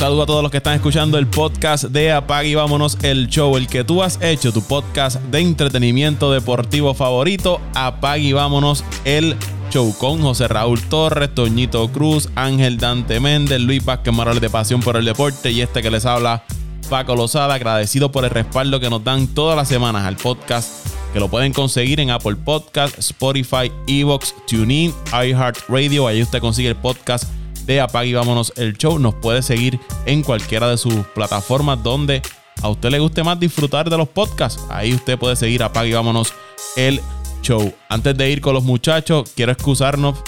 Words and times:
Saludo 0.00 0.22
a 0.22 0.26
todos 0.26 0.42
los 0.42 0.50
que 0.50 0.56
están 0.56 0.76
escuchando 0.76 1.18
el 1.18 1.26
podcast 1.26 1.84
de 1.84 2.10
Apag 2.10 2.46
y 2.46 2.54
Vámonos 2.54 2.96
el 3.02 3.28
Show, 3.28 3.58
el 3.58 3.66
que 3.66 3.84
tú 3.84 4.02
has 4.02 4.18
hecho, 4.22 4.50
tu 4.50 4.62
podcast 4.62 5.20
de 5.24 5.40
entretenimiento 5.40 6.32
deportivo 6.32 6.94
favorito. 6.94 7.60
Apag 7.74 8.20
y 8.20 8.32
Vámonos 8.32 8.82
el 9.04 9.36
Show 9.68 9.94
con 9.98 10.22
José 10.22 10.48
Raúl 10.48 10.80
Torres, 10.80 11.34
Toñito 11.34 11.86
Cruz, 11.92 12.30
Ángel 12.34 12.78
Dante 12.78 13.20
Méndez, 13.20 13.60
Luis 13.60 13.84
Vázquez 13.84 14.14
Morales 14.14 14.40
de 14.40 14.48
Pasión 14.48 14.80
por 14.80 14.96
el 14.96 15.04
Deporte 15.04 15.50
y 15.50 15.60
este 15.60 15.82
que 15.82 15.90
les 15.90 16.06
habla, 16.06 16.44
Paco 16.88 17.14
Lozada, 17.14 17.52
agradecido 17.52 18.10
por 18.10 18.24
el 18.24 18.30
respaldo 18.30 18.80
que 18.80 18.88
nos 18.88 19.04
dan 19.04 19.26
todas 19.26 19.54
las 19.54 19.68
semanas 19.68 20.06
al 20.06 20.16
podcast, 20.16 20.72
que 21.12 21.20
lo 21.20 21.28
pueden 21.28 21.52
conseguir 21.52 22.00
en 22.00 22.08
Apple 22.08 22.36
Podcast, 22.36 22.98
Spotify, 22.98 23.70
Evox, 23.86 24.34
TuneIn, 24.48 24.94
iHeartRadio, 25.12 26.06
ahí 26.06 26.22
usted 26.22 26.40
consigue 26.40 26.70
el 26.70 26.76
podcast 26.76 27.24
de 27.66 27.80
Apague 27.80 28.08
y 28.08 28.14
Vámonos 28.14 28.52
el 28.56 28.76
Show. 28.76 28.98
Nos 28.98 29.14
puede 29.14 29.42
seguir 29.42 29.78
en 30.06 30.22
cualquiera 30.22 30.68
de 30.68 30.78
sus 30.78 30.94
plataformas 31.14 31.82
donde 31.82 32.22
a 32.62 32.68
usted 32.68 32.90
le 32.90 32.98
guste 32.98 33.22
más 33.22 33.38
disfrutar 33.38 33.88
de 33.88 33.96
los 33.96 34.08
podcasts. 34.08 34.64
Ahí 34.70 34.94
usted 34.94 35.18
puede 35.18 35.36
seguir 35.36 35.62
Apague 35.62 35.90
y 35.90 35.92
Vámonos 35.92 36.32
el 36.76 37.00
Show. 37.42 37.72
Antes 37.88 38.16
de 38.16 38.30
ir 38.30 38.40
con 38.40 38.54
los 38.54 38.64
muchachos, 38.64 39.30
quiero 39.34 39.52
excusarnos 39.52 40.22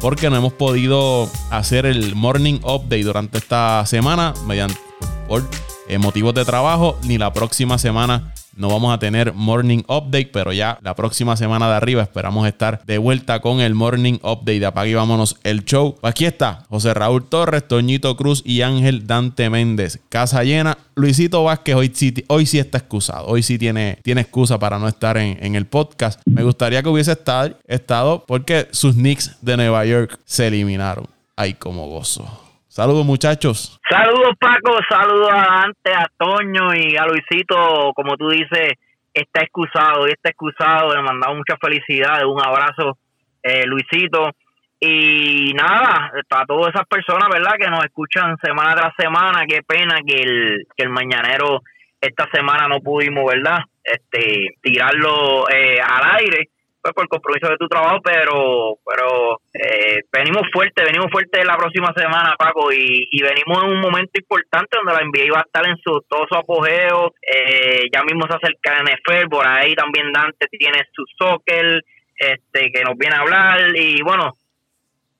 porque 0.00 0.30
no 0.30 0.36
hemos 0.36 0.52
podido 0.52 1.28
hacer 1.50 1.86
el 1.86 2.14
morning 2.14 2.60
update 2.62 3.02
durante 3.02 3.38
esta 3.38 3.84
semana 3.86 4.34
mediante 4.46 4.78
por 5.26 5.48
eh, 5.88 5.98
motivos 5.98 6.34
de 6.34 6.44
trabajo 6.44 6.98
ni 7.02 7.18
la 7.18 7.32
próxima 7.32 7.78
semana 7.78 8.32
no 8.58 8.68
vamos 8.68 8.92
a 8.92 8.98
tener 8.98 9.32
morning 9.32 9.84
update, 9.88 10.30
pero 10.32 10.52
ya 10.52 10.78
la 10.82 10.94
próxima 10.94 11.36
semana 11.36 11.68
de 11.68 11.76
arriba 11.76 12.02
esperamos 12.02 12.46
estar 12.46 12.82
de 12.84 12.98
vuelta 12.98 13.40
con 13.40 13.60
el 13.60 13.74
morning 13.74 14.14
update 14.22 14.60
de 14.60 14.66
Apague 14.66 14.94
Vámonos 14.94 15.36
el 15.44 15.64
show. 15.64 15.96
Aquí 16.02 16.24
está 16.24 16.64
José 16.68 16.92
Raúl 16.92 17.28
Torres, 17.28 17.66
Toñito 17.68 18.16
Cruz 18.16 18.42
y 18.44 18.62
Ángel 18.62 19.06
Dante 19.06 19.48
Méndez. 19.48 20.00
Casa 20.08 20.42
llena. 20.42 20.76
Luisito 20.96 21.44
Vázquez 21.44 21.76
hoy 21.76 21.92
sí, 21.94 22.12
hoy 22.26 22.46
sí 22.46 22.58
está 22.58 22.78
excusado. 22.78 23.26
Hoy 23.28 23.44
sí 23.44 23.58
tiene, 23.58 23.98
tiene 24.02 24.22
excusa 24.22 24.58
para 24.58 24.80
no 24.80 24.88
estar 24.88 25.16
en, 25.16 25.54
el 25.54 25.66
podcast. 25.66 26.20
Me 26.24 26.42
gustaría 26.42 26.82
que 26.82 26.88
hubiese 26.88 27.12
estado, 27.12 27.56
estado 27.68 28.24
porque 28.26 28.66
sus 28.72 28.94
Knicks 28.94 29.36
de 29.40 29.56
Nueva 29.56 29.84
York 29.86 30.18
se 30.24 30.48
eliminaron. 30.48 31.06
Ay, 31.36 31.54
como 31.54 31.86
gozo. 31.86 32.47
Saludos 32.78 33.04
muchachos. 33.04 33.80
Saludos 33.90 34.36
Paco, 34.38 34.78
saludos 34.88 35.32
a 35.32 35.62
Dante, 35.62 35.92
a 35.92 36.06
Toño 36.16 36.72
y 36.76 36.96
a 36.96 37.06
Luisito, 37.06 37.92
como 37.92 38.16
tú 38.16 38.28
dices, 38.28 38.74
está 39.12 39.42
excusado 39.42 40.06
y 40.06 40.12
está 40.12 40.28
excusado, 40.28 40.94
le 40.94 41.02
mandamos 41.02 41.38
muchas 41.38 41.58
felicidades, 41.60 42.24
un 42.24 42.40
abrazo 42.40 42.96
eh, 43.42 43.66
Luisito. 43.66 44.30
Y 44.78 45.54
nada, 45.54 46.12
para 46.28 46.46
todas 46.46 46.72
esas 46.72 46.86
personas, 46.86 47.28
¿verdad? 47.32 47.56
Que 47.58 47.68
nos 47.68 47.84
escuchan 47.84 48.36
semana 48.40 48.76
tras 48.76 48.94
semana, 48.96 49.44
qué 49.48 49.64
pena 49.64 49.96
que 50.06 50.14
el, 50.14 50.66
que 50.76 50.84
el 50.84 50.90
mañanero 50.90 51.62
esta 52.00 52.28
semana 52.32 52.68
no 52.68 52.78
pudimos, 52.78 53.24
¿verdad? 53.24 53.58
Este, 53.82 54.54
tirarlo 54.62 55.50
eh, 55.50 55.80
al 55.80 56.20
aire 56.20 56.50
pues, 56.92 57.08
por 57.08 57.20
compromiso 57.20 57.48
de 57.48 57.56
tu 57.56 57.68
trabajo, 57.68 58.00
pero 58.02 58.78
pero 58.84 59.40
eh, 59.54 60.00
venimos 60.12 60.42
fuerte, 60.52 60.84
venimos 60.84 61.10
fuerte 61.10 61.44
la 61.44 61.56
próxima 61.56 61.92
semana, 61.96 62.34
Paco, 62.38 62.72
y, 62.72 63.20
venimos 63.22 63.64
en 63.64 63.70
un 63.70 63.80
momento 63.80 64.12
importante 64.14 64.76
donde 64.76 64.92
la 64.92 65.06
NBA 65.06 65.32
va 65.32 65.40
a 65.40 65.46
estar 65.46 65.66
en 65.66 65.76
su 65.78 66.00
todo 66.08 66.26
su 66.28 66.36
apogeo, 66.36 67.14
eh, 67.22 67.88
ya 67.92 68.02
mismo 68.02 68.26
se 68.28 68.36
acerca 68.36 68.82
NFL, 68.82 69.28
por 69.28 69.46
ahí 69.46 69.74
también 69.74 70.12
Dante 70.12 70.46
tiene 70.50 70.84
su 70.92 71.04
soccer, 71.18 71.82
este 72.16 72.70
que 72.72 72.82
nos 72.82 72.96
viene 72.96 73.16
a 73.16 73.20
hablar, 73.20 73.76
y 73.76 74.02
bueno, 74.02 74.34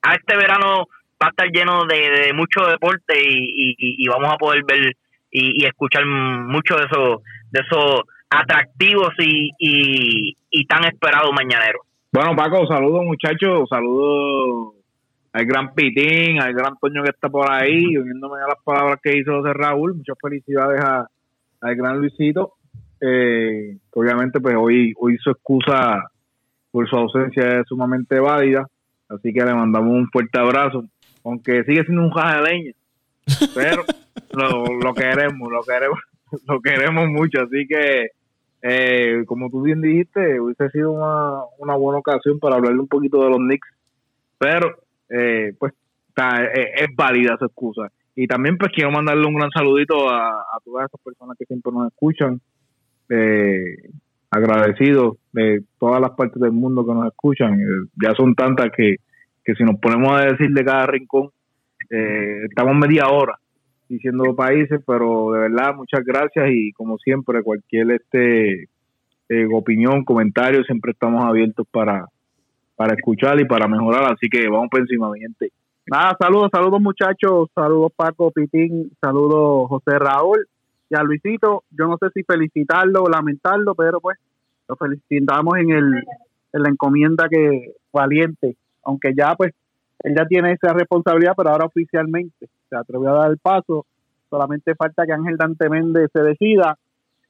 a 0.02 0.14
este 0.14 0.36
verano 0.36 0.86
va 1.20 1.26
a 1.26 1.30
estar 1.30 1.48
lleno 1.48 1.84
de, 1.86 2.32
mucho 2.32 2.66
deporte 2.66 3.14
y, 3.18 4.06
vamos 4.08 4.32
a 4.32 4.36
poder 4.36 4.62
ver 4.66 4.92
y, 5.30 5.64
escuchar 5.64 6.04
mucho 6.06 6.76
de 6.76 6.84
eso, 6.84 7.22
de 7.50 7.60
eso 7.60 8.04
atractivos 8.30 9.12
y, 9.18 9.50
y, 10.50 10.66
tan 10.66 10.84
esperados 10.84 11.30
mañaneros. 11.32 11.82
Bueno, 12.12 12.34
Paco, 12.36 12.66
saludos 12.66 13.04
muchachos, 13.04 13.68
saludos 13.68 14.74
al 15.32 15.44
gran 15.44 15.74
Pitín, 15.74 16.40
al 16.40 16.52
gran 16.52 16.76
Toño 16.78 17.02
que 17.02 17.10
está 17.10 17.28
por 17.28 17.50
ahí, 17.50 17.96
uniéndome 17.96 18.40
a 18.42 18.48
las 18.48 18.62
palabras 18.64 18.98
que 19.02 19.16
hizo 19.16 19.40
José 19.40 19.52
Raúl. 19.52 19.94
Muchas 19.94 20.16
felicidades 20.20 20.80
a, 20.82 21.06
al 21.60 21.76
gran 21.76 21.98
Luisito. 21.98 22.54
Eh, 23.00 23.76
obviamente, 23.92 24.40
pues 24.40 24.56
hoy, 24.58 24.92
hoy 24.98 25.16
su 25.18 25.30
excusa 25.30 26.10
por 26.70 26.88
su 26.88 26.96
ausencia 26.96 27.60
es 27.60 27.66
sumamente 27.66 28.18
válida, 28.18 28.66
así 29.08 29.32
que 29.32 29.44
le 29.44 29.54
mandamos 29.54 29.90
un 29.90 30.08
fuerte 30.10 30.38
abrazo, 30.38 30.84
aunque 31.24 31.64
sigue 31.64 31.84
siendo 31.84 32.02
un 32.02 32.10
jaja 32.10 32.42
de 32.42 32.50
leña, 32.50 32.72
pero 33.54 33.84
lo, 34.32 34.64
lo 34.78 34.94
queremos, 34.94 35.50
lo 35.50 35.62
queremos, 35.62 35.98
lo 36.46 36.60
queremos 36.60 37.08
mucho, 37.08 37.42
así 37.42 37.66
que 37.66 38.08
eh, 38.62 39.24
como 39.26 39.50
tú 39.50 39.62
bien 39.62 39.80
dijiste, 39.80 40.40
hubiese 40.40 40.68
sido 40.70 40.92
una, 40.92 41.42
una 41.58 41.76
buena 41.76 41.98
ocasión 42.00 42.38
para 42.38 42.56
hablarle 42.56 42.80
un 42.80 42.88
poquito 42.88 43.22
de 43.22 43.30
los 43.30 43.38
Knicks, 43.38 43.68
pero 44.38 44.82
eh, 45.08 45.52
pues 45.58 45.72
eh, 46.16 46.72
es, 46.76 46.88
válida 46.96 47.36
su 47.38 47.44
excusa. 47.44 47.88
Y 48.16 48.26
también 48.26 48.58
pues 48.58 48.72
quiero 48.74 48.90
mandarle 48.90 49.26
un 49.26 49.34
gran 49.34 49.50
saludito 49.50 50.10
a, 50.10 50.44
todas 50.64 50.86
esas 50.88 51.00
personas 51.00 51.36
que 51.38 51.44
siempre 51.44 51.72
nos 51.72 51.86
escuchan, 51.92 52.40
eh, 53.10 53.76
agradecidos 54.30 55.18
de 55.32 55.62
todas 55.78 56.00
las 56.00 56.10
partes 56.10 56.40
del 56.42 56.52
mundo 56.52 56.84
que 56.84 56.94
nos 56.94 57.06
escuchan. 57.06 57.58
ya 58.02 58.14
son 58.14 58.34
tantas 58.34 58.70
que, 58.76 58.96
que 59.44 59.54
si 59.54 59.62
nos 59.62 59.78
ponemos 59.78 60.20
a 60.20 60.24
decir 60.24 60.50
de 60.50 60.64
cada 60.64 60.86
rincón, 60.86 61.30
estamos 61.88 62.74
media 62.76 63.08
hora 63.08 63.38
diciendo 63.88 64.34
países, 64.34 64.80
pero 64.86 65.32
de 65.32 65.40
verdad 65.40 65.74
muchas 65.74 66.04
gracias 66.04 66.46
y 66.50 66.72
como 66.72 66.98
siempre 66.98 67.42
cualquier 67.42 67.90
este 67.92 68.68
eh, 69.28 69.48
opinión, 69.52 70.04
comentario, 70.04 70.62
siempre 70.64 70.92
estamos 70.92 71.24
abiertos 71.24 71.66
para, 71.70 72.06
para 72.76 72.94
escuchar 72.94 73.40
y 73.40 73.44
para 73.44 73.66
mejorar, 73.66 74.12
así 74.12 74.28
que 74.28 74.48
vamos 74.48 74.68
por 74.70 74.80
encima, 74.80 75.10
mi 75.10 75.20
gente. 75.20 75.52
Nada, 75.86 76.16
saludos, 76.20 76.50
saludos 76.52 76.80
muchachos, 76.80 77.48
saludos 77.54 77.92
Paco 77.96 78.30
Pitín, 78.30 78.90
saludos 79.00 79.68
José 79.68 79.98
Raúl 79.98 80.46
y 80.90 80.94
a 80.94 81.02
Luisito, 81.02 81.64
yo 81.70 81.86
no 81.86 81.96
sé 81.98 82.08
si 82.14 82.22
felicitarlo 82.22 83.02
o 83.04 83.08
lamentarlo, 83.08 83.74
pero 83.74 84.00
pues 84.00 84.18
lo 84.68 84.76
felicitamos 84.76 85.56
en 85.56 85.70
el 85.70 86.04
en 86.52 86.62
la 86.62 86.68
encomienda 86.70 87.28
que 87.28 87.72
valiente, 87.92 88.56
aunque 88.84 89.14
ya 89.14 89.34
pues 89.36 89.52
él 90.00 90.14
ya 90.16 90.26
tiene 90.26 90.52
esa 90.52 90.72
responsabilidad, 90.72 91.34
pero 91.36 91.50
ahora 91.50 91.66
oficialmente 91.66 92.48
se 92.68 92.76
atrevió 92.76 93.10
a 93.10 93.20
dar 93.20 93.30
el 93.30 93.38
paso. 93.38 93.86
Solamente 94.30 94.74
falta 94.74 95.06
que 95.06 95.12
Ángel 95.12 95.36
Dante 95.36 95.68
Méndez 95.68 96.10
se 96.12 96.22
decida. 96.22 96.76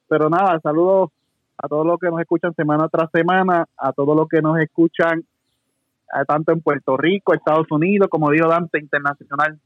Pero 0.09 0.29
nada, 0.29 0.59
saludos 0.61 1.11
a 1.57 1.69
todos 1.69 1.87
los 1.87 1.99
que 1.99 2.09
nos 2.09 2.21
escuchan 2.21 2.55
semana 2.55 2.89
tras 2.89 3.11
semana, 3.11 3.67
a 3.77 3.93
todos 3.93 4.17
los 4.17 4.29
que 4.29 4.41
nos 4.41 4.59
escuchan 4.59 5.21
eh, 5.21 6.25
tanto 6.27 6.53
en 6.53 6.61
Puerto 6.61 6.97
Rico, 6.97 7.35
Estados 7.35 7.71
Unidos, 7.71 8.09
como 8.11 8.31
dijo 8.31 8.49
Dante, 8.49 8.79
internacional. 8.79 9.59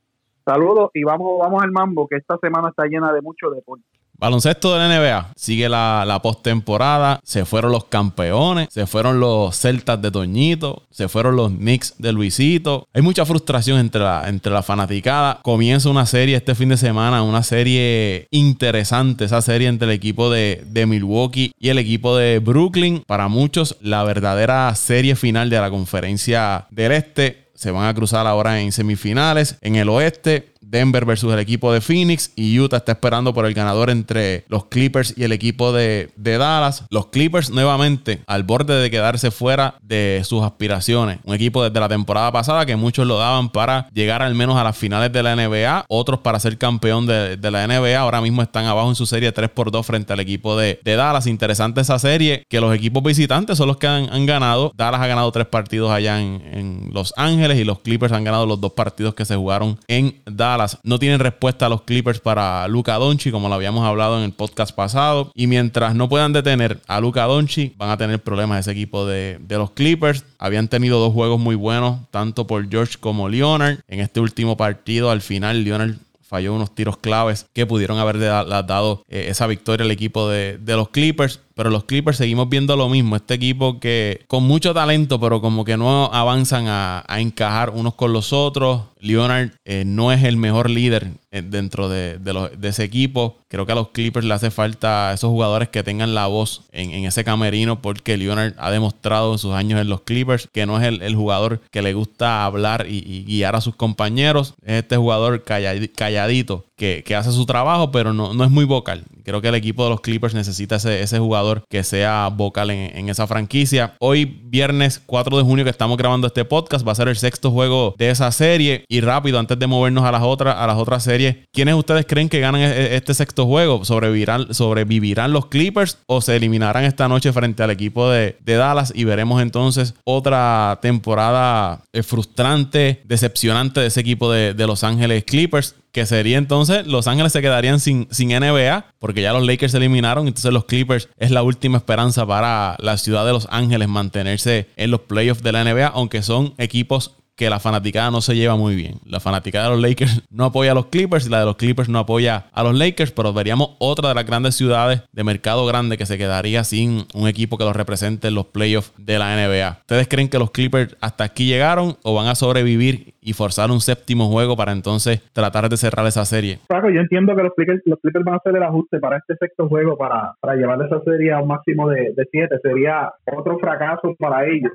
Saludos 0.45 0.91
y 0.95 1.05
vamos, 1.05 1.39
vamos 1.39 1.63
al 1.63 1.71
mambo, 1.71 2.09
que 2.09 2.17
esta 2.17 2.37
semana 2.39 2.71
está 2.71 2.87
llena 2.87 3.13
de 3.13 3.21
mucho 3.21 3.51
deporte. 3.51 3.85
Baloncesto 4.23 4.73
de 4.73 4.79
la 4.79 4.87
NBA. 4.87 5.33
Sigue 5.35 5.69
la, 5.69 6.05
la 6.07 6.23
postemporada. 6.23 7.19
Se 7.25 7.45
fueron 7.45 7.73
los 7.73 7.87
campeones. 7.87 8.69
Se 8.71 8.87
fueron 8.87 9.19
los 9.19 9.59
Celtas 9.59 10.01
de 10.01 10.13
Toñito. 10.13 10.85
Se 10.93 11.09
fueron 11.09 11.35
los 11.35 11.51
Knicks 11.51 11.95
de 11.99 12.13
Luisito. 12.13 12.87
Hay 12.95 13.03
mucha 13.03 13.27
frustración 13.27 13.81
entre 13.81 14.01
la, 14.01 14.29
entre 14.29 14.53
la 14.53 14.63
fanaticada. 14.63 15.41
Comienza 15.43 15.91
una 15.91 16.07
serie 16.07 16.37
este 16.37 16.55
fin 16.55 16.69
de 16.69 16.77
semana. 16.77 17.25
Una 17.25 17.43
serie 17.43 18.29
interesante. 18.31 19.25
Esa 19.25 19.43
serie 19.43 19.67
entre 19.67 19.89
el 19.89 19.95
equipo 19.95 20.31
de, 20.31 20.63
de 20.69 20.87
Milwaukee 20.87 21.53
y 21.59 21.71
el 21.71 21.79
equipo 21.79 22.17
de 22.17 22.39
Brooklyn. 22.39 23.03
Para 23.05 23.27
muchos, 23.27 23.77
la 23.81 24.05
verdadera 24.05 24.73
serie 24.77 25.17
final 25.17 25.51
de 25.51 25.59
la 25.59 25.69
conferencia 25.69 26.69
del 26.71 26.93
Este. 26.93 27.49
Se 27.57 27.73
van 27.73 27.89
a 27.89 27.95
cruzar 27.95 28.29
ahora 28.29 28.61
en 28.61 28.71
semifinales. 28.71 29.57
En 29.63 29.75
el 29.75 29.89
oeste, 29.89 30.52
Denver 30.73 31.05
versus 31.05 31.33
el 31.33 31.39
equipo 31.39 31.71
de 31.71 31.83
Phoenix 31.83 32.33
y 32.35 32.59
Utah 32.59 32.79
está 32.79 32.93
esperando 32.93 33.35
por 33.35 33.45
el 33.45 33.53
ganador 33.53 33.91
entre 33.91 34.47
los 34.49 34.65
Clippers 34.65 35.13
y 35.19 35.25
el 35.25 35.33
equipo 35.33 35.71
de, 35.71 36.11
Dallas. 36.17 36.85
Los 36.89 37.09
Clippers 37.09 37.51
nuevamente 37.51 38.23
al 38.27 38.43
borde 38.43 38.75
de 38.81 38.91
quedarse 38.91 39.31
fuera 39.31 39.75
de 39.83 40.23
sus 40.25 40.43
aspiraciones. 40.43 41.19
Un 41.25 41.35
equipo 41.35 41.63
desde 41.63 41.79
la 41.79 41.91
temporada 41.91 42.33
pasada 42.33 42.65
que 42.65 42.75
muchos 42.75 43.07
lo 43.07 43.19
daban 43.19 43.51
para 43.51 43.87
llegar 43.93 44.23
al 44.23 44.35
menos 44.35 44.57
a 44.57 44.65
las 44.65 44.77
finales 44.77 45.13
de 45.13 45.23
la 45.23 45.37
NBA, 45.37 45.85
otros 45.89 46.21
para 46.21 46.41
ser 46.41 46.57
campeón 46.57 47.07
de, 47.07 47.37
la 47.51 47.67
NBA. 47.67 47.99
Ahora 47.99 48.23
mismo 48.23 48.41
están 48.41 48.65
abajo 48.65 48.89
en 48.89 48.95
su 48.95 49.05
serie 49.05 49.31
3 49.31 49.51
por 49.51 49.71
2 49.71 49.85
frente 49.85 50.15
al 50.15 50.21
equipo 50.21 50.57
de, 50.57 50.81
Dallas. 50.83 51.27
Interesante 51.27 51.83
esa 51.83 51.99
serie 51.99 52.45
que 52.49 52.61
los 52.61 52.75
equipos 52.75 53.03
visitantes 53.03 53.59
son 53.59 53.69
los 53.69 53.77
que 53.77 53.87
han, 53.87 54.25
ganado. 54.25 54.73
Dallas 54.75 55.03
ha 55.03 55.07
ganado 55.07 55.31
tres 55.33 55.47
partidos 55.47 55.91
allá 55.91 56.21
en, 56.21 56.41
en 56.53 56.91
Los 56.93 57.13
Ángeles 57.17 57.59
y 57.59 57.65
los 57.65 57.81
Clippers 57.81 58.13
han 58.13 58.25
ganado 58.25 58.47
los 58.47 58.61
dos 58.61 58.73
partidos 58.73 59.15
que 59.15 59.27
se 59.27 59.37
jugaron 59.37 59.79
en 59.87 60.23
Dallas. 60.25 60.62
No 60.83 60.99
tienen 60.99 61.21
respuesta 61.21 61.67
a 61.67 61.69
los 61.69 61.83
Clippers 61.83 62.21
para 62.21 62.67
Luca 62.69 62.95
Donchi, 62.95 63.31
como 63.31 63.49
lo 63.49 63.55
habíamos 63.55 63.85
hablado 63.85 64.19
en 64.19 64.25
el 64.25 64.33
podcast 64.33 64.75
pasado. 64.75 65.31
Y 65.35 65.47
mientras 65.47 65.95
no 65.95 66.09
puedan 66.09 66.33
detener 66.33 66.81
a 66.87 67.01
Luca 67.01 67.25
Donchi, 67.25 67.75
van 67.77 67.91
a 67.91 67.97
tener 67.97 68.23
problemas 68.23 68.61
ese 68.61 68.73
equipo 68.73 69.07
de, 69.07 69.39
los 69.49 69.71
Clippers. 69.73 70.25
Habían 70.39 70.69
tenido 70.69 70.99
dos 70.99 71.13
juegos 71.13 71.39
muy 71.41 71.55
buenos, 71.55 71.99
tanto 72.11 72.47
por 72.47 72.69
George 72.69 72.97
como 72.99 73.29
Leonard. 73.29 73.81
En 73.89 74.01
este 74.01 74.21
último 74.21 74.57
partido, 74.57 75.11
al 75.11 75.21
final, 75.21 75.65
Leonard 75.65 75.97
falló 76.23 76.55
unos 76.55 76.75
tiros 76.75 76.97
claves 76.97 77.47
que 77.53 77.67
pudieron 77.67 77.99
haber 77.99 78.19
dado 78.19 79.05
eh, 79.09 79.27
esa 79.29 79.47
victoria 79.47 79.85
al 79.85 79.91
equipo 79.91 80.31
de, 80.31 80.57
de 80.59 80.77
los 80.77 80.89
Clippers. 80.89 81.41
Pero 81.55 81.71
los 81.71 81.85
Clippers 81.85 82.17
seguimos 82.17 82.49
viendo 82.49 82.77
lo 82.77 82.89
mismo. 82.89 83.17
Este 83.17 83.35
equipo 83.35 83.81
que 83.81 84.25
con 84.29 84.45
mucho 84.45 84.75
talento, 84.75 85.21
pero 85.21 85.41
como 85.41 85.65
que 85.65 85.77
no 85.77 86.07
avanzan 86.07 86.67
a, 86.69 87.05
encajar 87.19 87.71
unos 87.71 87.95
con 87.95 88.13
los 88.13 88.33
otros. 88.33 88.83
Leonard 89.01 89.51
eh, 89.65 89.83
no 89.85 90.13
es 90.13 90.23
el 90.23 90.37
mejor 90.37 90.71
líder 90.71 91.09
eh, 91.33 91.43
dentro 91.43 91.89
de, 91.89 92.19
ese 92.63 92.85
equipo. 92.85 93.39
Creo 93.49 93.67
que 93.67 93.73
a 93.73 93.75
los 93.75 93.89
Clippers 93.89 94.25
le 94.25 94.35
hace 94.35 94.51
falta 94.51 95.13
esos 95.13 95.31
jugadores 95.31 95.69
que 95.69 95.83
tengan 95.83 96.15
la 96.15 96.27
voz 96.27 96.63
en, 96.71 97.05
ese 97.05 97.25
camerino 97.25 97.83
porque 97.83 98.17
Leonard 98.17 98.55
ha 98.59 98.71
demostrado 98.71 99.33
en 99.33 99.39
sus 99.39 99.55
años 99.55 99.81
en 99.81 99.89
los 99.89 100.03
Clippers 100.03 100.49
que 100.53 100.67
no 100.67 100.81
es 100.81 100.87
el, 100.87 101.15
jugador 101.17 101.61
que 101.71 101.83
le 101.83 101.95
gusta 101.95 102.45
hablar 102.45 102.87
y, 102.89 103.25
guiar 103.25 103.57
a 103.57 103.61
sus 103.61 103.75
compañeros. 103.75 104.55
Es 104.65 104.83
este 104.83 104.97
jugador 104.97 105.43
calladito 105.43 106.65
que, 107.05 107.15
hace 107.15 107.31
su 107.31 107.47
trabajo, 107.47 107.93
pero 107.93 108.13
no, 108.13 108.35
no 108.35 108.45
es 108.45 108.51
muy 108.51 108.65
vocal. 108.65 109.05
Creo 109.25 109.41
que 109.41 109.49
el 109.49 109.55
equipo 109.55 109.85
de 109.85 109.91
los 109.91 110.01
Clippers 110.01 110.35
necesita 110.35 110.77
ese, 110.77 111.19
jugador 111.19 111.65
que 111.71 111.85
sea 111.85 112.29
vocal 112.29 112.71
en, 112.71 113.09
esa 113.09 113.27
franquicia. 113.27 113.95
Hoy, 114.01 114.25
viernes 114.25 115.01
4 115.07 115.37
de 115.37 115.45
junio, 115.45 115.65
que 115.65 115.71
estamos 115.71 115.97
grabando 115.97 116.27
este 116.27 116.45
podcast, 116.45 116.87
va 116.87 116.93
a 116.93 116.97
ser 116.97 117.09
el 117.09 117.17
sexto 117.17 117.53
juego 117.53 117.95
de 117.99 118.11
esa 118.11 118.33
serie. 118.33 118.85
Y 118.89 119.01
rápido, 119.01 119.39
antes 119.39 119.59
de 119.59 119.67
movernos 119.67 120.05
a 120.05 120.11
las 120.11 120.23
otras, 120.23 120.57
a 120.57 120.67
las 120.67 120.77
otras 120.77 121.05
series, 121.05 121.37
¿quiénes 121.53 121.75
ustedes 121.75 122.05
creen 122.07 122.29
que 122.29 122.41
ganan 122.41 122.63
e, 122.63 122.67
e, 122.67 122.97
este 122.97 123.15
sexto 123.15 123.47
juego? 123.47 123.85
¿Sobrevivirán, 123.85 124.53
sobrevivirán 124.53 125.33
los 125.33 125.47
Clippers 125.47 125.99
o 126.07 126.21
se 126.21 126.35
eliminarán 126.35 126.85
esta 126.85 127.07
noche 127.07 127.33
frente 127.33 127.63
al 127.63 127.71
equipo 127.71 128.11
de, 128.11 128.37
Dallas? 128.45 128.93
Y 128.95 129.05
veremos 129.05 129.41
entonces 129.41 129.95
otra 130.05 130.81
temporada 130.83 131.83
eh, 131.93 132.03
frustrante, 132.03 133.03
decepcionante 133.05 133.81
de 133.81 133.87
ese 133.87 134.01
equipo 134.01 134.33
de, 134.33 134.55
de 134.55 134.67
Los 134.67 134.83
Ángeles 134.83 135.25
Clippers 135.25 135.77
que 135.93 136.07
sería 136.07 136.39
entonces 136.39 136.87
Los 136.87 137.07
Ángeles 137.07 137.33
se 137.33 137.43
quedarían 137.43 137.79
sin, 137.79 138.09
sin 138.11 138.31
NBA, 138.31 138.87
porque 138.99 139.23
ya 139.23 139.33
los 139.33 139.47
Lakers 139.47 139.73
se 139.73 139.79
eliminaron, 139.79 140.27
entonces 140.27 140.53
los 140.53 140.65
Clippers 140.65 141.09
es 141.19 141.31
la 141.31 141.43
última 141.43 141.77
esperanza 141.79 142.27
para 142.27 142.77
la 142.81 142.97
ciudad 142.97 143.25
de 143.27 143.33
Los 143.33 143.47
Ángeles 143.51 143.89
mantenerse 143.89 144.69
en 144.77 144.91
los 144.91 145.03
playoffs 145.03 145.43
de 145.43 145.53
la 145.53 145.65
NBA, 145.65 145.87
aunque 145.89 146.23
son 146.23 146.55
equipos 146.59 147.17
que 147.37 147.51
la 147.51 147.61
fanaticada 147.61 148.11
no 148.11 148.21
se 148.21 148.35
lleva 148.35 148.57
muy 148.57 148.75
bien. 148.75 148.95
La 149.07 149.21
fanaticada 149.21 149.67
de 149.67 149.71
los 149.73 149.83
Lakers 149.83 150.23
no 150.31 150.45
apoya 150.45 150.73
a 150.73 150.75
los 150.75 150.87
Clippers 150.87 151.27
y 151.27 151.31
la 151.31 151.41
de 151.41 151.47
los 151.47 151.57
Clippers 151.57 151.89
no 151.89 151.99
apoya 151.99 152.47
a 152.53 152.63
los 152.63 152.77
Lakers, 152.77 153.13
pero 153.13 153.33
veríamos 153.33 153.77
otra 153.79 154.11
de 154.11 154.15
las 154.15 154.27
grandes 154.27 154.55
ciudades 154.55 155.03
de 155.13 155.25
mercado 155.25 155.67
grande 155.67 155.97
que 155.97 156.07
se 156.07 156.19
quedaría 156.19 156.65
sin 156.65 157.05
un 157.15 157.29
equipo 157.29 157.59
que 157.59 157.65
los 157.65 157.77
represente 157.77 158.29
en 158.29 158.35
los 158.35 158.47
playoffs 158.47 158.93
de 158.99 159.19
la 159.19 159.35
NBA. 159.37 159.79
¿Ustedes 159.81 160.09
creen 160.09 160.29
que 160.29 160.39
los 160.39 160.51
Clippers 160.51 160.97
hasta 161.01 161.25
aquí 161.25 161.47
llegaron 161.47 161.97
o 162.03 162.15
van 162.15 162.27
a 162.27 162.35
sobrevivir 162.35 163.15
y 163.21 163.33
forzar 163.33 163.71
un 163.71 163.81
séptimo 163.81 164.29
juego 164.29 164.57
para 164.57 164.73
entonces 164.73 165.23
tratar 165.33 165.69
de 165.69 165.77
cerrar 165.77 166.07
esa 166.07 166.25
serie? 166.25 166.59
Yo 166.69 167.01
entiendo 167.01 167.35
que 167.35 167.43
los 167.43 167.53
Clippers, 167.55 167.81
los 167.87 167.99
Clippers 168.01 168.25
van 168.25 168.35
a 168.35 168.39
hacer 168.39 168.57
el 168.57 168.63
ajuste 168.63 168.99
para 168.99 169.17
este 169.19 169.37
sexto 169.37 169.69
juego 169.69 169.97
para, 169.97 170.35
para 170.41 170.57
llevar 170.57 170.83
esa 170.83 171.01
serie 171.03 171.33
a 171.33 171.41
un 171.41 171.49
máximo 171.49 171.89
de, 171.89 172.13
de 172.15 172.29
siete. 172.31 172.57
Sería 172.63 173.13
otro 173.27 173.59
fracaso 173.59 174.15
para 174.19 174.47
ellos 174.47 174.73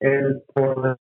el 0.00 0.42
poder 0.54 0.96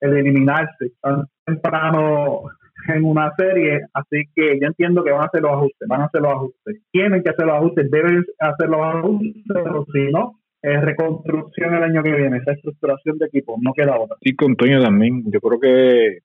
el 0.00 0.12
eliminarse 0.12 0.92
tan 1.00 1.26
temprano 1.44 2.42
en 2.88 3.04
una 3.04 3.32
serie, 3.36 3.80
así 3.94 4.24
que 4.34 4.58
yo 4.60 4.68
entiendo 4.68 5.02
que 5.02 5.10
van 5.10 5.22
a 5.22 5.26
hacer 5.26 5.42
los 5.42 5.52
ajustes, 5.52 5.88
van 5.88 6.02
a 6.02 6.04
hacer 6.04 6.20
los 6.20 6.32
ajustes. 6.32 6.82
Tienen 6.92 7.22
que 7.22 7.30
hacer 7.30 7.46
los 7.46 7.56
ajustes, 7.56 7.90
deben 7.90 8.24
hacer 8.38 8.68
los 8.68 8.80
ajustes, 8.80 9.42
pero 9.48 9.86
si 9.92 10.12
no, 10.12 10.38
es 10.62 10.80
reconstrucción 10.82 11.74
el 11.74 11.82
año 11.82 12.02
que 12.02 12.12
viene, 12.12 12.38
esa 12.38 12.52
estructuración 12.52 13.18
de 13.18 13.26
equipo, 13.26 13.56
no 13.60 13.72
queda 13.72 13.98
otra. 13.98 14.16
Sí, 14.20 14.36
con 14.36 14.56
Toño 14.56 14.82
también, 14.82 15.24
yo 15.30 15.40
creo 15.40 15.60
que 15.60 16.18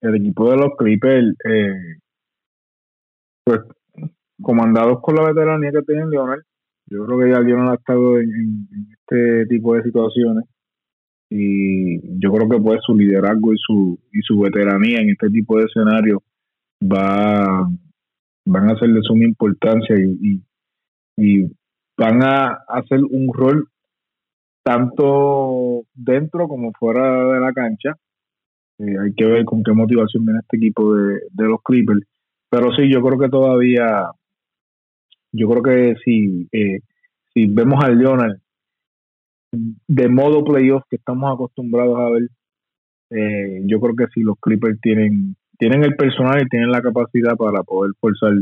el 0.00 0.14
equipo 0.16 0.50
de 0.50 0.56
los 0.56 0.76
Clippers, 0.76 1.36
eh, 1.48 1.74
pues 3.44 3.60
comandados 4.42 5.00
con 5.00 5.14
la 5.16 5.28
veteranía 5.28 5.70
que 5.72 5.82
tienen 5.82 6.10
Leonard, 6.10 6.42
yo 6.86 7.04
creo 7.06 7.18
que 7.18 7.30
ya 7.30 7.38
ha 7.38 7.74
estado 7.74 8.18
en 8.18 8.68
este 8.92 9.46
tipo 9.46 9.74
de 9.74 9.82
situaciones 9.82 10.44
y 11.30 12.18
yo 12.20 12.32
creo 12.32 12.48
que 12.48 12.58
pues 12.58 12.80
su 12.84 12.96
liderazgo 12.96 13.52
y 13.52 13.56
su 13.58 13.98
y 14.12 14.20
su 14.22 14.38
veteranía 14.40 15.00
en 15.00 15.10
este 15.10 15.28
tipo 15.28 15.58
de 15.58 15.64
escenarios 15.64 16.22
va 16.82 17.68
van 18.46 18.70
a 18.70 18.78
ser 18.78 18.88
de 18.90 19.02
suma 19.02 19.24
importancia 19.24 19.94
y, 19.98 20.42
y, 21.16 21.50
van 21.98 22.22
a 22.22 22.60
hacer 22.68 23.00
un 23.04 23.28
rol 23.32 23.68
tanto 24.62 25.82
dentro 25.94 26.48
como 26.48 26.72
fuera 26.78 27.34
de 27.34 27.40
la 27.40 27.52
cancha. 27.52 27.96
Eh, 28.78 28.96
hay 29.02 29.12
que 29.14 29.26
ver 29.26 29.44
con 29.44 29.62
qué 29.62 29.72
motivación 29.72 30.24
viene 30.24 30.40
este 30.40 30.56
equipo 30.58 30.94
de, 30.94 31.20
de 31.30 31.44
los 31.44 31.60
Clippers. 31.62 32.06
Pero 32.48 32.72
sí 32.74 32.90
yo 32.90 33.02
creo 33.02 33.18
que 33.18 33.28
todavía 33.28 34.10
yo 35.32 35.48
creo 35.48 35.62
que 35.62 35.94
si 36.04 36.48
eh, 36.52 36.80
si 37.34 37.46
vemos 37.46 37.84
al 37.84 37.98
Leonard 37.98 38.38
de 39.52 40.08
modo 40.08 40.44
playoff 40.44 40.82
que 40.90 40.96
estamos 40.96 41.32
acostumbrados 41.32 41.98
a 41.98 42.10
ver, 42.10 42.28
eh, 43.10 43.62
yo 43.64 43.80
creo 43.80 43.96
que 43.96 44.06
si 44.12 44.20
los 44.20 44.36
Clippers 44.40 44.78
tienen 44.80 45.36
tienen 45.58 45.84
el 45.84 45.96
personal 45.96 46.40
y 46.40 46.48
tienen 46.48 46.70
la 46.70 46.80
capacidad 46.80 47.36
para 47.36 47.62
poder 47.62 47.92
forzar 48.00 48.32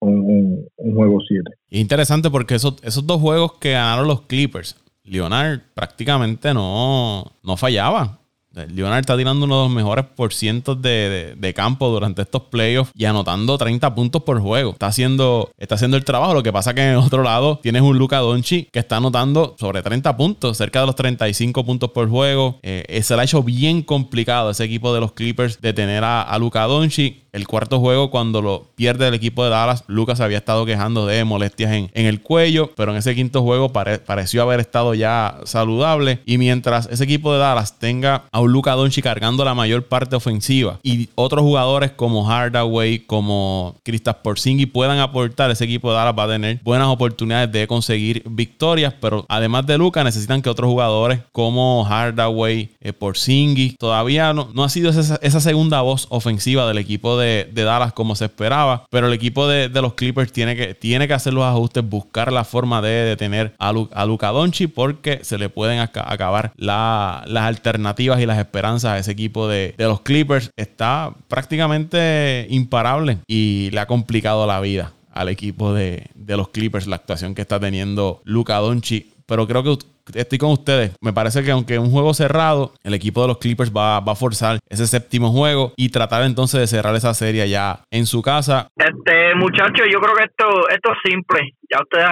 un, 0.00 0.66
juego 0.76 1.18
7. 1.26 1.44
Interesante 1.70 2.30
porque 2.30 2.54
esos, 2.54 2.82
esos 2.82 3.06
dos 3.06 3.20
juegos 3.20 3.58
que 3.58 3.72
ganaron 3.72 4.08
los 4.08 4.22
Clippers, 4.22 4.76
Leonard 5.04 5.60
prácticamente 5.74 6.54
no, 6.54 7.24
no 7.42 7.56
fallaba. 7.56 8.18
Leonard 8.66 9.00
está 9.00 9.16
tirando 9.16 9.44
uno 9.44 9.62
de 9.62 9.68
los 9.68 9.74
mejores 9.74 10.04
por 10.04 10.32
cientos 10.32 10.80
de, 10.82 11.52
campo 11.54 11.88
durante 11.88 12.22
estos 12.22 12.42
playoffs 12.42 12.92
y 12.94 13.04
anotando 13.04 13.56
30 13.56 13.94
puntos 13.94 14.22
por 14.22 14.40
juego. 14.40 14.72
Está 14.72 14.86
haciendo, 14.86 15.50
está 15.58 15.76
haciendo 15.76 15.96
el 15.96 16.04
trabajo. 16.04 16.34
Lo 16.34 16.42
que 16.42 16.52
pasa 16.52 16.74
que 16.74 16.82
en 16.82 16.90
el 16.90 16.96
otro 16.96 17.22
lado 17.22 17.58
tienes 17.62 17.82
un 17.82 17.98
Luca 17.98 18.18
Donchi 18.18 18.68
que 18.70 18.78
está 18.78 18.98
anotando 18.98 19.56
sobre 19.58 19.82
30 19.82 20.16
puntos, 20.16 20.56
cerca 20.56 20.80
de 20.80 20.86
los 20.86 20.94
35 20.94 21.64
puntos 21.64 21.90
por 21.90 22.08
juego. 22.08 22.58
Eh, 22.62 23.00
se 23.02 23.14
le 23.14 23.22
ha 23.22 23.24
hecho 23.24 23.42
bien 23.42 23.82
complicado 23.82 24.50
ese 24.50 24.64
equipo 24.64 24.92
de 24.94 25.00
los 25.00 25.12
Clippers 25.12 25.60
de 25.60 25.72
tener 25.72 26.04
a, 26.04 26.22
a 26.22 26.38
Luca 26.38 26.64
Donchi. 26.64 27.22
El 27.32 27.46
cuarto 27.46 27.78
juego, 27.78 28.10
cuando 28.10 28.40
lo 28.40 28.68
pierde 28.74 29.06
el 29.08 29.14
equipo 29.14 29.44
de 29.44 29.50
Dallas, 29.50 29.84
Lucas 29.86 30.20
había 30.20 30.38
estado 30.38 30.64
quejando 30.64 31.06
de 31.06 31.24
molestias 31.24 31.72
en, 31.72 31.90
el 31.94 32.22
cuello, 32.22 32.70
pero 32.74 32.92
en 32.92 32.98
ese 32.98 33.14
quinto 33.14 33.42
juego 33.42 33.70
pareció 33.70 34.42
haber 34.42 34.60
estado 34.60 34.94
ya 34.94 35.38
saludable. 35.44 36.20
Y 36.24 36.38
mientras 36.38 36.88
ese 36.90 37.04
equipo 37.04 37.32
de 37.32 37.38
Dallas 37.38 37.78
tenga 37.78 38.24
a 38.32 38.40
un 38.40 38.52
Luca 38.52 38.72
Doncic 38.72 39.04
cargando 39.04 39.44
la 39.44 39.54
mayor 39.54 39.84
parte 39.84 40.16
ofensiva 40.16 40.78
y 40.82 41.08
otros 41.14 41.42
jugadores 41.42 41.90
como 41.90 42.24
Hardaway, 42.24 43.00
como 43.00 43.76
Kristaps 43.82 44.20
Porzingis 44.22 44.68
puedan 44.68 44.98
aportar, 44.98 45.50
ese 45.50 45.64
equipo 45.64 45.90
de 45.90 45.96
Dallas 45.96 46.14
va 46.18 46.24
a 46.24 46.28
tener 46.28 46.60
buenas 46.62 46.88
oportunidades 46.88 47.52
de 47.52 47.66
conseguir 47.66 48.22
victorias, 48.26 48.94
pero 49.00 49.26
además 49.28 49.66
de 49.66 49.76
Luca 49.76 50.02
necesitan 50.02 50.40
que 50.40 50.48
otros 50.48 50.68
jugadores 50.70 51.20
como 51.32 51.84
Hardaway, 51.84 52.70
eh, 52.80 52.92
Porzingis, 52.92 53.76
todavía 53.76 54.32
no, 54.32 54.48
no 54.54 54.64
ha 54.64 54.68
sido 54.68 54.90
esa, 54.90 55.18
esa 55.22 55.40
segunda 55.40 55.82
voz 55.82 56.06
ofensiva 56.08 56.66
del 56.66 56.78
equipo 56.78 57.17
de, 57.17 57.17
Dallas 57.18 57.92
como 57.92 58.14
se 58.14 58.26
esperaba. 58.26 58.84
Pero 58.90 59.06
el 59.06 59.12
equipo 59.12 59.46
de, 59.46 59.68
los 59.68 59.94
Clippers 59.94 60.32
tiene 60.32 60.56
que, 60.56 60.74
tiene 60.74 61.06
que 61.08 61.14
hacer 61.14 61.34
los 61.34 61.44
ajustes, 61.44 61.88
buscar 61.88 62.32
la 62.32 62.44
forma 62.44 62.82
de 62.82 62.88
detener 62.88 63.54
a, 63.58 63.68
a 63.68 64.06
Luca 64.06 64.28
Doncic 64.28 64.72
porque 64.72 65.20
se 65.22 65.38
le 65.38 65.48
pueden 65.48 65.80
acabar 65.80 66.52
las 66.56 67.44
alternativas 67.44 68.20
y 68.20 68.26
las 68.26 68.38
esperanzas 68.38 68.92
a 68.92 68.98
ese 68.98 69.12
equipo 69.12 69.48
de, 69.48 69.74
los 69.78 70.00
Clippers. 70.00 70.50
Está 70.56 71.14
prácticamente 71.28 72.46
imparable 72.50 73.18
y 73.26 73.70
le 73.72 73.80
ha 73.80 73.86
complicado 73.86 74.46
la 74.46 74.60
vida 74.60 74.92
al 75.12 75.28
equipo 75.28 75.72
de, 75.74 76.06
de 76.14 76.36
los 76.36 76.48
Clippers 76.48 76.86
la 76.86 76.96
actuación 76.96 77.34
que 77.34 77.42
está 77.42 77.58
teniendo 77.58 78.20
Luca 78.24 78.56
Doncic. 78.56 79.06
Pero 79.26 79.46
creo 79.46 79.62
que 79.62 79.78
estoy 80.14 80.38
con 80.38 80.50
ustedes. 80.50 80.96
Me 81.00 81.12
parece 81.12 81.42
que 81.42 81.50
aunque 81.50 81.78
un 81.78 81.90
juego 81.90 82.14
cerrado, 82.14 82.72
el 82.84 82.94
equipo 82.94 83.22
de 83.22 83.28
los 83.28 83.38
Clippers 83.38 83.72
va, 83.74 83.98
a 83.98 84.14
forzar 84.14 84.58
ese 84.68 84.86
séptimo 84.86 85.30
juego 85.30 85.72
y 85.76 85.90
tratar 85.90 86.24
entonces 86.24 86.60
de 86.60 86.66
cerrar 86.66 86.94
esa 86.94 87.12
serie 87.14 87.48
ya 87.48 87.80
en 87.90 88.06
su 88.06 88.22
casa. 88.22 88.68
Este 88.76 89.34
muchachos, 89.34 89.86
yo 89.92 90.00
creo 90.00 90.14
que 90.16 90.24
esto, 90.24 90.68
esto 90.68 90.92
es 90.92 90.98
simple. 91.10 91.54
Ya 91.70 91.78
ustedes 91.82 92.06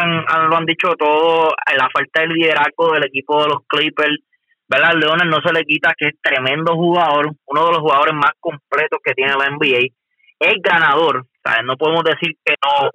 lo 0.48 0.56
han 0.56 0.66
dicho 0.66 0.88
todo, 0.98 1.50
la 1.76 1.88
falta 1.92 2.20
de 2.20 2.28
liderazgo 2.28 2.92
del 2.92 3.04
equipo 3.04 3.42
de 3.42 3.48
los 3.48 3.58
Clippers. 3.66 4.18
¿Verdad? 4.68 4.94
Leonard 4.98 5.28
no 5.28 5.40
se 5.46 5.52
le 5.52 5.64
quita 5.64 5.94
que 5.96 6.08
es 6.08 6.14
tremendo 6.20 6.74
jugador, 6.74 7.30
uno 7.46 7.66
de 7.66 7.72
los 7.72 7.80
jugadores 7.80 8.14
más 8.14 8.32
completos 8.40 8.98
que 9.04 9.14
tiene 9.14 9.32
la 9.38 9.48
NBA. 9.48 9.94
Es 10.40 10.54
ganador, 10.60 11.24
no 11.64 11.76
podemos 11.76 12.04
decir 12.04 12.36
que 12.44 12.54
no 12.62 12.90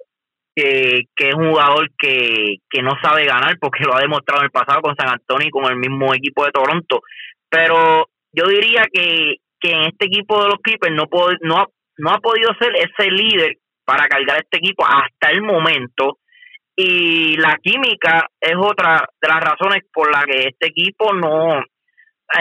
que, 0.54 1.06
es 1.16 1.34
un 1.34 1.50
jugador 1.50 1.90
que, 1.98 2.58
no 2.82 2.92
sabe 3.02 3.26
ganar 3.26 3.56
porque 3.60 3.84
lo 3.84 3.94
ha 3.94 4.00
demostrado 4.00 4.42
en 4.42 4.46
el 4.46 4.50
pasado 4.50 4.80
con 4.80 4.96
San 4.96 5.08
Antonio 5.08 5.48
y 5.48 5.50
con 5.50 5.64
el 5.64 5.76
mismo 5.76 6.14
equipo 6.14 6.44
de 6.44 6.52
Toronto. 6.52 7.00
Pero 7.48 8.08
yo 8.32 8.46
diría 8.46 8.84
que, 8.92 9.36
en 9.64 9.82
este 9.84 10.06
equipo 10.06 10.42
de 10.42 10.48
los 10.48 10.58
Clippers 10.60 10.94
no, 10.94 11.04
no, 11.42 11.66
no 11.98 12.10
ha 12.10 12.18
podido 12.18 12.50
ser 12.58 12.72
ese 12.74 13.10
líder 13.10 13.58
para 13.84 14.08
cargar 14.08 14.38
este 14.38 14.58
equipo 14.58 14.84
hasta 14.84 15.30
el 15.30 15.42
momento. 15.42 16.18
Y 16.74 17.36
la 17.36 17.56
química 17.62 18.26
es 18.40 18.54
otra 18.56 19.04
de 19.20 19.28
las 19.28 19.40
razones 19.40 19.82
por 19.92 20.10
las 20.10 20.24
que 20.24 20.48
este 20.48 20.68
equipo 20.68 21.12
no, 21.12 21.62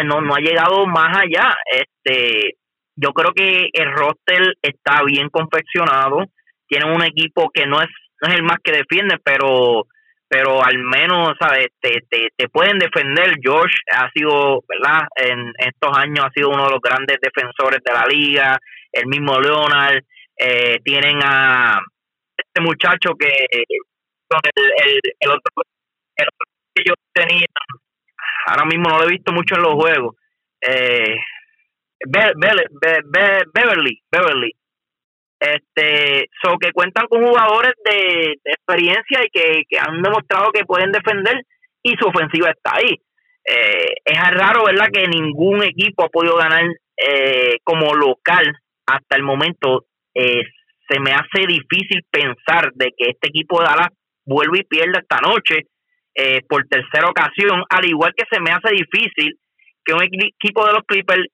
no, 0.05 0.21
no 0.21 0.33
ha 0.33 0.39
llegado 0.39 0.87
más 0.87 1.15
allá. 1.15 1.53
Este 1.71 2.55
yo 2.95 3.11
creo 3.13 3.33
que 3.33 3.69
el 3.73 3.91
roster 3.93 4.55
está 4.61 5.03
bien 5.03 5.29
confeccionado. 5.29 6.25
Tienen 6.71 6.89
un 6.89 7.03
equipo 7.03 7.51
que 7.53 7.65
no 7.65 7.81
es, 7.81 7.89
no 8.21 8.29
es 8.29 8.35
el 8.35 8.43
más 8.43 8.57
que 8.63 8.71
defiende, 8.71 9.17
pero 9.21 9.85
pero 10.29 10.63
al 10.63 10.77
menos 10.77 11.33
sabes 11.37 11.67
te, 11.81 11.99
te, 12.09 12.29
te 12.37 12.47
pueden 12.47 12.79
defender. 12.79 13.35
George 13.41 13.75
ha 13.93 14.09
sido 14.11 14.63
verdad 14.65 15.01
en 15.17 15.51
estos 15.57 15.91
años 15.97 16.23
ha 16.23 16.31
sido 16.31 16.47
uno 16.47 16.63
de 16.63 16.71
los 16.71 16.79
grandes 16.79 17.17
defensores 17.21 17.81
de 17.83 17.91
la 17.93 18.05
liga. 18.05 18.57
El 18.93 19.07
mismo 19.07 19.37
Leonard 19.41 20.01
eh, 20.37 20.79
tienen 20.85 21.19
a 21.21 21.81
este 22.37 22.61
muchacho 22.61 23.15
que 23.19 23.27
el, 23.27 23.65
el, 25.19 25.29
otro 25.29 25.63
el 26.15 26.27
otro 26.27 26.45
que 26.73 26.83
yo 26.87 26.93
tenía 27.13 27.45
ahora 28.47 28.63
mismo 28.63 28.89
no 28.89 28.99
lo 28.99 29.03
he 29.03 29.11
visto 29.11 29.33
mucho 29.33 29.55
en 29.55 29.63
los 29.63 29.73
juegos 29.73 30.15
eh, 30.61 31.15
Beverly 32.07 34.01
Beverly 34.09 34.53
este 35.41 36.29
so 36.41 36.55
que 36.59 36.71
cuentan 36.71 37.07
con 37.07 37.25
jugadores 37.25 37.73
de, 37.83 38.37
experiencia 38.45 39.21
y 39.23 39.29
que, 39.67 39.79
han 39.79 40.01
demostrado 40.01 40.51
que 40.51 40.65
pueden 40.65 40.91
defender 40.91 41.43
y 41.83 41.95
su 41.99 42.07
ofensiva 42.07 42.51
está 42.51 42.75
ahí. 42.75 42.95
Eh, 43.43 43.87
es 44.05 44.19
raro 44.37 44.65
verdad 44.65 44.89
que 44.93 45.07
ningún 45.07 45.63
equipo 45.63 46.05
ha 46.05 46.09
podido 46.09 46.37
ganar 46.37 46.63
eh, 46.95 47.57
como 47.63 47.95
local 47.95 48.55
hasta 48.85 49.15
el 49.17 49.23
momento. 49.23 49.85
Eh, 50.13 50.43
se 50.87 50.99
me 50.99 51.11
hace 51.11 51.47
difícil 51.47 52.03
pensar 52.11 52.71
de 52.75 52.91
que 52.95 53.09
este 53.09 53.29
equipo 53.29 53.59
de 53.59 53.65
Dallas 53.65 53.89
vuelva 54.25 54.57
y 54.57 54.63
pierda 54.63 54.99
esta 54.99 55.17
noche 55.21 55.61
por 56.49 56.67
tercera 56.67 57.07
ocasión 57.07 57.63
al 57.69 57.85
igual 57.85 58.13
que 58.13 58.25
se 58.29 58.41
me 58.41 58.51
hace 58.51 58.75
difícil 58.75 59.39
que 59.83 59.93
un 59.93 60.03
equipo 60.03 60.67
de 60.67 60.73
los 60.73 60.83
Clippers 60.85 61.25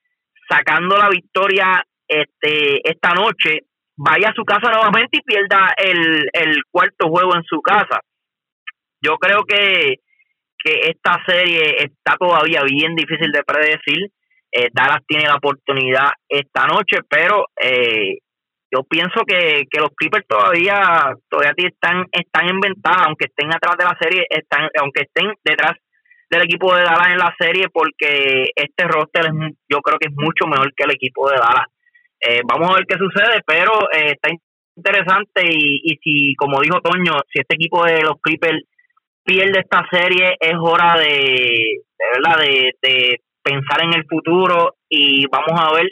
sacando 0.48 0.96
la 0.96 1.10
victoria 1.10 1.84
este 2.08 2.88
esta 2.88 3.16
noche 3.16 3.62
vaya 3.98 4.30
a 4.30 4.34
su 4.34 4.44
casa 4.46 4.72
nuevamente 4.72 5.18
y 5.18 5.22
pierda 5.22 5.74
el, 5.78 6.30
el 6.32 6.64
cuarto 6.72 7.10
juego 7.10 7.36
en 7.36 7.44
su 7.44 7.62
casa. 7.62 8.00
Yo 9.02 9.18
creo 9.18 9.44
que, 9.44 9.96
que 10.64 10.90
esta 10.90 11.22
serie 11.26 11.84
está 11.84 12.16
todavía 12.18 12.62
bien 12.64 12.96
difícil 12.96 13.32
de 13.32 13.44
predecir. 13.44 14.10
Eh, 14.52 14.70
Dallas 14.72 15.02
tiene 15.08 15.26
la 15.26 15.36
oportunidad 15.36 16.12
esta 16.30 16.68
noche, 16.68 16.98
pero 17.10 17.46
eh, 17.62 18.20
yo 18.72 18.84
pienso 18.84 19.22
que, 19.26 19.64
que 19.70 19.80
los 19.80 19.90
Clippers 19.96 20.26
todavía 20.28 21.14
todavía 21.30 21.54
están 21.68 22.06
están 22.12 22.50
en 22.50 22.60
ventaja, 22.60 23.06
aunque 23.06 23.26
estén 23.26 23.54
atrás 23.54 23.78
de 23.78 23.86
la 23.86 23.98
serie, 24.00 24.26
están 24.30 24.70
aunque 24.80 25.04
estén 25.04 25.34
detrás 25.44 25.74
del 26.30 26.44
equipo 26.44 26.76
de 26.76 26.84
Dallas 26.84 27.12
en 27.12 27.18
la 27.18 27.36
serie, 27.40 27.68
porque 27.72 28.50
este 28.56 28.88
roster 28.88 29.26
es, 29.26 29.56
yo 29.70 29.80
creo 29.80 29.98
que 30.00 30.08
es 30.10 30.14
mucho 30.16 30.48
mejor 30.48 30.74
que 30.76 30.84
el 30.84 30.92
equipo 30.92 31.30
de 31.30 31.38
Dallas. 31.38 31.68
Eh, 32.20 32.42
vamos 32.46 32.70
a 32.70 32.76
ver 32.76 32.86
qué 32.88 32.98
sucede, 32.98 33.42
pero 33.46 33.72
eh, 33.92 34.14
está 34.14 34.30
interesante 34.76 35.42
y, 35.44 35.82
y 35.84 35.98
si, 36.04 36.36
como 36.36 36.62
dijo 36.62 36.82
Toño, 36.82 37.14
si 37.32 37.40
este 37.40 37.56
equipo 37.56 37.84
de 37.86 38.02
los 38.02 38.20
Clippers 38.22 38.64
pierde 39.28 39.60
esta 39.60 39.86
serie, 39.92 40.38
es 40.40 40.56
hora 40.58 40.98
de, 40.98 41.84
de 41.98 42.06
verdad, 42.16 42.40
de, 42.82 43.20
pensar 43.44 43.82
en 43.82 43.94
el 43.94 44.06
futuro 44.06 44.76
y 44.90 45.26
vamos 45.28 45.58
a 45.58 45.74
ver 45.74 45.86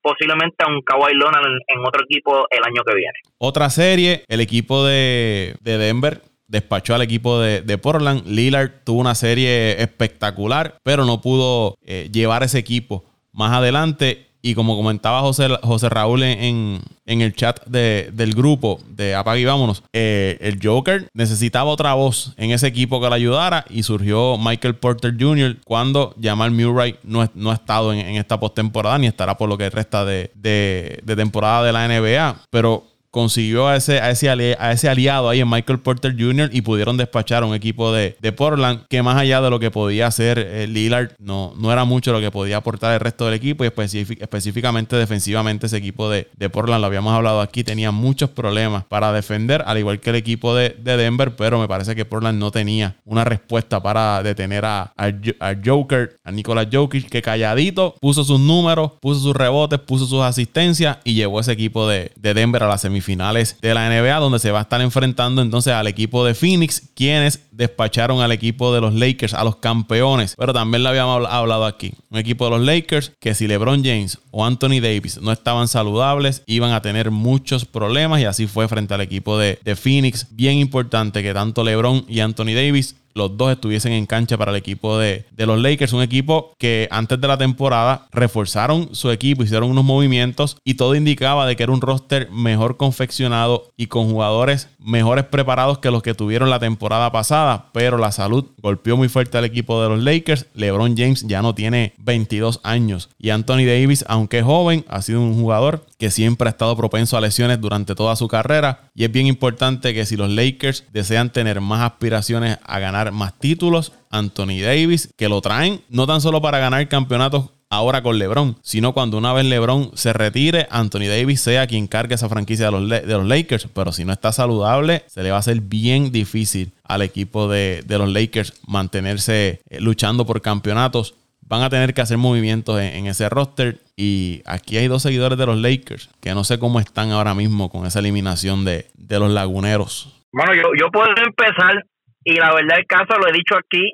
posiblemente 0.00 0.56
a 0.64 0.68
un 0.68 0.80
Kawhi 0.80 1.12
Leonard 1.12 1.44
en, 1.44 1.80
otro 1.86 2.02
equipo 2.02 2.46
el 2.50 2.64
año 2.64 2.82
que 2.82 2.94
viene. 2.94 3.18
Otra 3.36 3.68
serie, 3.68 4.24
el 4.26 4.40
equipo 4.40 4.86
de, 4.86 5.54
Denver 5.60 6.22
despachó 6.46 6.94
al 6.94 7.02
equipo 7.02 7.40
de, 7.40 7.78
Portland. 7.78 8.26
Lillard 8.26 8.84
tuvo 8.84 9.00
una 9.00 9.14
serie 9.14 9.82
espectacular, 9.82 10.78
pero 10.82 11.04
no 11.04 11.20
pudo 11.20 11.76
eh, 11.82 12.08
llevar 12.10 12.42
ese 12.42 12.58
equipo 12.58 13.04
más 13.32 13.52
adelante 13.52 14.28
y 14.44 14.54
como 14.54 14.76
comentaba 14.76 15.22
José, 15.22 15.48
José 15.62 15.88
Raúl 15.88 16.22
en, 16.22 16.82
el 17.06 17.34
chat 17.34 17.66
del 17.66 18.34
grupo 18.34 18.78
de 18.90 19.14
Apague 19.14 19.40
y 19.40 19.46
Vámonos, 19.46 19.82
eh, 19.94 20.36
el 20.42 20.58
Joker 20.62 21.08
necesitaba 21.14 21.70
otra 21.70 21.94
voz 21.94 22.34
en 22.36 22.50
ese 22.50 22.66
equipo 22.66 23.00
que 23.00 23.08
le 23.08 23.14
ayudara 23.14 23.64
y 23.70 23.84
surgió 23.84 24.36
Michael 24.36 24.76
Porter 24.76 25.16
Jr. 25.18 25.56
cuando 25.64 26.14
Jamal 26.22 26.50
Murray 26.50 26.96
no, 27.04 27.26
no 27.34 27.52
ha 27.52 27.54
estado 27.54 27.94
en, 27.94 28.00
esta 28.16 28.38
postemporada 28.38 28.98
ni 28.98 29.06
estará 29.06 29.38
por 29.38 29.48
lo 29.48 29.56
que 29.56 29.70
resta 29.70 30.04
de, 30.04 30.30
de 30.34 31.16
temporada 31.16 31.64
de 31.64 31.72
la 31.72 31.88
NBA. 31.88 32.42
Pero 32.50 32.84
consiguió 33.14 33.68
a 33.68 33.76
ese, 33.76 34.00
a 34.00 34.10
ese, 34.10 34.88
aliado 34.88 35.28
ahí 35.28 35.38
en 35.38 35.48
Michael 35.48 35.78
Porter 35.78 36.16
Jr. 36.18 36.50
y 36.52 36.62
pudieron 36.62 36.96
despachar 36.96 37.44
a 37.44 37.46
un 37.46 37.54
equipo 37.54 37.92
de, 37.92 38.16
Portland 38.36 38.88
que 38.88 39.04
más 39.04 39.16
allá 39.16 39.40
de 39.40 39.50
lo 39.50 39.60
que 39.60 39.70
podía 39.70 40.08
hacer 40.08 40.36
eh, 40.40 40.66
Lillard, 40.66 41.12
no, 41.20 41.52
no 41.56 41.70
era 41.70 41.84
mucho 41.84 42.12
lo 42.12 42.18
que 42.18 42.32
podía 42.32 42.56
aportar 42.56 42.92
el 42.92 42.98
resto 42.98 43.26
del 43.26 43.34
equipo 43.34 43.64
y 43.64 43.68
específicamente 43.68 44.96
defensivamente 44.96 45.66
ese 45.66 45.76
equipo 45.76 46.10
de, 46.10 46.26
Portland, 46.50 46.80
lo 46.80 46.88
habíamos 46.88 47.14
hablado 47.14 47.40
aquí, 47.40 47.62
tenía 47.62 47.92
muchos 47.92 48.30
problemas 48.30 48.82
para 48.82 49.12
defender, 49.12 49.62
al 49.64 49.78
igual 49.78 50.00
que 50.00 50.10
el 50.10 50.16
equipo 50.16 50.52
de, 50.56 50.70
Denver, 50.70 51.36
pero 51.36 51.60
me 51.60 51.68
parece 51.68 51.94
que 51.94 52.04
Portland 52.04 52.40
no 52.40 52.50
tenía 52.50 52.96
una 53.04 53.22
respuesta 53.22 53.80
para 53.80 54.24
detener 54.24 54.64
a, 54.64 54.92
a, 54.96 55.54
Joker, 55.64 56.18
a 56.24 56.32
Nicolas 56.32 56.66
Jokic, 56.72 57.08
que 57.08 57.22
calladito 57.22 57.94
puso 58.00 58.24
sus 58.24 58.40
números, 58.40 58.90
puso 59.00 59.20
sus 59.20 59.36
rebotes, 59.36 59.78
puso 59.78 60.04
sus 60.04 60.22
asistencias 60.22 60.98
y 61.04 61.14
llevó 61.14 61.38
ese 61.38 61.52
equipo 61.52 61.88
de, 61.88 62.10
de 62.16 62.34
Denver 62.34 62.64
a 62.64 62.66
la 62.66 62.76
semifinal 62.76 63.03
finales 63.04 63.56
de 63.60 63.74
la 63.74 63.88
NBA, 63.88 64.18
donde 64.18 64.38
se 64.38 64.50
va 64.50 64.60
a 64.60 64.62
estar 64.62 64.80
enfrentando 64.80 65.42
entonces 65.42 65.72
al 65.72 65.86
equipo 65.86 66.24
de 66.24 66.34
Phoenix, 66.34 66.82
quienes 66.94 67.40
despacharon 67.52 68.20
al 68.20 68.32
equipo 68.32 68.74
de 68.74 68.80
los 68.80 68.94
Lakers, 68.94 69.34
a 69.34 69.44
los 69.44 69.56
campeones. 69.56 70.34
Pero 70.36 70.52
también 70.52 70.82
lo 70.82 70.88
habíamos 70.88 71.26
hablado 71.28 71.64
aquí. 71.64 71.92
Un 72.10 72.18
equipo 72.18 72.44
de 72.44 72.50
los 72.50 72.60
Lakers 72.60 73.12
que 73.20 73.34
si 73.34 73.46
LeBron 73.46 73.84
James 73.84 74.18
o 74.30 74.44
Anthony 74.44 74.80
Davis 74.80 75.20
no 75.20 75.32
estaban 75.32 75.68
saludables, 75.68 76.42
iban 76.46 76.72
a 76.72 76.82
tener 76.82 77.10
muchos 77.10 77.64
problemas 77.64 78.20
y 78.20 78.24
así 78.24 78.46
fue 78.46 78.68
frente 78.68 78.94
al 78.94 79.00
equipo 79.00 79.38
de, 79.38 79.58
de 79.62 79.76
Phoenix. 79.76 80.26
Bien 80.30 80.58
importante 80.58 81.22
que 81.22 81.34
tanto 81.34 81.62
LeBron 81.62 82.04
y 82.08 82.20
Anthony 82.20 82.54
Davis 82.54 82.96
los 83.14 83.36
dos 83.36 83.52
estuviesen 83.52 83.92
en 83.92 84.06
cancha 84.06 84.36
para 84.36 84.50
el 84.50 84.56
equipo 84.56 84.98
de, 84.98 85.24
los 85.36 85.60
Lakers. 85.60 85.92
Un 85.92 86.02
equipo 86.02 86.52
que 86.58 86.88
antes 86.90 87.20
de 87.20 87.28
la 87.28 87.38
temporada 87.38 88.08
reforzaron 88.12 88.94
su 88.94 89.10
equipo, 89.10 89.44
hicieron 89.44 89.70
unos 89.70 89.84
movimientos 89.84 90.56
y 90.64 90.74
todo 90.74 90.94
indicaba 90.94 91.46
de 91.46 91.56
que 91.56 91.62
era 91.62 91.72
un 91.72 91.80
roster 91.80 92.30
mejor 92.30 92.76
confeccionado 92.94 93.72
y 93.76 93.88
con 93.88 94.08
jugadores 94.08 94.68
mejores 94.78 95.24
preparados 95.24 95.78
que 95.78 95.90
los 95.90 96.02
que 96.02 96.14
tuvieron 96.14 96.48
la 96.48 96.60
temporada 96.60 97.10
pasada. 97.10 97.70
Pero 97.72 97.98
la 97.98 98.12
salud 98.12 98.44
golpeó 98.62 98.96
muy 98.96 99.08
fuerte 99.08 99.36
al 99.36 99.44
equipo 99.44 99.82
de 99.82 99.88
los 99.88 100.02
Lakers. 100.02 100.46
LeBron 100.54 100.96
James 100.96 101.26
ya 101.26 101.42
no 101.42 101.54
tiene 101.54 101.94
22 101.98 102.60
años 102.62 103.10
y 103.18 103.30
Anthony 103.30 103.64
Davis, 103.66 104.04
aunque 104.06 104.42
joven, 104.42 104.84
ha 104.88 105.02
sido 105.02 105.20
un 105.20 105.34
jugador 105.34 105.84
que 105.98 106.10
siempre 106.10 106.48
ha 106.48 106.50
estado 106.50 106.76
propenso 106.76 107.16
a 107.16 107.20
lesiones 107.20 107.60
durante 107.60 107.94
toda 107.94 108.14
su 108.14 108.28
carrera. 108.28 108.90
Y 108.94 109.04
es 109.04 109.10
bien 109.10 109.26
importante 109.26 109.92
que 109.92 110.06
si 110.06 110.16
los 110.16 110.30
Lakers 110.30 110.84
desean 110.92 111.30
tener 111.30 111.60
más 111.60 111.80
aspiraciones 111.80 112.58
a 112.64 112.78
ganar 112.78 113.10
más 113.10 113.36
títulos, 113.38 113.92
Anthony 114.10 114.60
Davis, 114.62 115.08
que 115.16 115.28
lo 115.28 115.40
traen 115.40 115.80
no 115.88 116.06
tan 116.06 116.20
solo 116.20 116.40
para 116.40 116.58
ganar 116.58 116.86
campeonatos 116.88 117.50
ahora 117.74 118.02
con 118.02 118.18
LeBron, 118.18 118.56
sino 118.62 118.92
cuando 118.92 119.18
una 119.18 119.32
vez 119.32 119.44
LeBron 119.44 119.90
se 119.94 120.12
retire, 120.12 120.66
Anthony 120.70 121.08
Davis 121.08 121.40
sea 121.40 121.66
quien 121.66 121.86
cargue 121.86 122.14
esa 122.14 122.28
franquicia 122.28 122.66
de 122.66 122.72
los, 122.72 122.88
de 122.88 123.06
los 123.06 123.26
Lakers. 123.26 123.68
Pero 123.74 123.92
si 123.92 124.04
no 124.04 124.12
está 124.12 124.32
saludable, 124.32 125.04
se 125.06 125.22
le 125.22 125.30
va 125.30 125.36
a 125.36 125.40
hacer 125.40 125.60
bien 125.60 126.12
difícil 126.12 126.72
al 126.84 127.02
equipo 127.02 127.48
de, 127.48 127.82
de 127.86 127.98
los 127.98 128.08
Lakers 128.08 128.54
mantenerse 128.66 129.60
eh, 129.68 129.80
luchando 129.80 130.26
por 130.26 130.42
campeonatos 130.42 131.14
van 131.46 131.62
a 131.62 131.70
tener 131.70 131.94
que 131.94 132.00
hacer 132.00 132.18
movimientos 132.18 132.80
en, 132.80 133.06
ese 133.06 133.28
roster. 133.28 133.78
Y 133.96 134.42
aquí 134.46 134.76
hay 134.76 134.88
dos 134.88 135.02
seguidores 135.02 135.38
de 135.38 135.46
los 135.46 135.58
Lakers 135.58 136.10
que 136.20 136.34
no 136.34 136.44
sé 136.44 136.58
cómo 136.58 136.80
están 136.80 137.10
ahora 137.10 137.34
mismo 137.34 137.70
con 137.70 137.86
esa 137.86 138.00
eliminación 138.00 138.64
de, 138.64 138.86
los 139.08 139.30
laguneros. 139.30 140.24
Bueno, 140.32 140.54
yo, 140.54 140.62
yo 140.78 140.90
puedo 140.90 141.08
empezar 141.10 141.84
y 142.24 142.34
la 142.34 142.52
verdad 142.54 142.78
el 142.78 142.86
caso 142.86 143.18
lo 143.18 143.28
he 143.28 143.32
dicho 143.32 143.54
aquí. 143.56 143.92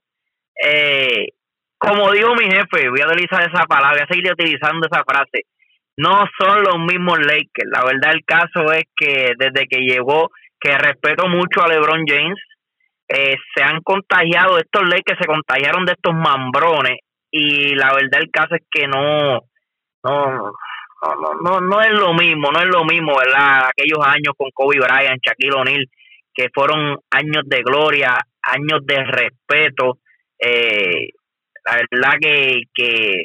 Eh, 0.65 1.29
como 1.81 2.13
dijo 2.13 2.35
mi 2.35 2.45
jefe, 2.45 2.91
voy 2.91 3.01
a 3.01 3.07
utilizar 3.07 3.41
esa 3.41 3.65
palabra, 3.65 3.97
voy 3.97 4.03
a 4.03 4.07
seguir 4.07 4.31
utilizando 4.31 4.87
esa 4.87 5.03
frase. 5.03 5.47
No 5.97 6.25
son 6.39 6.63
los 6.63 6.79
mismos 6.79 7.19
Lakers. 7.19 7.71
La 7.73 7.85
verdad 7.85 8.13
el 8.13 8.25
caso 8.25 8.71
es 8.73 8.85
que 8.95 9.33
desde 9.39 9.67
que 9.67 9.81
llegó, 9.81 10.31
que 10.61 10.77
respeto 10.77 11.27
mucho 11.27 11.63
a 11.63 11.69
LeBron 11.69 12.05
James, 12.07 12.39
eh, 13.09 13.37
se 13.55 13.63
han 13.63 13.81
contagiado, 13.83 14.59
estos 14.59 14.83
Lakers 14.83 15.19
se 15.19 15.27
contagiaron 15.27 15.87
de 15.87 15.93
estos 15.93 16.15
mambrones 16.15 16.99
y 17.31 17.75
la 17.75 17.95
verdad 17.95 18.21
el 18.21 18.31
caso 18.31 18.57
es 18.57 18.63
que 18.71 18.87
no 18.87 19.41
no 20.05 20.53
no 21.03 21.35
no 21.43 21.61
no 21.61 21.81
es 21.81 21.93
lo 21.93 22.13
mismo 22.13 22.51
no 22.51 22.61
es 22.61 22.67
lo 22.67 22.85
mismo 22.85 23.17
verdad 23.17 23.69
aquellos 23.69 24.05
años 24.05 24.35
con 24.37 24.51
Kobe 24.53 24.79
Bryant 24.81 25.21
Shaquille 25.25 25.55
O'Neal 25.57 25.87
que 26.35 26.49
fueron 26.53 26.99
años 27.11 27.45
de 27.47 27.63
gloria 27.63 28.17
años 28.43 28.81
de 28.85 29.05
respeto 29.05 29.99
eh, 30.39 31.11
la 31.71 31.87
verdad 31.91 32.19
que, 32.21 32.63
que 32.75 33.25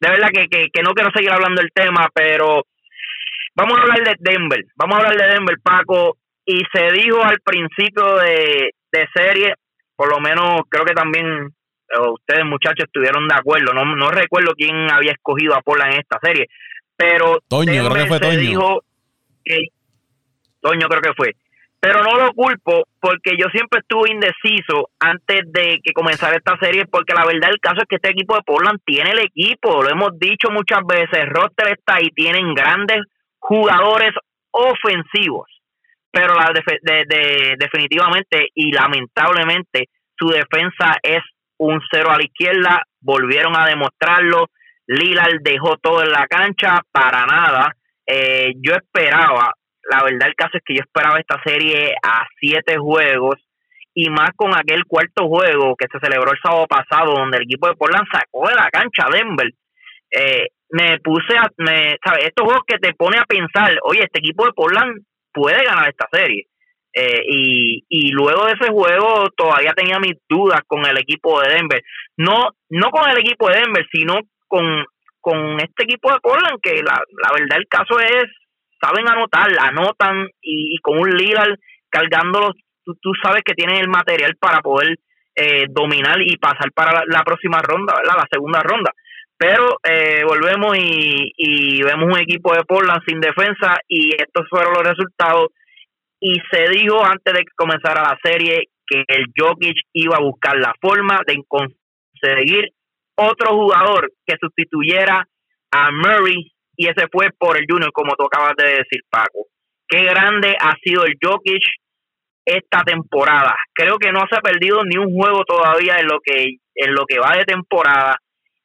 de 0.00 0.10
verdad 0.10 0.28
que, 0.32 0.46
que, 0.48 0.82
no 0.82 0.92
quiero 0.92 1.10
seguir 1.14 1.30
hablando 1.30 1.60
del 1.60 1.70
tema 1.74 2.08
pero 2.14 2.62
vamos 3.54 3.78
a 3.78 3.82
hablar 3.82 4.02
de 4.02 4.16
Denver 4.18 4.64
vamos 4.76 4.96
a 4.96 5.00
hablar 5.00 5.16
de 5.16 5.34
Denver 5.34 5.56
Paco 5.62 6.16
y 6.44 6.62
se 6.72 6.92
dijo 6.92 7.22
al 7.22 7.38
principio 7.44 8.16
de, 8.16 8.70
de 8.92 9.08
serie 9.14 9.54
por 9.96 10.10
lo 10.10 10.20
menos 10.20 10.62
creo 10.68 10.84
que 10.84 10.94
también 10.94 11.52
ustedes 11.98 12.44
muchachos 12.44 12.84
estuvieron 12.86 13.26
de 13.26 13.34
acuerdo. 13.34 13.72
No, 13.72 13.84
no 13.96 14.10
recuerdo 14.10 14.52
quién 14.56 14.90
había 14.90 15.12
escogido 15.12 15.54
a 15.54 15.62
Pola 15.62 15.88
en 15.90 15.98
esta 16.00 16.18
serie, 16.22 16.46
pero 16.96 17.40
Toño, 17.48 17.88
creo 17.90 18.04
que 18.04 18.08
fue 18.08 18.20
Toño. 18.20 18.38
dijo 18.38 18.84
que 19.44 19.58
Toño 20.60 20.88
creo 20.88 21.02
que 21.02 21.14
fue. 21.16 21.36
Pero 21.80 22.02
no 22.02 22.16
lo 22.18 22.32
culpo 22.34 22.84
porque 23.00 23.32
yo 23.38 23.46
siempre 23.50 23.80
estuve 23.80 24.12
indeciso 24.12 24.90
antes 25.00 25.50
de 25.50 25.80
que 25.82 25.94
comenzara 25.94 26.36
esta 26.36 26.58
serie 26.58 26.84
porque 26.84 27.14
la 27.14 27.24
verdad 27.24 27.48
el 27.50 27.60
caso 27.60 27.78
es 27.78 27.88
que 27.88 27.96
este 27.96 28.10
equipo 28.10 28.34
de 28.34 28.42
Portland 28.42 28.80
tiene 28.84 29.10
el 29.10 29.20
equipo, 29.20 29.82
lo 29.82 29.88
hemos 29.88 30.18
dicho 30.18 30.50
muchas 30.50 30.80
veces, 30.86 31.26
roster 31.30 31.68
está 31.72 31.96
ahí, 31.96 32.10
tienen 32.10 32.52
grandes 32.52 33.00
jugadores 33.38 34.12
ofensivos, 34.50 35.48
pero 36.12 36.34
la 36.34 36.52
de, 36.52 37.56
definitivamente 37.58 38.48
y 38.54 38.72
lamentablemente 38.72 39.88
su 40.18 40.28
defensa 40.28 40.98
es 41.02 41.22
un 41.56 41.80
cero 41.90 42.10
a 42.10 42.18
la 42.18 42.24
izquierda, 42.24 42.82
volvieron 43.00 43.56
a 43.56 43.66
demostrarlo, 43.66 44.48
Lillard 44.86 45.40
dejó 45.42 45.76
todo 45.78 46.02
en 46.02 46.10
la 46.10 46.26
cancha, 46.26 46.82
para 46.92 47.24
nada, 47.24 47.74
eh, 48.06 48.52
yo 48.56 48.74
esperaba 48.74 49.54
la 49.90 50.04
verdad 50.04 50.28
el 50.28 50.34
caso 50.34 50.56
es 50.56 50.62
que 50.64 50.74
yo 50.74 50.82
esperaba 50.82 51.18
esta 51.18 51.40
serie 51.42 51.94
a 52.02 52.26
siete 52.38 52.76
juegos 52.78 53.36
y 53.94 54.08
más 54.08 54.30
con 54.36 54.54
aquel 54.54 54.84
cuarto 54.86 55.26
juego 55.26 55.74
que 55.76 55.86
se 55.90 55.98
celebró 55.98 56.30
el 56.30 56.38
sábado 56.40 56.66
pasado 56.68 57.12
donde 57.12 57.38
el 57.38 57.44
equipo 57.44 57.66
de 57.66 57.74
Portland 57.74 58.06
sacó 58.10 58.48
de 58.48 58.54
la 58.54 58.70
cancha 58.70 59.06
a 59.06 59.10
Denver. 59.10 59.50
Eh, 60.12 60.46
me 60.70 61.00
puse 61.00 61.36
a, 61.36 61.48
me, 61.58 61.96
¿sabes? 62.04 62.26
Estos 62.26 62.44
juegos 62.44 62.62
que 62.66 62.78
te 62.78 62.94
pone 62.94 63.18
a 63.18 63.24
pensar, 63.24 63.76
oye, 63.82 64.00
este 64.04 64.20
equipo 64.20 64.46
de 64.46 64.52
Portland 64.52 65.02
puede 65.32 65.64
ganar 65.64 65.88
esta 65.88 66.06
serie. 66.12 66.46
Eh, 66.92 67.22
y, 67.28 67.84
y 67.88 68.10
luego 68.10 68.46
de 68.46 68.52
ese 68.52 68.70
juego 68.70 69.28
todavía 69.36 69.72
tenía 69.74 69.98
mis 69.98 70.14
dudas 70.28 70.60
con 70.66 70.86
el 70.86 70.96
equipo 70.98 71.40
de 71.40 71.54
Denver. 71.54 71.82
No, 72.16 72.50
no 72.68 72.90
con 72.90 73.08
el 73.10 73.18
equipo 73.18 73.48
de 73.48 73.60
Denver, 73.60 73.84
sino 73.90 74.20
con, 74.46 74.84
con 75.20 75.60
este 75.60 75.84
equipo 75.84 76.12
de 76.12 76.20
Portland, 76.20 76.60
que 76.62 76.82
la, 76.82 76.94
la 76.94 77.32
verdad 77.32 77.58
el 77.58 77.66
caso 77.68 77.98
es 77.98 78.24
saben 78.80 79.08
anotar, 79.08 79.50
anotan 79.60 80.28
y, 80.40 80.78
con 80.78 80.98
un 80.98 81.10
Lillard 81.10 81.54
cargándolos, 81.90 82.52
tú, 82.84 83.12
sabes 83.22 83.42
que 83.44 83.54
tienen 83.54 83.76
el 83.76 83.88
material 83.88 84.36
para 84.40 84.60
poder 84.60 84.96
eh, 85.34 85.66
dominar 85.68 86.20
y 86.20 86.36
pasar 86.36 86.72
para 86.72 87.02
la, 87.06 87.22
próxima 87.22 87.60
ronda. 87.62 87.94
La 88.04 88.26
segunda 88.30 88.60
ronda. 88.62 88.92
Pero 89.36 89.78
eh, 89.82 90.22
volvemos 90.26 90.76
y, 90.76 91.32
y 91.36 91.82
vemos 91.82 92.08
un 92.12 92.20
equipo 92.20 92.54
de 92.54 92.64
Portland 92.64 93.02
sin 93.06 93.20
defensa 93.20 93.78
y 93.88 94.14
estos 94.14 94.46
fueron 94.48 94.74
los 94.74 94.86
resultados. 94.86 95.48
Y 96.20 96.34
se 96.50 96.68
dijo 96.68 97.02
antes 97.04 97.32
de 97.32 97.40
que 97.40 97.52
comenzara 97.56 98.02
la 98.02 98.18
serie 98.22 98.68
que 98.86 99.04
el 99.08 99.26
Jokic 99.36 99.76
iba 99.94 100.16
a 100.16 100.22
buscar 100.22 100.56
la 100.58 100.74
forma 100.80 101.20
de 101.26 101.42
conseguir 101.48 102.68
otro 103.16 103.52
jugador 103.52 104.10
que 104.26 104.36
sustituyera 104.40 105.26
a 105.70 105.90
Murray 105.92 106.52
y 106.80 106.86
ese 106.88 107.08
fue 107.12 107.28
por 107.38 107.58
el 107.58 107.66
Junior, 107.68 107.92
como 107.92 108.14
tú 108.16 108.24
acabas 108.24 108.54
de 108.56 108.64
decir, 108.64 109.02
Paco. 109.10 109.48
Qué 109.86 110.02
grande 110.02 110.56
ha 110.58 110.74
sido 110.82 111.04
el 111.04 111.12
Jokic 111.22 111.62
esta 112.42 112.82
temporada. 112.84 113.54
Creo 113.74 113.98
que 113.98 114.10
no 114.10 114.20
se 114.30 114.36
ha 114.36 114.40
perdido 114.40 114.80
ni 114.84 114.96
un 114.96 115.12
juego 115.12 115.44
todavía 115.44 115.98
en 115.98 116.06
lo 116.06 116.20
que 116.24 116.56
en 116.74 116.94
lo 116.94 117.04
que 117.04 117.18
va 117.18 117.36
de 117.36 117.44
temporada 117.44 118.16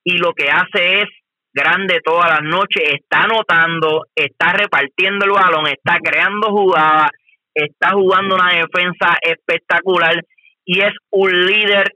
y 0.02 0.18
lo 0.18 0.32
que 0.32 0.50
hace 0.50 1.02
es 1.02 1.10
grande 1.54 2.00
todas 2.06 2.30
las 2.30 2.44
noches, 2.44 2.84
está 2.86 3.24
anotando, 3.24 4.04
está 4.16 4.54
repartiendo 4.54 5.26
el 5.26 5.32
balón, 5.32 5.68
está 5.68 5.98
creando 6.02 6.52
jugadas, 6.52 7.12
está 7.54 7.90
jugando 7.92 8.36
una 8.36 8.54
defensa 8.54 9.18
espectacular 9.22 10.24
y 10.64 10.80
es 10.80 10.94
un 11.10 11.32
líder, 11.48 11.92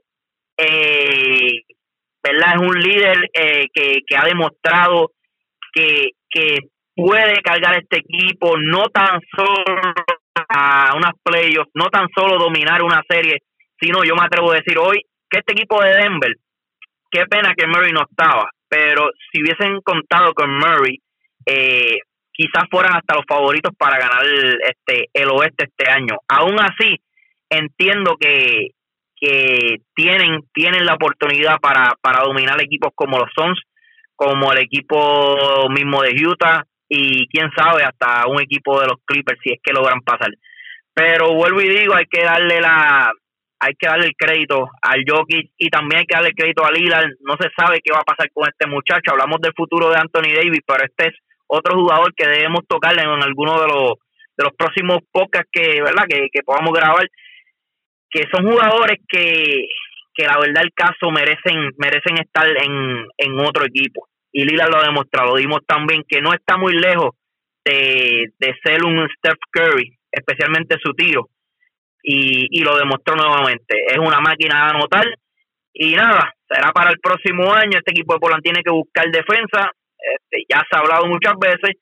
eh, 0.58 1.62
¿verdad? 2.22 2.56
Es 2.56 2.60
un 2.60 2.78
líder 2.78 3.30
eh, 3.32 3.68
que, 3.72 4.00
que 4.06 4.16
ha 4.18 4.24
demostrado 4.26 5.12
que, 5.72 6.10
que 6.28 6.58
puede 6.94 7.40
cargar 7.42 7.78
este 7.78 7.98
equipo, 7.98 8.56
no 8.58 8.88
tan 8.88 9.20
solo 9.34 9.64
a 10.48 10.94
unas 10.96 11.12
playoffs, 11.22 11.70
no 11.74 11.86
tan 11.86 12.08
solo 12.14 12.38
dominar 12.38 12.82
una 12.82 13.02
serie, 13.08 13.38
sino 13.80 14.04
yo 14.04 14.14
me 14.14 14.24
atrevo 14.24 14.52
a 14.52 14.56
decir 14.56 14.78
hoy 14.78 15.00
que 15.28 15.38
este 15.38 15.52
equipo 15.52 15.82
de 15.82 15.90
Denver, 15.90 16.32
qué 17.10 17.24
pena 17.26 17.54
que 17.56 17.66
Murray 17.66 17.92
no 17.92 18.02
estaba, 18.08 18.50
pero 18.68 19.10
si 19.30 19.42
hubiesen 19.42 19.80
contado 19.82 20.32
con 20.34 20.50
Murray, 20.52 20.98
eh, 21.46 21.98
quizás 22.32 22.64
fueran 22.70 22.96
hasta 22.96 23.16
los 23.16 23.24
favoritos 23.28 23.72
para 23.76 23.98
ganar 23.98 24.24
el, 24.24 24.58
este 24.62 25.08
el 25.12 25.28
oeste 25.30 25.64
este 25.64 25.90
año. 25.90 26.16
Aún 26.28 26.56
así, 26.60 26.96
entiendo 27.50 28.16
que, 28.18 28.68
que 29.16 29.78
tienen, 29.94 30.40
tienen 30.52 30.84
la 30.84 30.94
oportunidad 30.94 31.58
para, 31.60 31.94
para 32.00 32.22
dominar 32.24 32.60
equipos 32.60 32.92
como 32.94 33.18
los 33.18 33.30
Suns, 33.34 33.60
como 34.20 34.52
el 34.52 34.58
equipo 34.58 35.66
mismo 35.70 36.02
de 36.02 36.12
Utah 36.26 36.62
y 36.86 37.26
quién 37.28 37.48
sabe 37.56 37.84
hasta 37.84 38.26
un 38.28 38.42
equipo 38.42 38.78
de 38.78 38.88
los 38.88 38.98
Clippers 39.06 39.40
si 39.42 39.50
es 39.54 39.60
que 39.62 39.72
logran 39.72 40.02
pasar. 40.02 40.28
Pero 40.92 41.32
vuelvo 41.32 41.62
y 41.62 41.70
digo, 41.70 41.94
hay 41.94 42.04
que 42.04 42.22
darle 42.22 42.60
la 42.60 43.10
hay 43.60 43.72
que 43.78 43.88
darle 43.88 44.08
el 44.08 44.16
crédito 44.18 44.68
al 44.82 45.04
Jokic 45.08 45.52
y 45.56 45.70
también 45.70 46.00
hay 46.00 46.06
que 46.06 46.16
darle 46.16 46.28
el 46.30 46.34
crédito 46.34 46.66
a 46.66 46.70
Lillard. 46.70 47.08
No 47.20 47.36
se 47.40 47.48
sabe 47.56 47.80
qué 47.82 47.92
va 47.92 48.00
a 48.00 48.12
pasar 48.12 48.30
con 48.32 48.46
este 48.46 48.66
muchacho. 48.66 49.12
Hablamos 49.12 49.40
del 49.40 49.54
futuro 49.56 49.88
de 49.88 49.96
Anthony 49.96 50.36
Davis, 50.36 50.60
pero 50.66 50.84
este 50.84 51.08
es 51.08 51.14
otro 51.46 51.76
jugador 51.76 52.12
que 52.14 52.28
debemos 52.28 52.60
tocarle 52.68 53.02
en 53.02 53.22
alguno 53.22 53.58
de 53.58 53.68
los 53.68 53.92
de 54.36 54.44
los 54.44 54.52
próximos 54.54 54.98
podcasts 55.10 55.48
que, 55.50 55.80
¿verdad? 55.80 56.04
Que, 56.08 56.28
que 56.30 56.42
podamos 56.42 56.72
grabar 56.74 57.08
que 58.10 58.24
son 58.34 58.50
jugadores 58.50 58.98
que, 59.08 59.66
que 60.14 60.24
la 60.26 60.38
verdad 60.38 60.64
el 60.64 60.72
caso 60.74 61.10
merecen 61.10 61.72
merecen 61.78 62.18
estar 62.18 62.46
en, 62.48 63.06
en 63.16 63.40
otro 63.40 63.64
equipo 63.64 64.09
y 64.32 64.44
Lila 64.44 64.66
lo 64.66 64.78
ha 64.78 64.86
demostrado. 64.86 65.36
Dimos 65.36 65.60
también 65.66 66.04
que 66.08 66.20
no 66.20 66.32
está 66.32 66.56
muy 66.56 66.74
lejos 66.74 67.10
de, 67.64 68.32
ser 68.64 68.84
un 68.84 69.08
Steph 69.16 69.38
Curry, 69.50 69.98
especialmente 70.10 70.76
su 70.82 70.92
tiro, 70.94 71.28
y, 72.02 72.46
y 72.50 72.62
lo 72.62 72.76
demostró 72.76 73.16
nuevamente. 73.16 73.76
Es 73.86 73.98
una 73.98 74.20
máquina 74.20 74.64
de 74.64 74.70
anotar 74.70 75.06
y 75.72 75.94
nada, 75.94 76.34
será 76.48 76.72
para 76.72 76.90
el 76.90 76.98
próximo 76.98 77.52
año. 77.52 77.78
Este 77.78 77.92
equipo 77.92 78.14
de 78.14 78.20
Poland 78.20 78.42
tiene 78.42 78.62
que 78.62 78.72
buscar 78.72 79.06
defensa, 79.10 79.70
este, 79.98 80.44
ya 80.48 80.62
se 80.68 80.76
ha 80.76 80.80
hablado 80.80 81.06
muchas 81.06 81.34
veces, 81.38 81.76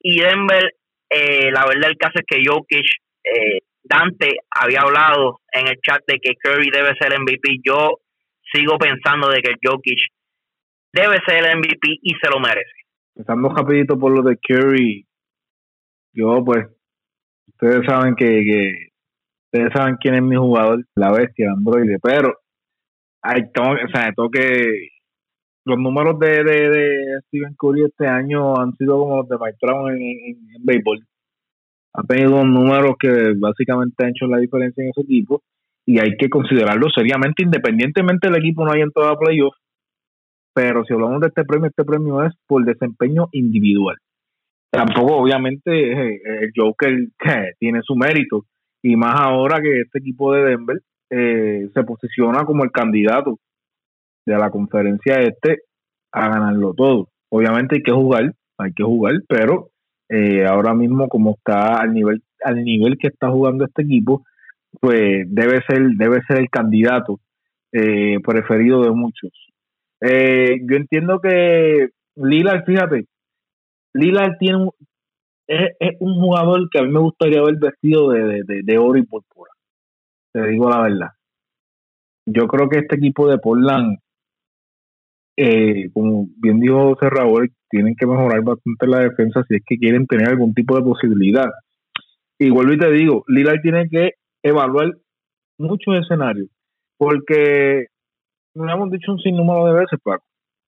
y 0.00 0.20
Denver, 0.20 0.74
eh, 1.10 1.50
la 1.52 1.66
verdad 1.66 1.90
el 1.90 1.96
caso 1.96 2.14
es 2.16 2.24
que 2.26 2.42
Jokic, 2.44 2.86
eh, 3.24 3.60
Dante 3.82 4.38
había 4.50 4.80
hablado 4.80 5.40
en 5.52 5.68
el 5.68 5.76
chat 5.80 6.00
de 6.06 6.18
que 6.18 6.36
Curry 6.36 6.70
debe 6.70 6.94
ser 6.98 7.18
MVP. 7.18 7.58
Yo 7.62 7.98
sigo 8.52 8.78
pensando 8.78 9.28
de 9.28 9.42
que 9.42 9.54
Jokic 9.62 9.98
debe 10.94 11.18
ser 11.26 11.44
el 11.44 11.58
MVP 11.58 11.98
y 12.02 12.14
se 12.14 12.30
lo 12.30 12.38
merece. 12.40 12.70
Empezando 13.16 13.48
rapidito 13.48 13.98
por 13.98 14.12
lo 14.12 14.22
de 14.22 14.36
Curry, 14.36 15.06
yo 16.12 16.44
pues, 16.44 16.66
ustedes 17.48 17.84
saben 17.86 18.14
que, 18.14 18.90
ustedes 19.46 19.72
saben 19.74 19.96
quién 20.00 20.14
es 20.14 20.22
mi 20.22 20.36
jugador, 20.36 20.84
la 20.94 21.12
bestia, 21.12 21.50
Android, 21.50 21.90
pero 22.02 22.38
hay 23.22 23.42
o 23.42 23.88
sea, 23.92 24.12
tengo 24.12 24.30
que 24.30 24.88
los 25.64 25.78
números 25.78 26.18
de, 26.18 26.44
de, 26.44 27.20
Steven 27.26 27.54
Curry 27.58 27.84
este 27.84 28.06
año 28.06 28.56
han 28.60 28.76
sido 28.76 28.98
como 28.98 29.16
los 29.18 29.28
de 29.28 29.36
Mike 29.38 29.58
Brown 29.62 29.90
en, 29.92 30.36
béisbol. 30.62 31.00
Ha 31.94 32.02
tenido 32.02 32.44
números 32.44 32.96
que 32.98 33.32
básicamente 33.36 34.04
han 34.04 34.10
hecho 34.10 34.26
la 34.26 34.38
diferencia 34.38 34.82
en 34.82 34.90
ese 34.90 35.02
equipo 35.02 35.42
y 35.86 36.00
hay 36.00 36.16
que 36.16 36.28
considerarlo 36.28 36.88
seriamente, 36.90 37.42
independientemente 37.42 38.28
del 38.28 38.42
equipo 38.42 38.64
no 38.64 38.72
haya 38.72 38.84
entrado 38.84 39.10
a 39.10 39.18
playoff 39.18 39.54
pero 40.54 40.84
si 40.84 40.94
hablamos 40.94 41.20
de 41.20 41.26
este 41.26 41.44
premio, 41.44 41.66
este 41.66 41.84
premio 41.84 42.24
es 42.24 42.32
por 42.46 42.64
desempeño 42.64 43.28
individual. 43.32 43.96
Tampoco, 44.70 45.16
obviamente, 45.16 45.70
eh, 45.70 46.20
el 46.24 46.52
Joker 46.56 46.96
tiene 47.58 47.80
su 47.82 47.96
mérito, 47.96 48.44
y 48.82 48.96
más 48.96 49.14
ahora 49.20 49.60
que 49.60 49.80
este 49.80 49.98
equipo 49.98 50.32
de 50.32 50.44
Denver 50.44 50.80
eh, 51.10 51.68
se 51.74 51.82
posiciona 51.84 52.44
como 52.44 52.64
el 52.64 52.70
candidato 52.70 53.38
de 54.26 54.36
la 54.36 54.50
conferencia 54.50 55.20
este 55.20 55.62
a 56.12 56.28
ganarlo 56.28 56.72
todo. 56.74 57.08
Obviamente 57.30 57.76
hay 57.76 57.82
que 57.82 57.92
jugar, 57.92 58.32
hay 58.58 58.72
que 58.72 58.84
jugar, 58.84 59.14
pero 59.28 59.70
eh, 60.08 60.44
ahora 60.46 60.74
mismo 60.74 61.08
como 61.08 61.32
está 61.32 61.80
al 61.80 61.92
nivel 61.92 62.22
al 62.44 62.62
nivel 62.62 62.98
que 62.98 63.08
está 63.08 63.30
jugando 63.30 63.64
este 63.64 63.82
equipo, 63.82 64.24
pues 64.80 65.24
debe 65.28 65.62
ser 65.66 65.82
debe 65.96 66.22
ser 66.26 66.38
el 66.38 66.50
candidato 66.50 67.20
preferido 68.22 68.82
de 68.84 68.90
muchos. 68.90 69.32
Eh, 70.06 70.58
yo 70.68 70.76
entiendo 70.76 71.18
que 71.18 71.88
Lillard, 72.16 72.64
fíjate, 72.66 73.06
Lillard 73.94 74.36
tiene 74.38 74.58
un, 74.58 74.70
es, 75.46 75.70
un 76.00 76.20
jugador 76.20 76.68
que 76.70 76.78
a 76.78 76.82
mí 76.82 76.90
me 76.90 77.00
gustaría 77.00 77.40
ver 77.42 77.56
vestido 77.56 78.10
de, 78.10 78.42
de, 78.44 78.78
oro 78.78 78.98
y 78.98 79.06
púrpura. 79.06 79.50
Te 80.32 80.46
digo 80.48 80.68
la 80.68 80.82
verdad. 80.82 81.08
Yo 82.26 82.46
creo 82.48 82.68
que 82.68 82.80
este 82.80 82.96
equipo 82.96 83.28
de 83.28 83.38
Portland, 83.38 83.96
eh, 85.38 85.90
como 85.94 86.26
bien 86.36 86.60
dijo 86.60 86.96
Cerrador, 87.00 87.48
tienen 87.70 87.96
que 87.96 88.06
mejorar 88.06 88.42
bastante 88.42 88.86
la 88.86 89.00
defensa 89.00 89.42
si 89.48 89.56
es 89.56 89.62
que 89.66 89.78
quieren 89.78 90.06
tener 90.06 90.28
algún 90.28 90.52
tipo 90.52 90.76
de 90.76 90.82
posibilidad. 90.82 91.50
Y 92.38 92.48
y 92.48 92.78
te 92.78 92.90
digo, 92.90 93.24
Lillard 93.28 93.62
tiene 93.62 93.88
que 93.88 94.12
evaluar 94.42 94.92
muchos 95.56 95.96
escenarios, 95.96 96.48
porque 96.98 97.86
lo 98.54 98.72
hemos 98.72 98.90
dicho 98.90 99.12
un 99.12 99.18
sinnúmero 99.18 99.66
de 99.66 99.80
veces, 99.80 99.98
Paco. 100.02 100.24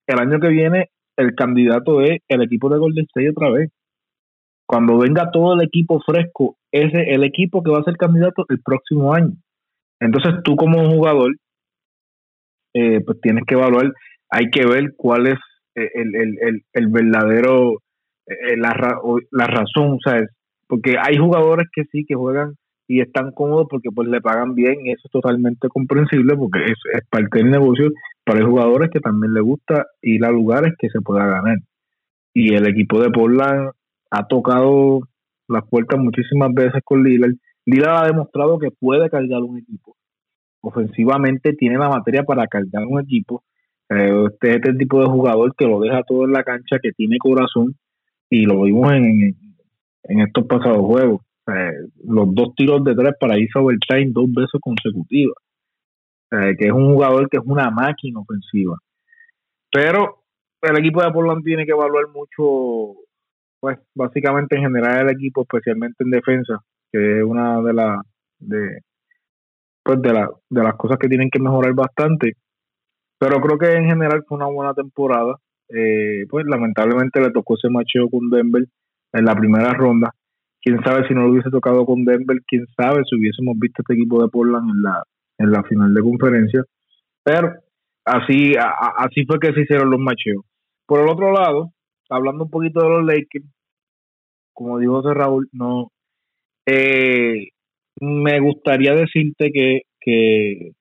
El 0.06 0.18
año 0.18 0.40
que 0.40 0.48
viene 0.48 0.90
el 1.16 1.34
candidato 1.34 2.02
es 2.02 2.20
el 2.28 2.42
equipo 2.42 2.68
de 2.68 2.78
Golden 2.78 3.04
State 3.04 3.30
otra 3.30 3.50
vez. 3.50 3.70
Cuando 4.66 4.98
venga 4.98 5.30
todo 5.30 5.54
el 5.54 5.62
equipo 5.62 6.00
fresco, 6.00 6.56
ese 6.72 7.02
es 7.02 7.16
el 7.16 7.24
equipo 7.24 7.62
que 7.62 7.70
va 7.70 7.78
a 7.78 7.84
ser 7.84 7.96
candidato 7.96 8.44
el 8.48 8.60
próximo 8.60 9.14
año. 9.14 9.32
Entonces 10.00 10.42
tú 10.44 10.56
como 10.56 10.90
jugador, 10.90 11.36
eh, 12.74 13.00
pues 13.04 13.20
tienes 13.20 13.44
que 13.46 13.54
evaluar, 13.54 13.92
hay 14.30 14.50
que 14.50 14.66
ver 14.66 14.94
cuál 14.96 15.28
es 15.28 15.38
eh, 15.76 15.90
el, 15.94 16.14
el, 16.16 16.38
el, 16.40 16.62
el 16.72 16.88
verdadero, 16.88 17.74
eh, 18.26 18.56
la, 18.56 18.98
la 19.30 19.46
razón, 19.46 19.98
¿sabes? 20.04 20.28
Porque 20.66 20.96
hay 21.00 21.16
jugadores 21.16 21.68
que 21.72 21.84
sí, 21.92 22.04
que 22.06 22.16
juegan 22.16 22.56
y 22.88 23.00
están 23.00 23.32
cómodos 23.32 23.66
porque 23.68 23.90
pues 23.94 24.08
le 24.08 24.20
pagan 24.20 24.54
bien 24.54 24.86
y 24.86 24.92
eso 24.92 25.02
es 25.04 25.10
totalmente 25.10 25.68
comprensible 25.68 26.36
porque 26.36 26.64
es, 26.64 26.78
es 26.94 27.06
parte 27.08 27.38
del 27.38 27.50
negocio, 27.50 27.90
pero 28.24 28.38
hay 28.38 28.44
jugadores 28.44 28.90
que 28.90 29.00
también 29.00 29.34
les 29.34 29.42
gusta 29.42 29.86
ir 30.02 30.24
a 30.24 30.30
lugares 30.30 30.74
que 30.78 30.88
se 30.88 31.00
pueda 31.00 31.26
ganar. 31.26 31.58
Y 32.32 32.54
el 32.54 32.66
equipo 32.68 33.00
de 33.00 33.10
Portland 33.10 33.70
ha 34.10 34.26
tocado 34.26 35.00
las 35.48 35.64
puertas 35.68 35.98
muchísimas 35.98 36.52
veces 36.52 36.80
con 36.84 37.02
Lillard. 37.02 37.34
Lillard 37.64 38.04
ha 38.04 38.06
demostrado 38.06 38.58
que 38.58 38.70
puede 38.70 39.08
cargar 39.10 39.42
un 39.42 39.58
equipo. 39.58 39.96
Ofensivamente 40.60 41.54
tiene 41.54 41.78
la 41.78 41.88
materia 41.88 42.22
para 42.24 42.46
cargar 42.46 42.84
un 42.86 43.00
equipo. 43.00 43.42
Eh, 43.88 44.26
este 44.30 44.70
es 44.70 44.78
tipo 44.78 45.00
de 45.00 45.06
jugador 45.06 45.54
que 45.56 45.66
lo 45.66 45.80
deja 45.80 46.02
todo 46.02 46.24
en 46.24 46.32
la 46.32 46.44
cancha, 46.44 46.78
que 46.80 46.92
tiene 46.92 47.18
corazón 47.18 47.74
y 48.28 48.44
lo 48.44 48.62
vimos 48.62 48.92
en, 48.92 49.36
en 50.04 50.20
estos 50.20 50.46
pasados 50.46 50.84
juegos. 50.84 51.25
Los 52.04 52.34
dos 52.34 52.54
tiros 52.56 52.82
de 52.84 52.94
tres 52.94 53.14
para 53.20 53.38
irse 53.38 53.58
overtime 53.58 54.10
dos 54.12 54.26
veces 54.32 54.60
consecutivas. 54.60 55.36
que 56.30 56.66
es 56.66 56.72
un 56.72 56.92
jugador 56.92 57.28
que 57.28 57.38
es 57.38 57.42
una 57.44 57.70
máquina 57.70 58.20
ofensiva. 58.20 58.76
Pero 59.70 60.24
el 60.62 60.78
equipo 60.78 61.02
de 61.02 61.10
Portland 61.12 61.44
tiene 61.44 61.64
que 61.64 61.72
evaluar 61.72 62.08
mucho, 62.08 62.98
pues 63.60 63.78
básicamente 63.94 64.56
en 64.56 64.62
general 64.62 65.06
el 65.06 65.14
equipo, 65.14 65.42
especialmente 65.42 66.02
en 66.04 66.10
defensa, 66.10 66.60
que 66.90 67.18
es 67.18 67.24
una 67.24 67.62
de 67.62 67.72
las 67.72 68.00
de 68.38 68.80
pues 69.86 70.02
de, 70.02 70.12
la, 70.12 70.28
de 70.50 70.62
las 70.62 70.74
cosas 70.74 70.98
que 70.98 71.08
tienen 71.08 71.30
que 71.30 71.38
mejorar 71.38 71.72
bastante. 71.72 72.32
Pero 73.18 73.40
creo 73.40 73.56
que 73.56 73.72
en 73.72 73.86
general 73.86 74.24
fue 74.26 74.36
una 74.36 74.46
buena 74.46 74.74
temporada. 74.74 75.36
Eh, 75.68 76.26
pues 76.28 76.44
lamentablemente 76.46 77.20
le 77.20 77.30
tocó 77.30 77.54
ese 77.54 77.70
macheo 77.70 78.08
con 78.10 78.28
Denver 78.28 78.64
en 79.12 79.24
la 79.24 79.34
primera 79.36 79.72
ronda. 79.72 80.12
Quién 80.66 80.82
sabe 80.82 81.06
si 81.06 81.14
no 81.14 81.22
lo 81.22 81.30
hubiese 81.30 81.48
tocado 81.48 81.86
con 81.86 82.04
Denver, 82.04 82.38
quién 82.44 82.66
sabe 82.76 83.04
si 83.08 83.14
hubiésemos 83.14 83.56
visto 83.56 83.82
este 83.82 83.94
equipo 83.94 84.20
de 84.20 84.28
Portland 84.28 84.68
en 84.68 84.82
la, 84.82 85.04
en 85.38 85.52
la 85.52 85.62
final 85.62 85.94
de 85.94 86.02
conferencia. 86.02 86.64
Pero 87.22 87.52
así, 88.04 88.54
así 88.96 89.24
fue 89.26 89.38
que 89.38 89.52
se 89.52 89.60
hicieron 89.60 89.90
los 89.90 90.00
macheos. 90.00 90.44
Por 90.84 91.02
el 91.02 91.08
otro 91.08 91.30
lado, 91.30 91.70
hablando 92.10 92.46
un 92.46 92.50
poquito 92.50 92.80
de 92.80 92.88
los 92.88 93.04
Lakers, 93.04 93.44
como 94.52 94.80
dijo 94.80 95.02
José 95.02 95.14
Raúl, 95.14 95.48
no 95.52 95.92
eh, 96.66 97.50
me 98.00 98.40
gustaría 98.40 98.92
decirte 98.92 99.52
que, 99.52 99.82
que, 100.00 100.72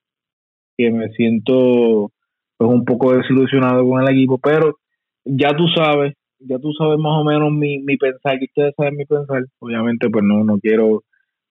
que 0.76 0.90
me 0.90 1.10
siento 1.10 2.10
pues 2.58 2.72
un 2.72 2.86
poco 2.86 3.16
desilusionado 3.16 3.88
con 3.88 4.02
el 4.02 4.12
equipo, 4.12 4.40
pero 4.40 4.80
ya 5.26 5.50
tú 5.56 5.68
sabes 5.68 6.16
ya 6.48 6.60
tú 6.60 6.72
sabes 6.74 6.98
más 6.98 7.22
o 7.22 7.24
menos 7.24 7.52
mi, 7.52 7.80
mi 7.80 7.98
pensar, 7.98 8.38
que 8.40 8.46
ustedes 8.46 8.74
saben 8.76 8.96
mi 8.96 9.06
pensar. 9.06 9.44
Obviamente, 9.60 10.10
pues 10.10 10.24
no, 10.24 10.44
no 10.44 10.58
quiero, 10.60 11.04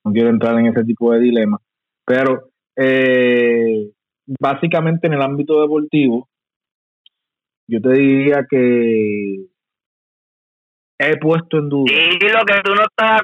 no 0.05 0.13
quiero 0.13 0.31
entrar 0.31 0.59
en 0.59 0.67
ese 0.67 0.85
tipo 0.85 1.13
de 1.13 1.21
dilema. 1.21 1.59
Pero 2.05 2.51
eh, 2.77 3.91
básicamente 4.39 5.07
en 5.07 5.15
el 5.15 5.23
ámbito 5.23 5.61
deportivo, 5.61 6.29
yo 7.67 7.81
te 7.81 7.93
diría 7.93 8.47
que 8.49 9.47
he 10.99 11.17
puesto 11.19 11.59
en 11.59 11.69
duda. 11.69 11.93
Sí, 11.93 12.19
lo 12.21 12.45
que 12.45 12.61
tú 12.63 12.75
no 12.75 12.83
estás 12.83 13.23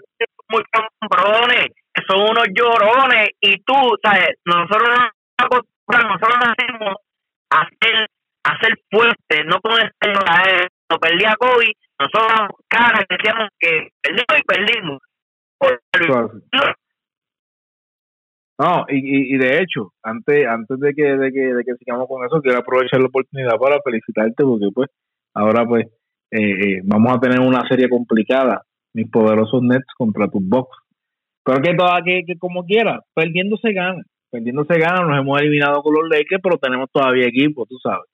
muy 0.49 0.63
cabrones, 0.71 1.69
que 1.95 2.03
son 2.09 2.23
unos 2.23 2.47
llorones, 2.55 3.31
y 3.41 3.57
tú, 3.63 3.75
¿sabes? 4.03 4.31
Nosotros 4.45 4.99
nosotros 5.99 6.39
nacimos 6.41 6.97
a 7.51 7.69
ser, 7.81 8.09
a 8.45 8.61
ser 8.61 8.75
fuertes, 8.91 9.47
no 9.47 9.61
con 9.61 9.73
este 9.73 10.13
cuando 10.91 11.01
perdía 11.01 11.37
COVID, 11.39 11.73
nosotros 12.01 12.49
cara 12.69 13.05
decíamos 13.09 13.49
que 13.59 13.89
perdimos 14.03 14.25
y 14.39 14.43
perdimos. 14.45 14.99
No, 18.59 18.85
y, 18.89 19.35
y, 19.35 19.39
de 19.39 19.63
hecho, 19.63 19.93
antes 20.03 20.47
antes 20.47 20.79
de 20.81 20.93
que, 20.95 21.17
de 21.17 21.33
que 21.33 21.55
de 21.55 21.65
que 21.65 21.75
sigamos 21.77 22.07
con 22.09 22.25
eso, 22.27 22.43
quiero 22.43 22.59
aprovechar 22.59 23.01
la 23.01 23.07
oportunidad 23.07 23.57
para 23.57 23.81
felicitarte 23.83 24.45
porque 24.45 24.69
pues 24.75 24.91
ahora 25.33 25.65
pues 25.65 25.87
eh, 26.31 26.41
eh, 26.41 26.81
vamos 26.85 27.17
a 27.17 27.21
tener 27.21 27.41
una 27.41 27.67
serie 27.69 27.89
complicada, 27.89 28.63
mis 28.93 29.11
poderosos 29.11 29.63
Nets 29.63 29.87
contra 29.97 30.29
tus 30.29 30.47
Bucks. 30.47 30.77
Pero 31.43 31.63
que 31.63 31.75
toda 31.75 32.03
que, 32.05 32.23
que 32.27 32.37
como 32.39 32.67
quiera, 32.67 33.01
perdiendo 33.15 33.57
se 33.57 33.73
gana, 33.73 34.03
perdiendo 34.31 34.65
se 34.67 34.79
gana, 34.79 35.07
nos 35.07 35.19
hemos 35.19 35.41
eliminado 35.41 35.83
con 35.83 35.95
los 35.95 36.11
Lakers, 36.11 36.43
pero 36.43 36.59
tenemos 36.59 36.91
todavía 36.93 37.29
equipo, 37.29 37.65
tú 37.65 37.79
sabes. 37.83 38.11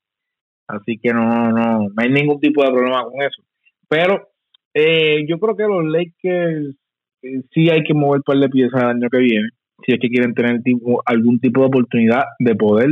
Así 0.68 0.98
que 0.98 1.12
no, 1.12 1.50
no, 1.50 1.78
no 1.80 1.94
hay 1.96 2.10
ningún 2.10 2.40
tipo 2.40 2.62
de 2.62 2.70
problema 2.70 3.04
con 3.04 3.22
eso. 3.22 3.42
Pero 3.88 4.28
eh, 4.74 5.24
yo 5.28 5.38
creo 5.38 5.56
que 5.56 5.62
los 5.62 5.84
Lakers 5.84 6.76
eh, 7.22 7.42
sí 7.52 7.70
hay 7.70 7.82
que 7.82 7.94
mover 7.94 8.22
par 8.22 8.38
de 8.38 8.48
piezas 8.48 8.82
el 8.82 8.88
año 8.88 9.08
que 9.10 9.18
viene, 9.18 9.48
si 9.84 9.92
es 9.92 9.98
que 10.00 10.08
quieren 10.08 10.34
tener 10.34 10.62
tipo, 10.62 11.02
algún 11.06 11.40
tipo 11.40 11.60
de 11.60 11.66
oportunidad 11.68 12.24
de 12.38 12.54
poder 12.56 12.90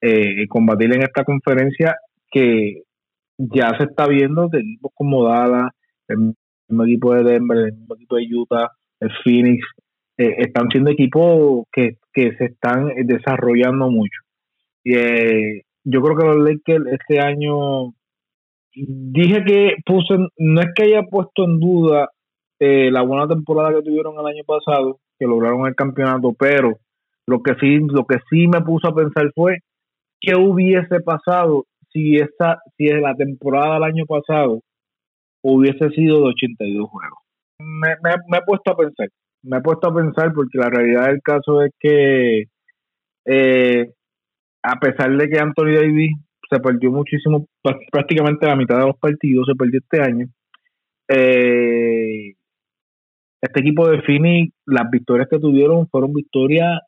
eh, 0.00 0.46
combatir 0.48 0.94
en 0.94 1.02
esta 1.02 1.24
conferencia 1.24 1.96
que 2.30 2.82
ya 3.36 3.76
se 3.76 3.84
está 3.84 4.06
viendo 4.06 4.48
de 4.48 4.60
equipos 4.60 4.92
como 4.94 5.24
Dallas, 5.24 5.72
el 6.08 6.34
mismo 6.68 6.84
equipo 6.84 7.14
de 7.14 7.24
Denver, 7.24 7.58
el 7.58 7.72
mismo 7.74 7.94
equipo 7.96 8.16
de 8.16 8.26
Utah, 8.34 8.70
el 9.00 9.10
Phoenix, 9.22 9.66
están 10.16 10.70
siendo 10.70 10.90
equipos 10.90 11.66
que, 11.70 11.98
que 12.14 12.34
se 12.38 12.46
están 12.46 12.88
desarrollando 13.04 13.90
mucho. 13.90 14.22
Y 14.82 14.94
yo 15.86 16.02
creo 16.02 16.16
que 16.16 16.26
los 16.26 16.36
Lakers 16.38 16.86
este 16.92 17.20
año 17.20 17.94
dije 18.74 19.44
que 19.44 19.76
puse 19.86 20.16
no 20.36 20.60
es 20.60 20.66
que 20.74 20.82
haya 20.82 21.02
puesto 21.04 21.44
en 21.44 21.60
duda 21.60 22.10
eh, 22.58 22.90
la 22.90 23.02
buena 23.02 23.28
temporada 23.28 23.72
que 23.74 23.82
tuvieron 23.82 24.18
el 24.18 24.26
año 24.26 24.42
pasado 24.44 24.98
que 25.18 25.26
lograron 25.26 25.66
el 25.66 25.76
campeonato 25.76 26.34
pero 26.38 26.78
lo 27.26 27.40
que 27.40 27.54
sí 27.60 27.78
lo 27.88 28.04
que 28.04 28.18
sí 28.28 28.48
me 28.48 28.62
puso 28.62 28.88
a 28.88 28.94
pensar 28.94 29.30
fue 29.34 29.58
qué 30.20 30.34
hubiese 30.34 31.00
pasado 31.00 31.64
si 31.92 32.16
esa 32.16 32.58
si 32.76 32.88
la 32.88 33.14
temporada 33.14 33.74
del 33.74 33.84
año 33.84 34.06
pasado 34.06 34.60
hubiese 35.42 35.88
sido 35.90 36.22
de 36.22 36.30
82 36.30 36.90
juegos 36.90 37.18
me, 37.60 37.94
me 38.02 38.38
he 38.38 38.42
puesto 38.44 38.72
a 38.72 38.76
pensar 38.76 39.08
me 39.44 39.58
he 39.58 39.60
puesto 39.60 39.88
a 39.88 39.94
pensar 39.94 40.32
porque 40.34 40.58
la 40.58 40.68
realidad 40.68 41.06
del 41.06 41.22
caso 41.22 41.62
es 41.62 41.72
que 41.78 42.44
eh, 43.26 43.92
a 44.62 44.78
pesar 44.80 45.16
de 45.16 45.28
que 45.28 45.38
Anthony 45.38 45.74
Davis 45.74 46.16
se 46.50 46.60
perdió 46.60 46.90
muchísimo, 46.90 47.46
prácticamente 47.90 48.46
la 48.46 48.56
mitad 48.56 48.78
de 48.78 48.86
los 48.86 48.98
partidos 48.98 49.46
se 49.46 49.54
perdió 49.54 49.80
este 49.80 50.02
año. 50.02 50.26
Eh, 51.08 52.34
este 53.40 53.60
equipo 53.60 53.88
de 53.88 54.02
Phoenix, 54.02 54.54
las 54.66 54.90
victorias 54.90 55.28
que 55.30 55.38
tuvieron 55.38 55.88
fueron 55.88 56.12
victorias 56.12 56.80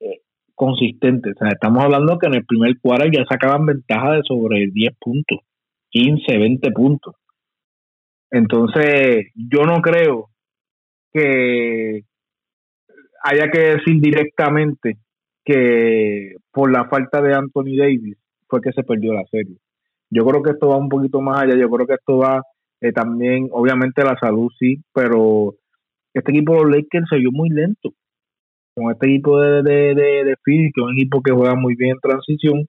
eh, 0.00 0.20
consistentes. 0.54 1.34
estamos 1.50 1.84
hablando 1.84 2.18
que 2.18 2.26
en 2.26 2.34
el 2.34 2.46
primer 2.46 2.78
cuadro 2.80 3.06
ya 3.10 3.24
sacaban 3.28 3.66
ventaja 3.66 4.12
de 4.12 4.22
sobre 4.22 4.66
10 4.72 4.96
puntos, 4.98 5.38
15, 5.90 6.38
20 6.38 6.70
puntos. 6.72 7.14
Entonces, 8.30 9.28
yo 9.34 9.62
no 9.64 9.80
creo 9.80 10.30
que 11.12 12.02
haya 13.22 13.50
que 13.50 13.58
decir 13.58 14.00
directamente 14.00 14.98
que 15.44 16.36
por 16.52 16.72
la 16.72 16.88
falta 16.88 17.20
de 17.20 17.34
Anthony 17.34 17.76
Davis 17.76 18.16
fue 18.48 18.60
que 18.60 18.72
se 18.72 18.82
perdió 18.82 19.12
la 19.12 19.24
serie. 19.30 19.56
Yo 20.10 20.24
creo 20.24 20.42
que 20.42 20.50
esto 20.50 20.68
va 20.68 20.76
un 20.76 20.88
poquito 20.88 21.20
más 21.20 21.42
allá, 21.42 21.56
yo 21.56 21.68
creo 21.70 21.86
que 21.86 21.94
esto 21.94 22.18
va 22.18 22.42
eh, 22.80 22.92
también, 22.92 23.48
obviamente 23.50 24.04
la 24.04 24.16
salud 24.18 24.50
sí, 24.58 24.82
pero 24.92 25.54
este 26.14 26.32
equipo 26.32 26.54
de 26.54 26.62
los 26.62 26.70
Lakers 26.70 27.08
se 27.08 27.16
vio 27.16 27.30
muy 27.32 27.50
lento. 27.50 27.90
Con 28.74 28.90
este 28.90 29.06
equipo 29.06 29.40
de, 29.40 29.62
de, 29.62 29.94
de, 29.94 30.34
Philly, 30.44 30.70
que 30.72 30.80
es 30.80 30.84
un 30.84 30.92
equipo 30.92 31.22
que 31.22 31.32
juega 31.32 31.54
muy 31.54 31.76
bien 31.76 31.92
en 31.92 32.00
transición, 32.00 32.66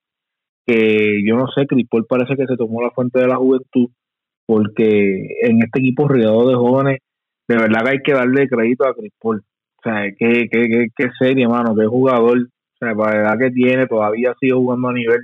que 0.66 1.22
yo 1.26 1.36
no 1.36 1.48
sé, 1.48 1.66
Chris 1.66 1.86
Paul 1.88 2.06
parece 2.08 2.36
que 2.36 2.46
se 2.46 2.56
tomó 2.56 2.80
la 2.82 2.90
fuente 2.90 3.20
de 3.20 3.26
la 3.26 3.36
juventud, 3.36 3.88
porque 4.46 5.38
en 5.42 5.62
este 5.62 5.80
equipo 5.80 6.08
rodeado 6.08 6.48
de 6.48 6.54
jóvenes, 6.54 7.00
de 7.48 7.56
verdad 7.56 7.84
que 7.84 7.90
hay 7.90 7.98
que 8.04 8.12
darle 8.12 8.48
crédito 8.48 8.86
a 8.86 8.94
Chris 8.94 9.12
Paul. 9.20 9.42
O 9.78 9.82
sea, 9.82 10.02
qué, 10.18 10.48
qué, 10.50 10.68
qué, 10.68 10.86
qué 10.96 11.08
serie, 11.18 11.44
hermano, 11.44 11.74
qué 11.76 11.86
jugador 11.86 12.48
o 12.76 12.84
sea, 12.84 12.94
para 12.94 13.22
la 13.22 13.28
edad 13.28 13.38
que 13.38 13.50
tiene, 13.50 13.86
todavía 13.86 14.34
sigue 14.38 14.52
jugando 14.52 14.88
a 14.88 14.92
nivel. 14.92 15.20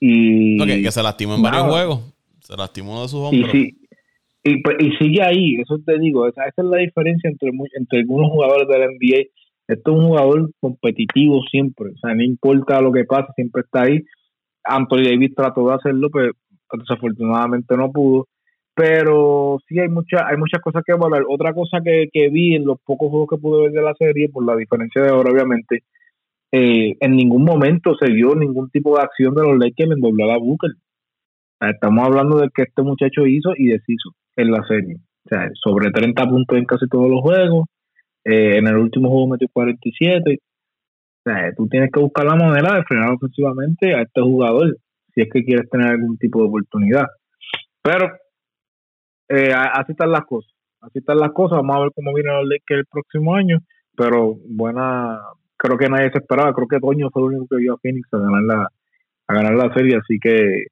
Y. 0.00 0.82
que 0.82 0.90
se 0.90 1.02
lastimó 1.02 1.36
en 1.36 1.42
varios 1.42 1.62
juegos. 1.64 2.14
Se 2.40 2.56
lastimó 2.56 3.02
de 3.02 3.08
sus 3.08 3.20
hombros. 3.20 3.54
Y, 3.54 3.76
y, 4.42 4.62
pues, 4.62 4.76
y, 4.80 4.90
sigue 4.96 5.22
ahí, 5.22 5.60
eso 5.60 5.78
te 5.84 5.98
digo. 5.98 6.26
Esa, 6.26 6.44
esa 6.44 6.62
es 6.62 6.68
la 6.68 6.78
diferencia 6.78 7.30
entre, 7.30 7.50
entre 7.74 8.00
algunos 8.00 8.30
jugadores 8.30 8.66
de 8.66 8.78
la 8.78 8.86
NBA. 8.86 9.28
Esto 9.68 9.92
es 9.92 9.98
un 9.98 10.08
jugador 10.08 10.50
competitivo 10.58 11.42
siempre. 11.48 11.90
O 11.90 11.98
sea, 11.98 12.14
no 12.14 12.24
importa 12.24 12.80
lo 12.80 12.90
que 12.90 13.04
pase, 13.04 13.32
siempre 13.36 13.62
está 13.62 13.82
ahí. 13.82 14.00
Anthony 14.64 15.04
Davis 15.04 15.34
trató 15.34 15.68
de 15.68 15.74
hacerlo, 15.74 16.10
pero 16.10 16.32
desafortunadamente 16.72 17.76
no 17.76 17.92
pudo. 17.92 18.26
Pero 18.74 19.58
sí 19.68 19.78
hay 19.78 19.88
muchas 19.88 20.22
hay 20.26 20.36
muchas 20.38 20.60
cosas 20.60 20.82
que 20.84 20.92
evaluar. 20.92 21.22
Otra 21.28 21.52
cosa 21.54 21.78
que, 21.84 22.08
que 22.12 22.30
vi 22.30 22.56
en 22.56 22.64
los 22.64 22.80
pocos 22.84 23.10
juegos 23.10 23.28
que 23.30 23.36
pude 23.36 23.62
ver 23.62 23.72
de 23.72 23.82
la 23.82 23.94
serie, 23.94 24.28
por 24.28 24.44
la 24.44 24.56
diferencia 24.56 25.02
de 25.02 25.10
ahora, 25.10 25.30
obviamente, 25.30 25.84
eh, 26.52 26.96
en 26.98 27.16
ningún 27.16 27.44
momento 27.44 27.94
se 27.94 28.10
vio 28.10 28.34
ningún 28.34 28.70
tipo 28.70 28.96
de 28.96 29.02
acción 29.02 29.34
de 29.34 29.42
los 29.42 29.58
Lakers 29.58 29.92
en 29.92 30.00
doblar 30.00 30.30
a 30.30 30.38
Booker. 30.38 30.72
Estamos 31.60 32.06
hablando 32.06 32.38
de 32.38 32.48
que 32.54 32.62
este 32.62 32.82
muchacho 32.82 33.26
hizo 33.26 33.52
y 33.56 33.68
deshizo 33.68 34.10
en 34.36 34.50
la 34.50 34.62
serie. 34.66 34.96
O 35.26 35.28
sea, 35.28 35.48
sobre 35.62 35.90
30 35.90 36.24
puntos 36.26 36.58
en 36.58 36.64
casi 36.64 36.86
todos 36.88 37.10
los 37.10 37.20
juegos. 37.20 37.66
Eh, 38.24 38.58
en 38.58 38.66
el 38.66 38.76
último 38.76 39.10
juego 39.10 39.28
metió 39.28 39.48
47. 39.52 40.38
O 40.38 41.30
sea, 41.30 41.52
tú 41.54 41.68
tienes 41.68 41.90
que 41.92 42.00
buscar 42.00 42.24
la 42.24 42.36
manera 42.36 42.74
de 42.74 42.84
frenar 42.84 43.12
ofensivamente 43.12 43.94
a 43.94 44.02
este 44.02 44.22
jugador 44.22 44.76
si 45.14 45.22
es 45.22 45.28
que 45.30 45.44
quieres 45.44 45.68
tener 45.68 45.88
algún 45.88 46.16
tipo 46.16 46.40
de 46.40 46.48
oportunidad. 46.48 47.06
Pero 47.82 48.10
eh, 49.28 49.52
así 49.52 49.92
están 49.92 50.10
las 50.12 50.24
cosas. 50.24 50.50
Así 50.80 50.98
están 50.98 51.18
las 51.18 51.32
cosas. 51.32 51.58
Vamos 51.58 51.76
a 51.76 51.80
ver 51.80 51.90
cómo 51.94 52.14
viene 52.14 52.32
los 52.32 52.48
Lakers 52.48 52.80
el 52.80 52.86
próximo 52.86 53.34
año. 53.34 53.58
Pero 53.96 54.36
buena, 54.48 55.20
creo 55.60 55.76
que 55.76 55.88
nadie 55.88 56.10
se 56.10 56.18
esperaba. 56.18 56.54
Creo 56.54 56.66
que 56.66 56.80
Toño 56.80 57.10
fue 57.10 57.22
el 57.22 57.28
único 57.28 57.46
que 57.50 57.56
vio 57.56 57.74
a 57.74 57.78
Phoenix 57.78 58.08
a 58.12 58.18
ganar 58.18 58.42
la, 58.42 58.68
a 59.28 59.34
ganar 59.34 59.54
la 59.54 59.74
serie. 59.74 59.96
Así 59.96 60.18
que 60.18 60.66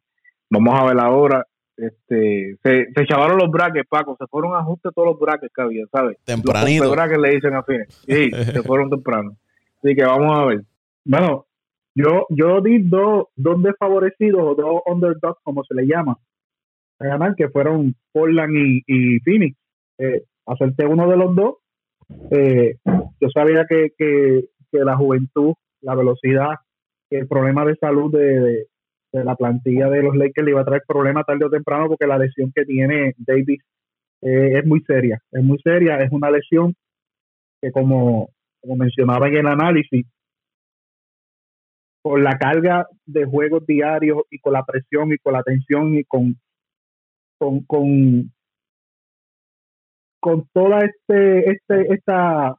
vamos 0.51 0.74
a 0.81 0.87
ver 0.87 0.98
ahora. 0.98 1.44
Este, 1.77 2.57
se, 2.62 2.87
se 2.92 3.07
chavaron 3.07 3.38
los 3.38 3.51
brackets, 3.51 3.88
Paco. 3.88 4.16
Se 4.18 4.27
fueron 4.27 4.55
a 4.55 4.61
ajuste 4.61 4.88
todos 4.94 5.09
los 5.09 5.20
brackets 5.20 5.53
que 5.55 5.62
había, 5.62 5.85
¿sabes? 5.92 6.16
Tempranito. 6.24 6.85
Los 6.85 6.92
brackets 6.92 7.20
le 7.20 7.31
dicen 7.31 7.55
a 7.55 7.62
Phoenix. 7.62 7.94
Sí, 8.07 8.31
se 8.33 8.62
fueron 8.62 8.90
temprano. 8.90 9.37
Así 9.83 9.94
que 9.94 10.05
vamos 10.05 10.38
a 10.38 10.44
ver. 10.46 10.62
Bueno, 11.05 11.46
yo, 11.94 12.27
yo 12.31 12.61
di 12.61 12.79
dos, 12.79 13.27
dos 13.37 13.62
desfavorecidos 13.62 14.40
o 14.42 14.55
dos 14.55 14.83
underdogs, 14.87 15.38
como 15.42 15.64
se 15.64 15.74
le 15.74 15.87
llama, 15.87 16.16
a 16.98 17.07
ganar, 17.07 17.35
que 17.37 17.48
fueron 17.48 17.94
Portland 18.12 18.57
y, 18.57 18.83
y 18.87 19.20
Phoenix. 19.20 19.57
Eh, 19.98 20.24
acerté 20.46 20.87
uno 20.87 21.09
de 21.09 21.16
los 21.16 21.35
dos. 21.35 21.57
Eh, 22.31 22.77
yo 23.20 23.29
sabía 23.35 23.66
que, 23.68 23.92
que, 23.96 24.44
que, 24.70 24.78
la 24.78 24.96
juventud, 24.96 25.54
la 25.81 25.94
velocidad, 25.94 26.54
el 27.11 27.26
problema 27.26 27.64
de 27.64 27.76
salud 27.76 28.12
de, 28.12 28.66
de, 29.12 29.24
la 29.24 29.35
plantilla 29.37 29.88
de 29.88 30.02
los 30.02 30.16
Lakers 30.16 30.44
le 30.44 30.50
iba 30.50 30.61
a 30.61 30.64
traer 30.64 30.83
problemas 30.87 31.24
tarde 31.26 31.44
o 31.44 31.50
temprano 31.50 31.88
porque 31.88 32.07
la 32.07 32.18
lesión 32.18 32.52
que 32.54 32.64
tiene 32.64 33.14
Davis 33.18 33.61
eh, 34.22 34.59
es 34.59 34.66
muy 34.66 34.81
seria. 34.83 35.20
Es 35.33 35.42
muy 35.42 35.59
seria. 35.59 35.96
Es 36.02 36.12
una 36.12 36.31
lesión 36.31 36.74
que, 37.61 37.72
como, 37.72 38.31
como 38.61 38.76
mencionaba 38.76 39.28
en 39.28 39.37
el 39.37 39.46
análisis, 39.46 40.07
con 42.02 42.22
la 42.22 42.38
carga 42.38 42.87
de 43.07 43.24
juegos 43.24 43.66
diarios 43.66 44.22
y 44.31 44.38
con 44.38 44.52
la 44.52 44.64
presión 44.64 45.12
y 45.12 45.18
con 45.18 45.33
la 45.33 45.42
tensión 45.42 45.94
y 45.94 46.04
con 46.04 46.37
con 47.38 47.61
con, 47.64 48.33
con 50.20 50.48
toda 50.52 50.81
este 50.81 51.50
este 51.50 51.94
esta 51.94 52.57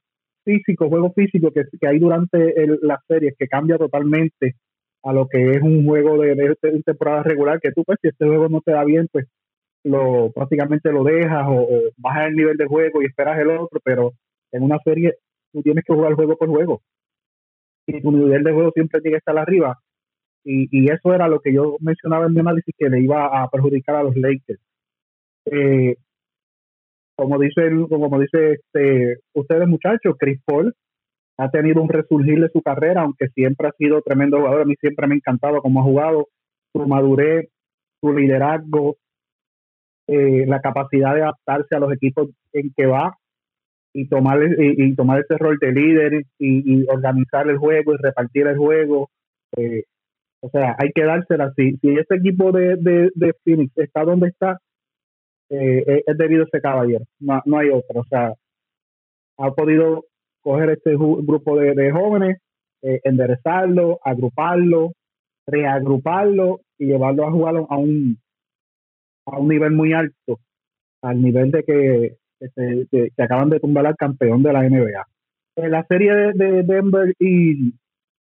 físico 0.58 0.90
juego 0.90 1.12
físico 1.14 1.52
que, 1.52 1.66
hay 1.88 2.00
durante 2.00 2.62
el, 2.62 2.80
la 2.82 3.00
serie 3.08 3.36
que 3.38 3.48
cambia 3.48 3.78
totalmente 3.78 4.56
a 5.04 5.14
lo 5.14 5.28
que 5.28 5.52
es 5.52 5.62
un 5.62 5.86
juego 5.86 6.18
de, 6.18 6.36
de, 6.36 6.56
temporada 6.84 7.24
regular 7.24 7.60
que 7.60 7.72
tú 7.72 7.84
pues 7.84 8.00
si 8.02 8.10
este 8.10 8.26
juego 8.26 8.50
no 8.50 8.62
te 8.62 8.72
da 8.72 8.84
bien 8.84 9.08
pues 9.12 9.28
lo 9.84 10.32
prácticamente 10.32 10.92
lo 10.92 11.04
dejas 11.04 11.46
o, 11.48 11.62
o 11.62 11.82
bajas 11.98 12.28
el 12.30 12.36
nivel 12.36 12.58
de 12.58 12.66
juego 12.66 13.02
y 13.02 13.06
esperas 13.06 13.40
el 13.40 13.50
otro 13.52 13.80
pero 13.84 14.14
en 14.52 14.64
una 14.64 14.80
serie 14.84 15.16
tú 15.54 15.62
tienes 15.62 15.84
que 15.86 15.94
jugar 15.94 16.14
juego 16.14 16.38
por 16.38 16.50
juego 16.50 16.82
y 17.98 18.02
tu 18.02 18.12
nivel 18.12 18.44
de 18.44 18.52
juego 18.52 18.72
siempre 18.72 19.02
tiene 19.02 19.16
que 19.16 19.20
estar 19.20 19.38
arriba. 19.38 19.80
Y, 20.44 20.68
y, 20.72 20.92
eso 20.92 21.14
era 21.14 21.28
lo 21.28 21.42
que 21.42 21.54
yo 21.54 21.76
mencionaba 21.80 22.26
en 22.26 22.34
mi 22.34 22.40
análisis 22.40 22.74
que 22.78 22.90
le 22.90 23.02
iba 23.02 23.44
a 23.44 23.50
perjudicar 23.50 23.96
a 23.96 24.04
los 24.04 24.16
Lakers. 24.16 24.62
Eh, 25.46 25.96
como 27.20 27.38
dicen, 27.38 27.86
como 27.88 28.18
dice 28.18 28.54
este, 28.54 29.18
ustedes 29.34 29.68
muchachos, 29.68 30.16
Chris 30.18 30.40
Paul 30.46 30.74
ha 31.38 31.50
tenido 31.52 31.82
un 31.82 31.90
resurgir 31.90 32.40
de 32.40 32.50
su 32.50 32.62
carrera, 32.62 33.02
aunque 33.02 33.28
siempre 33.36 33.68
ha 33.68 33.72
sido 33.74 34.02
tremendo 34.02 34.38
jugador. 34.38 34.62
A 34.62 34.66
mí 34.66 34.76
siempre 34.80 35.06
me 35.06 35.16
ha 35.16 35.18
encantado 35.18 35.62
cómo 35.62 35.82
ha 35.82 35.84
jugado, 35.84 36.28
su 36.72 36.88
madurez, 36.88 37.50
su 38.00 38.14
liderazgo, 38.14 38.96
eh, 40.08 40.46
la 40.48 40.62
capacidad 40.62 41.14
de 41.14 41.24
adaptarse 41.24 41.76
a 41.76 41.80
los 41.80 41.92
equipos 41.92 42.30
en 42.54 42.72
que 42.76 42.86
va 42.86 43.18
y 43.94 44.08
tomar 44.08 44.40
y, 44.58 44.96
tomar 44.96 45.20
ese 45.20 45.38
rol 45.38 45.58
de 45.60 45.74
líder 45.74 46.24
y, 46.38 46.88
organizar 46.88 47.50
el 47.50 47.58
juego 47.58 47.94
y 47.94 47.98
repartir 47.98 48.48
el 48.48 48.56
juego 48.56 49.10
eh, 49.58 49.84
o 50.42 50.50
sea 50.50 50.76
hay 50.78 50.92
que 50.94 51.04
dársela 51.04 51.52
si 51.56 51.76
si 51.78 51.90
este 51.98 52.18
equipo 52.18 52.52
de, 52.52 52.76
de, 52.76 53.10
de 53.16 53.34
Phoenix 53.44 53.76
está 53.78 54.04
donde 54.04 54.28
está 54.28 54.60
eh, 55.50 56.04
es 56.06 56.18
debido 56.18 56.44
a 56.44 56.46
ese 56.46 56.62
caballero 56.62 57.06
no, 57.20 57.42
no 57.46 57.58
hay 57.60 57.70
otro 57.70 58.02
o 58.02 58.06
sea 58.06 58.34
ha 59.38 59.52
podido 59.52 60.06
coger 60.42 60.72
este 60.72 60.96
grupo 60.96 61.58
de, 61.58 61.74
de 61.74 61.92
jóvenes 61.92 62.38
eh, 62.82 63.00
enderezarlo 63.04 64.00
agruparlo 64.04 64.94
reagruparlo 65.48 66.62
y 66.78 66.88
llevarlo 66.88 67.26
a 67.26 67.32
jugar 67.32 67.56
a 67.70 67.78
un 67.78 68.18
a 69.26 69.38
un 69.38 69.48
nivel 69.48 69.72
muy 69.72 69.94
alto 69.94 70.40
al 71.02 71.22
nivel 71.22 71.52
de 71.52 71.64
que 71.64 72.18
se, 72.48 73.12
acaban 73.22 73.50
de 73.50 73.60
tumbar 73.60 73.86
al 73.88 73.96
campeón 73.96 74.44
de 74.44 74.54
la 74.54 74.64
NBA. 74.64 75.06
En 75.58 75.72
la 75.72 75.86
serie 75.86 76.14
de, 76.14 76.34
de 76.34 76.64
Denver 76.64 77.14
y, 77.20 77.74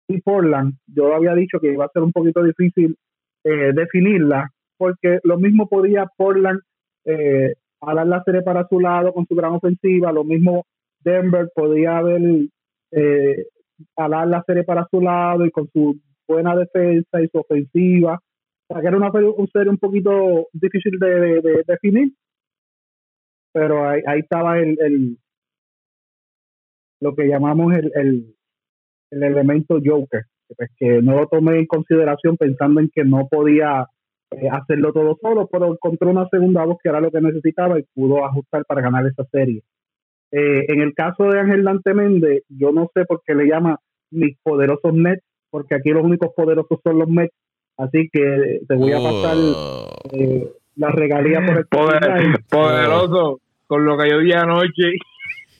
y, 0.07 0.21
Portland, 0.21 0.73
yo 0.87 1.13
había 1.13 1.33
dicho 1.35 1.59
que 1.59 1.71
iba 1.71 1.85
a 1.85 1.91
ser 1.93 2.03
un 2.03 2.11
poquito 2.11 2.43
difícil 2.43 2.95
eh, 3.43 3.71
definirla, 3.73 4.49
porque 4.77 5.19
lo 5.23 5.37
mismo 5.37 5.67
podía 5.67 6.07
Portland 6.17 6.59
eh, 7.05 7.53
la 7.81 8.23
serie 8.23 8.41
para 8.41 8.67
su 8.67 8.79
lado 8.79 9.13
con 9.13 9.25
su 9.25 9.35
gran 9.35 9.53
ofensiva, 9.53 10.11
lo 10.11 10.23
mismo 10.23 10.65
Denver 10.99 11.49
podía 11.53 11.97
haber 11.97 12.21
eh, 12.91 13.45
dar 13.95 14.27
la 14.27 14.43
serie 14.45 14.63
para 14.63 14.87
su 14.89 15.01
lado 15.01 15.45
y 15.45 15.51
con 15.51 15.69
su 15.71 15.97
buena 16.27 16.55
defensa 16.55 17.21
y 17.21 17.27
su 17.29 17.39
ofensiva. 17.39 18.19
O 18.67 18.79
que 18.79 18.87
era 18.87 18.97
una, 18.97 19.09
una 19.11 19.47
serie 19.51 19.69
un 19.69 19.77
poquito 19.77 20.47
difícil 20.53 20.99
de, 20.99 21.09
de, 21.09 21.41
de 21.41 21.63
definir, 21.65 22.13
pero 23.51 23.87
ahí, 23.87 24.01
ahí 24.05 24.19
estaba 24.19 24.59
el, 24.59 24.77
el, 24.79 25.17
lo 26.99 27.15
que 27.15 27.27
llamamos 27.27 27.73
el, 27.73 27.91
el, 27.95 28.35
el 29.11 29.23
elemento 29.23 29.79
Joker, 29.83 30.23
pues 30.55 30.69
que 30.77 31.01
no 31.01 31.15
lo 31.15 31.27
tomé 31.27 31.57
en 31.57 31.65
consideración 31.65 32.37
pensando 32.37 32.79
en 32.79 32.89
que 32.93 33.03
no 33.03 33.27
podía 33.27 33.87
eh, 34.31 34.47
hacerlo 34.49 34.93
todo 34.93 35.17
solo, 35.21 35.47
pero 35.51 35.71
encontró 35.71 36.09
una 36.09 36.27
segunda 36.29 36.63
voz 36.63 36.77
que 36.81 36.89
era 36.89 37.01
lo 37.01 37.11
que 37.11 37.21
necesitaba 37.21 37.79
y 37.79 37.85
pudo 37.95 38.25
ajustar 38.25 38.63
para 38.65 38.81
ganar 38.81 39.05
esa 39.07 39.23
serie. 39.31 39.63
Eh, 40.31 40.65
en 40.67 40.81
el 40.81 40.93
caso 40.93 41.23
de 41.23 41.39
Ángel 41.39 41.63
Dante 41.63 41.93
Méndez, 41.93 42.43
yo 42.49 42.71
no 42.71 42.89
sé 42.93 43.05
por 43.05 43.21
qué 43.25 43.33
le 43.33 43.47
llama 43.47 43.79
mis 44.11 44.37
poderosos 44.43 44.93
Mets, 44.93 45.23
porque 45.49 45.75
aquí 45.75 45.89
los 45.89 46.03
únicos 46.03 46.29
poderosos 46.35 46.79
son 46.83 46.99
los 46.99 47.09
Mets, 47.09 47.33
así 47.77 48.07
que 48.11 48.59
te 48.67 48.75
voy 48.75 48.91
a 48.91 48.97
pasar 48.97 49.37
eh, 50.13 50.47
la 50.75 50.89
regalía 50.91 51.43
por 51.45 51.57
el 51.57 51.65
Poder, 51.65 52.39
poderoso 52.49 53.39
con 53.65 53.85
lo 53.85 53.97
que 53.97 54.09
yo 54.09 54.19
vi 54.19 54.33
anoche. 54.33 54.93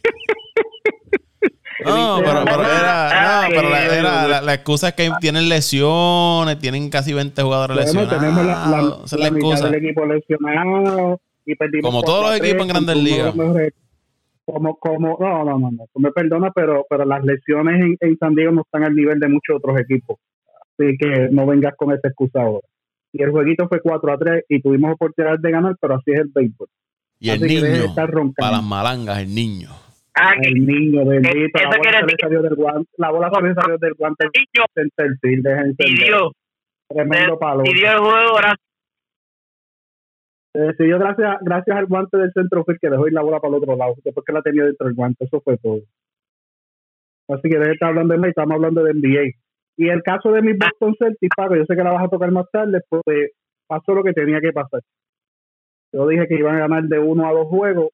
No, 1.85 2.19
pero, 2.23 2.43
pero, 2.45 2.63
era, 2.63 3.41
no, 3.43 3.49
pero 3.49 3.69
la, 3.69 3.85
era, 3.85 4.27
la, 4.27 4.41
la, 4.41 4.53
excusa 4.53 4.89
es 4.89 4.93
que 4.95 5.09
tienen 5.21 5.47
lesiones, 5.47 6.59
tienen 6.59 6.89
casi 6.89 7.13
20 7.13 7.41
jugadores 7.41 7.75
bueno, 7.75 7.85
lesionados. 7.85 8.19
Tenemos 8.19 8.45
la, 8.45 8.67
la, 8.67 9.05
Esa 9.05 9.15
es 9.15 9.21
la, 9.21 9.27
excusa. 9.27 9.69
del 9.69 9.85
equipo 9.85 10.05
lesionado 10.05 11.21
y 11.45 11.81
Como 11.81 12.03
todos 12.03 12.29
los 12.29 12.39
equipos 12.39 12.61
en 12.61 12.67
Grandes 12.67 12.97
Ligas. 12.97 13.33
Como, 14.45 14.75
como, 14.77 15.17
no, 15.19 15.45
no, 15.45 15.59
no, 15.59 15.71
no, 15.71 15.85
me 15.95 16.11
perdona, 16.11 16.51
pero, 16.51 16.85
pero 16.89 17.05
las 17.05 17.23
lesiones 17.23 17.81
en, 17.81 17.97
en 17.99 18.17
San 18.17 18.33
Diego 18.33 18.51
no 18.51 18.61
están 18.61 18.83
al 18.83 18.95
nivel 18.95 19.19
de 19.19 19.27
muchos 19.27 19.57
otros 19.57 19.79
equipos. 19.79 20.17
Así 20.73 20.97
que 20.97 21.29
no 21.31 21.45
vengas 21.45 21.75
con 21.77 21.93
esa 21.93 22.07
excusa 22.07 22.41
ahora. 22.41 22.67
Y 23.13 23.21
el 23.21 23.31
jueguito 23.31 23.67
fue 23.67 23.79
4 23.79 24.11
a 24.11 24.17
3 24.17 24.45
y 24.49 24.61
tuvimos 24.61 24.93
oportunidad 24.93 25.37
de 25.39 25.51
ganar, 25.51 25.75
pero 25.79 25.95
así 25.95 26.11
es 26.11 26.19
el 26.21 26.31
béisbol. 26.33 26.67
Y 27.19 27.29
el 27.29 27.41
niño, 27.41 27.93
para 28.37 28.51
las 28.53 28.63
malangas, 28.63 29.19
el 29.19 29.33
niño. 29.35 29.69
Ah, 30.15 30.33
el 30.41 30.65
niño 30.65 31.05
bendito, 31.05 31.59
la 31.61 31.77
bola 31.77 32.05
se 32.07 32.15
salió 32.19 32.41
del 32.41 32.55
guante, 32.55 32.89
la 32.97 33.11
bola 33.11 33.29
se 33.29 33.53
salió 33.53 33.77
del 33.77 33.93
guante 33.93 34.25
Dio, 35.77 36.31
tremendo 36.89 37.39
palo. 37.39 37.63
Y 37.65 37.73
dio 37.73 37.91
el 37.91 37.99
juego, 37.99 38.35
gracias. 38.35 38.69
Eh, 40.55 40.73
sí, 40.77 40.89
yo 40.89 40.97
gracias, 40.97 41.37
gracias 41.41 41.77
al 41.77 41.85
guante 41.85 42.17
del 42.17 42.31
centro 42.33 42.63
fue 42.65 42.77
que 42.79 42.89
dejó 42.89 43.07
ir 43.07 43.13
la 43.13 43.21
bola 43.21 43.39
para 43.39 43.55
el 43.55 43.61
otro 43.61 43.75
lado, 43.75 43.95
después 44.03 44.25
que 44.25 44.33
la 44.33 44.41
tenía 44.41 44.65
dentro 44.65 44.87
del 44.87 44.95
guante, 44.95 45.25
eso 45.25 45.41
fue 45.41 45.57
todo. 45.57 45.81
Así 47.29 47.47
que 47.47 47.59
deje 47.59 47.73
estar 47.73 47.89
hablando 47.89 48.15
de 48.15 48.19
mí, 48.19 48.29
estamos 48.29 48.55
hablando 48.55 48.83
de 48.83 48.93
NBA. 48.93 49.37
Y 49.77 49.89
el 49.89 50.01
caso 50.01 50.31
de 50.31 50.41
mi 50.41 50.53
Boston 50.53 50.95
Celtics, 50.97 51.35
Paco, 51.37 51.55
yo 51.55 51.63
sé 51.65 51.75
que 51.75 51.83
la 51.83 51.91
vas 51.91 52.03
a 52.03 52.09
tocar 52.09 52.31
más 52.31 52.45
tarde, 52.51 52.81
pues 52.89 53.31
pasó 53.67 53.93
lo 53.93 54.03
que 54.03 54.13
tenía 54.13 54.41
que 54.41 54.51
pasar. 54.51 54.81
Yo 55.93 56.07
dije 56.07 56.27
que 56.27 56.35
iban 56.35 56.55
a 56.55 56.67
ganar 56.67 56.83
de 56.83 56.99
uno 56.99 57.27
a 57.27 57.31
dos 57.31 57.47
juegos, 57.47 57.89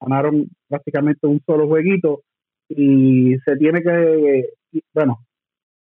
ganaron 0.00 0.48
prácticamente 0.68 1.26
un 1.26 1.40
solo 1.46 1.66
jueguito 1.66 2.22
y 2.68 3.36
se 3.44 3.56
tiene 3.56 3.82
que, 3.82 4.48
bueno, 4.92 5.18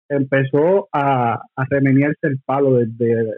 empezó 0.09 0.89
a, 0.93 1.35
a 1.35 1.65
remeniarse 1.71 2.27
el 2.27 2.39
palo 2.45 2.77
desde, 2.77 3.33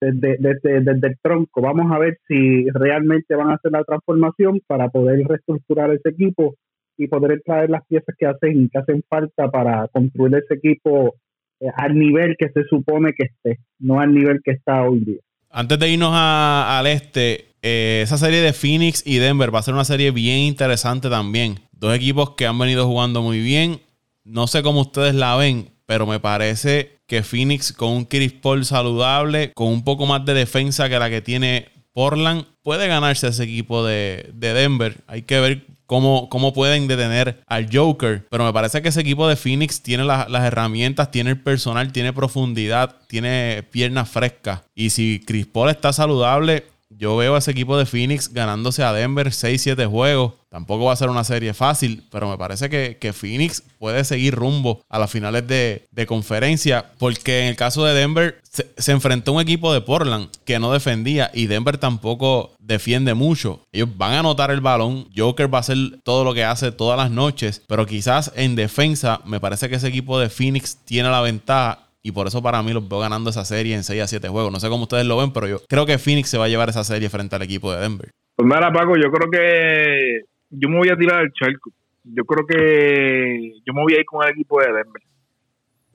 desde, 0.00 0.36
desde, 0.38 0.80
desde 0.80 1.08
el 1.08 1.18
tronco. 1.22 1.60
Vamos 1.62 1.90
a 1.92 1.98
ver 1.98 2.18
si 2.28 2.68
realmente 2.70 3.34
van 3.34 3.50
a 3.50 3.54
hacer 3.54 3.72
la 3.72 3.84
transformación 3.84 4.60
para 4.66 4.88
poder 4.88 5.26
reestructurar 5.26 5.90
ese 5.92 6.10
equipo 6.10 6.54
y 6.98 7.08
poder 7.08 7.42
traer 7.44 7.70
las 7.70 7.86
piezas 7.86 8.14
que 8.18 8.26
hacen, 8.26 8.68
que 8.68 8.78
hacen 8.78 9.02
falta 9.08 9.50
para 9.50 9.88
construir 9.88 10.34
ese 10.36 10.54
equipo 10.54 11.14
eh, 11.60 11.68
al 11.74 11.94
nivel 11.94 12.36
que 12.38 12.48
se 12.50 12.64
supone 12.64 13.12
que 13.12 13.24
esté, 13.24 13.60
no 13.78 14.00
al 14.00 14.14
nivel 14.14 14.40
que 14.42 14.52
está 14.52 14.82
hoy 14.82 15.00
día. 15.00 15.20
Antes 15.50 15.78
de 15.78 15.88
irnos 15.88 16.12
al 16.12 16.86
este, 16.86 17.55
eh, 17.62 18.00
esa 18.04 18.18
serie 18.18 18.40
de 18.40 18.52
Phoenix 18.52 19.02
y 19.04 19.16
Denver 19.16 19.54
va 19.54 19.60
a 19.60 19.62
ser 19.62 19.74
una 19.74 19.84
serie 19.84 20.10
bien 20.10 20.38
interesante 20.38 21.10
también. 21.10 21.60
Dos 21.72 21.94
equipos 21.94 22.30
que 22.30 22.46
han 22.46 22.58
venido 22.58 22.86
jugando 22.86 23.22
muy 23.22 23.40
bien. 23.40 23.80
No 24.24 24.46
sé 24.46 24.62
cómo 24.62 24.82
ustedes 24.82 25.14
la 25.14 25.36
ven, 25.36 25.70
pero 25.86 26.06
me 26.06 26.20
parece 26.20 26.98
que 27.06 27.22
Phoenix 27.22 27.72
con 27.72 27.90
un 27.90 28.04
Chris 28.04 28.32
Paul 28.32 28.64
saludable, 28.64 29.52
con 29.52 29.68
un 29.68 29.84
poco 29.84 30.06
más 30.06 30.24
de 30.24 30.34
defensa 30.34 30.88
que 30.88 30.98
la 30.98 31.08
que 31.10 31.22
tiene 31.22 31.68
Portland, 31.92 32.44
puede 32.62 32.88
ganarse 32.88 33.28
ese 33.28 33.44
equipo 33.44 33.84
de, 33.84 34.30
de 34.34 34.52
Denver. 34.52 34.96
Hay 35.06 35.22
que 35.22 35.40
ver 35.40 35.66
cómo, 35.86 36.28
cómo 36.28 36.52
pueden 36.52 36.88
detener 36.88 37.40
al 37.46 37.68
Joker. 37.72 38.26
Pero 38.28 38.44
me 38.44 38.52
parece 38.52 38.82
que 38.82 38.88
ese 38.88 39.00
equipo 39.00 39.28
de 39.28 39.36
Phoenix 39.36 39.82
tiene 39.82 40.04
las 40.04 40.44
herramientas, 40.44 41.10
tiene 41.10 41.30
el 41.30 41.40
personal, 41.40 41.92
tiene 41.92 42.12
profundidad, 42.12 42.96
tiene 43.06 43.64
piernas 43.70 44.10
frescas. 44.10 44.62
Y 44.74 44.90
si 44.90 45.22
Chris 45.24 45.46
Paul 45.46 45.70
está 45.70 45.92
saludable, 45.92 46.66
yo 46.90 47.16
veo 47.16 47.34
a 47.34 47.38
ese 47.38 47.50
equipo 47.50 47.76
de 47.76 47.86
Phoenix 47.86 48.32
ganándose 48.32 48.82
a 48.82 48.92
Denver 48.92 49.28
6-7 49.28 49.88
juegos. 49.88 50.34
Tampoco 50.48 50.84
va 50.84 50.92
a 50.92 50.96
ser 50.96 51.10
una 51.10 51.24
serie 51.24 51.52
fácil, 51.52 52.04
pero 52.10 52.30
me 52.30 52.38
parece 52.38 52.70
que, 52.70 53.12
Phoenix 53.12 53.62
puede 53.78 54.04
seguir 54.04 54.34
rumbo 54.34 54.80
a 54.88 54.98
las 54.98 55.10
finales 55.10 55.46
de, 55.46 55.86
conferencia, 56.06 56.92
porque 56.98 57.40
en 57.40 57.46
el 57.48 57.56
caso 57.56 57.84
de 57.84 57.94
Denver 57.94 58.40
se, 58.42 58.92
enfrentó 58.92 59.32
a 59.32 59.34
un 59.34 59.40
equipo 59.40 59.72
de 59.72 59.80
Portland 59.80 60.28
que 60.44 60.58
no 60.58 60.72
defendía 60.72 61.30
y 61.34 61.46
Denver 61.46 61.76
tampoco 61.76 62.54
defiende 62.58 63.14
mucho. 63.14 63.60
Ellos 63.72 63.88
van 63.96 64.12
a 64.12 64.20
anotar 64.20 64.50
el 64.50 64.60
balón, 64.60 65.08
Joker 65.14 65.52
va 65.52 65.58
a 65.58 65.60
hacer 65.60 65.76
todo 66.04 66.24
lo 66.24 66.32
que 66.32 66.44
hace 66.44 66.72
todas 66.72 66.96
las 66.96 67.10
noches, 67.10 67.62
pero 67.66 67.84
quizás 67.84 68.32
en 68.36 68.54
defensa 68.54 69.20
me 69.24 69.40
parece 69.40 69.68
que 69.68 69.76
ese 69.76 69.88
equipo 69.88 70.18
de 70.18 70.30
Phoenix 70.30 70.78
tiene 70.84 71.10
la 71.10 71.20
ventaja 71.20 71.85
y 72.06 72.12
por 72.12 72.28
eso 72.28 72.40
para 72.40 72.62
mí 72.62 72.72
los 72.72 72.88
veo 72.88 73.00
ganando 73.00 73.30
esa 73.30 73.44
serie 73.44 73.74
en 73.74 73.82
6 73.82 74.00
a 74.00 74.06
7 74.06 74.28
juegos. 74.28 74.52
No 74.52 74.60
sé 74.60 74.68
cómo 74.68 74.84
ustedes 74.84 75.04
lo 75.06 75.18
ven, 75.18 75.32
pero 75.32 75.48
yo 75.48 75.58
creo 75.68 75.86
que 75.86 75.98
Phoenix 75.98 76.28
se 76.28 76.38
va 76.38 76.44
a 76.44 76.48
llevar 76.48 76.68
esa 76.68 76.84
serie 76.84 77.10
frente 77.10 77.34
al 77.34 77.42
equipo 77.42 77.72
de 77.72 77.80
Denver. 77.80 78.10
Pues 78.36 78.48
nada, 78.48 78.72
Paco, 78.72 78.94
yo 78.96 79.10
creo 79.10 79.28
que 79.28 80.20
yo 80.50 80.68
me 80.68 80.78
voy 80.78 80.88
a 80.88 80.96
tirar 80.96 81.24
el 81.24 81.32
charco. 81.32 81.72
Yo 82.04 82.24
creo 82.24 82.46
que 82.46 83.50
yo 83.66 83.74
me 83.74 83.82
voy 83.82 83.94
a 83.94 83.98
ir 83.98 84.04
con 84.04 84.24
el 84.24 84.30
equipo 84.30 84.60
de 84.60 84.68
Denver. 84.68 85.02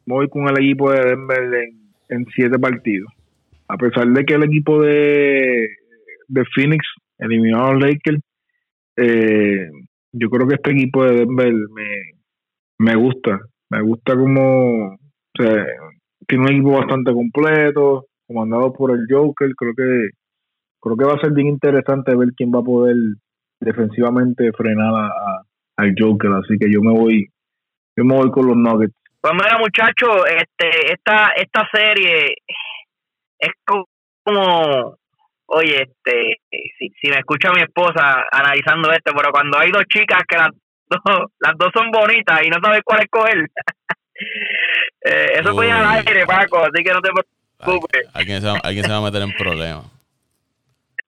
Me 0.05 0.15
voy 0.15 0.27
con 0.27 0.49
el 0.49 0.57
equipo 0.61 0.91
de 0.91 0.99
Denver 0.99 1.43
en, 2.09 2.25
7 2.25 2.31
siete 2.35 2.59
partidos. 2.59 3.09
A 3.69 3.77
pesar 3.77 4.05
de 4.05 4.25
que 4.25 4.33
el 4.33 4.43
equipo 4.43 4.81
de, 4.81 5.69
de 6.27 6.43
Phoenix 6.53 6.83
eliminó 7.19 7.67
a 7.67 7.71
los 7.71 7.83
Lakers, 7.83 8.19
eh, 8.97 9.69
yo 10.11 10.29
creo 10.29 10.45
que 10.45 10.55
este 10.55 10.71
equipo 10.71 11.05
de 11.05 11.19
Denver 11.19 11.53
me, 11.53 11.87
me 12.79 12.95
gusta. 12.95 13.39
Me 13.69 13.81
gusta 13.81 14.13
como 14.13 14.97
o 15.37 15.43
sea, 15.43 15.65
tiene 16.31 16.45
un 16.45 16.51
equipo 16.53 16.79
bastante 16.79 17.11
completo, 17.11 18.05
comandado 18.25 18.71
por 18.71 18.91
el 18.91 19.05
Joker. 19.09 19.49
Creo 19.53 19.73
que 19.75 20.09
creo 20.79 20.97
que 20.97 21.05
va 21.05 21.13
a 21.15 21.19
ser 21.19 21.31
bien 21.33 21.47
interesante 21.47 22.15
ver 22.15 22.29
quién 22.37 22.51
va 22.51 22.59
a 22.59 22.63
poder 22.63 22.95
defensivamente 23.59 24.51
frenar 24.53 24.93
a, 24.95 25.41
al 25.75 25.93
Joker. 25.99 26.31
Así 26.31 26.57
que 26.57 26.71
yo 26.71 26.81
me 26.81 26.97
voy 26.97 27.27
yo 27.97 28.05
me 28.05 28.15
voy 28.15 28.31
con 28.31 28.47
los 28.47 28.55
Nuggets. 28.55 28.95
Pues 29.19 29.33
mira, 29.33 29.57
muchachos, 29.59 30.23
este, 30.29 30.93
esta, 30.93 31.33
esta 31.35 31.67
serie 31.71 32.33
es 33.37 33.51
como, 33.65 34.97
oye, 35.47 35.83
este, 35.83 36.39
si, 36.79 36.89
si 36.99 37.09
me 37.09 37.17
escucha 37.17 37.51
mi 37.51 37.61
esposa 37.61 38.25
analizando 38.31 38.89
esto, 38.91 39.11
pero 39.15 39.31
cuando 39.31 39.59
hay 39.59 39.69
dos 39.69 39.83
chicas 39.89 40.23
que 40.27 40.37
las 40.37 40.49
dos, 40.87 40.99
las 41.39 41.57
dos 41.57 41.69
son 41.75 41.91
bonitas 41.91 42.41
y 42.43 42.49
no 42.49 42.57
sabes 42.63 42.81
cuál 42.85 43.01
escoger, 43.01 43.45
Eh, 45.03 45.39
eso 45.39 45.53
fue 45.53 45.71
al 45.71 45.85
aire, 45.85 46.25
Paco, 46.25 46.59
así 46.59 46.83
que 46.83 46.93
no 46.93 47.01
te 47.01 47.09
preocupes. 47.11 48.07
Alguien 48.13 48.41
se, 48.41 48.47
va, 48.47 48.59
alguien 48.63 48.85
se 48.85 48.91
va 48.91 48.97
a 48.97 49.01
meter 49.01 49.21
en 49.21 49.33
problemas. 49.33 49.85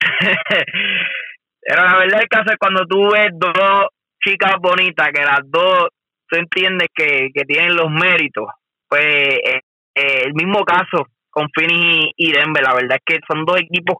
Pero 1.60 1.82
la 1.82 1.96
verdad 1.98 2.20
es 2.22 2.28
que 2.28 2.56
cuando 2.58 2.86
tú 2.86 3.10
ves 3.12 3.30
dos 3.32 3.86
chicas 4.22 4.56
bonitas, 4.60 5.10
que 5.12 5.22
las 5.22 5.40
dos 5.44 5.88
tú 6.28 6.36
entiendes 6.36 6.88
que, 6.94 7.30
que 7.34 7.44
tienen 7.44 7.76
los 7.76 7.90
méritos, 7.90 8.48
pues 8.88 9.04
eh, 9.04 9.60
eh, 9.94 10.22
el 10.24 10.34
mismo 10.34 10.64
caso 10.64 11.06
con 11.30 11.48
Phoenix 11.54 12.12
y 12.16 12.32
Denver, 12.32 12.62
la 12.62 12.74
verdad 12.74 12.98
es 12.98 13.02
que 13.04 13.20
son 13.26 13.44
dos 13.44 13.60
equipos 13.60 13.96